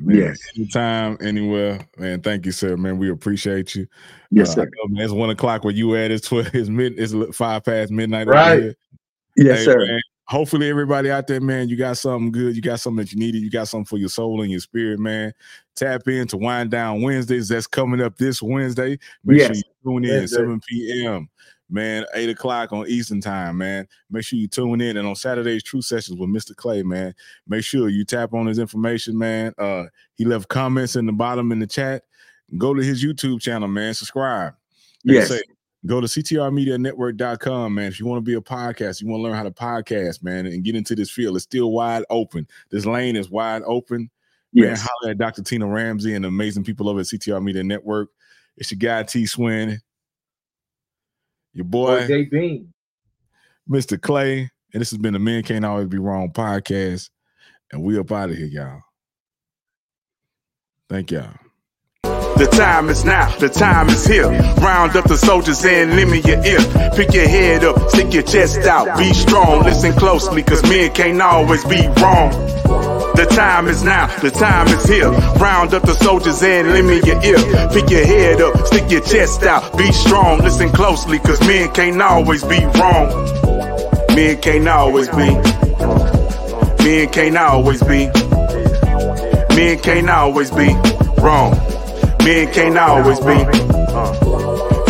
[0.00, 0.38] Man, Yes.
[0.56, 2.20] Anytime, anywhere, man.
[2.20, 2.76] Thank you, sir.
[2.76, 3.86] Man, we appreciate you.
[4.30, 4.64] Yes, Uh, sir.
[4.64, 6.10] know, man, it's one o'clock where you at.
[6.10, 6.46] It's twelve.
[6.54, 6.98] It's mid.
[6.98, 8.26] It's five past midnight.
[8.26, 8.74] Right.
[9.36, 9.78] Yes, Hey, sir.
[9.86, 12.54] man, hopefully, everybody out there, man, you got something good.
[12.54, 13.42] You got something that you needed.
[13.42, 15.32] You got something for your soul and your spirit, man.
[15.74, 17.48] Tap in to Wind Down Wednesdays.
[17.48, 18.98] That's coming up this Wednesday.
[19.24, 20.36] Make sure you tune in Wednesday.
[20.36, 21.28] 7 p.m.
[21.70, 23.86] Man, 8 o'clock on Eastern Time, man.
[24.10, 24.96] Make sure you tune in.
[24.96, 26.56] And on Saturdays, True Sessions with Mr.
[26.56, 27.14] Clay, man.
[27.46, 29.52] Make sure you tap on his information, man.
[29.58, 29.84] Uh,
[30.14, 32.04] he left comments in the bottom in the chat.
[32.56, 33.92] Go to his YouTube channel, man.
[33.92, 34.54] Subscribe.
[35.04, 35.28] Like Yes.
[35.28, 35.42] say,
[35.86, 37.86] go to ctrmedianetwork.com, man.
[37.86, 40.46] If you want to be a podcast, you want to learn how to podcast, man,
[40.46, 42.46] and get into this field, it's still wide open.
[42.70, 44.10] This lane is wide open.
[44.52, 44.82] Man, Yes.
[44.82, 45.42] holler at Dr.
[45.42, 48.08] Tina Ramsey and the amazing people over at CTR Media Network.
[48.56, 49.80] It's your guy T Swin,
[51.52, 52.72] your Boy, boy, J Bean.
[53.68, 54.00] Mr.
[54.00, 54.50] Clay.
[54.74, 57.08] And this has been the Men Can't Always Be Wrong podcast.
[57.72, 58.82] And we up out of here, y'all.
[60.88, 61.47] Thank y'all.
[62.38, 64.28] The time is now, the time is here.
[64.28, 66.60] Round up the soldiers and lend me your ear.
[66.94, 69.64] Pick your head up, stick your chest out, be strong.
[69.64, 72.30] Listen closely, cause men can't always be wrong.
[73.16, 75.10] The time is now, the time is here.
[75.10, 77.70] Round up the soldiers and lend me your ear.
[77.72, 80.38] Pick your head up, stick your chest out, be strong.
[80.38, 83.08] Listen closely, cause men can't always be wrong.
[84.14, 85.34] Men can't always be.
[86.84, 88.06] Men can't always be.
[89.56, 90.72] Men can't always be
[91.20, 91.58] wrong.
[92.24, 93.34] Men can't always be.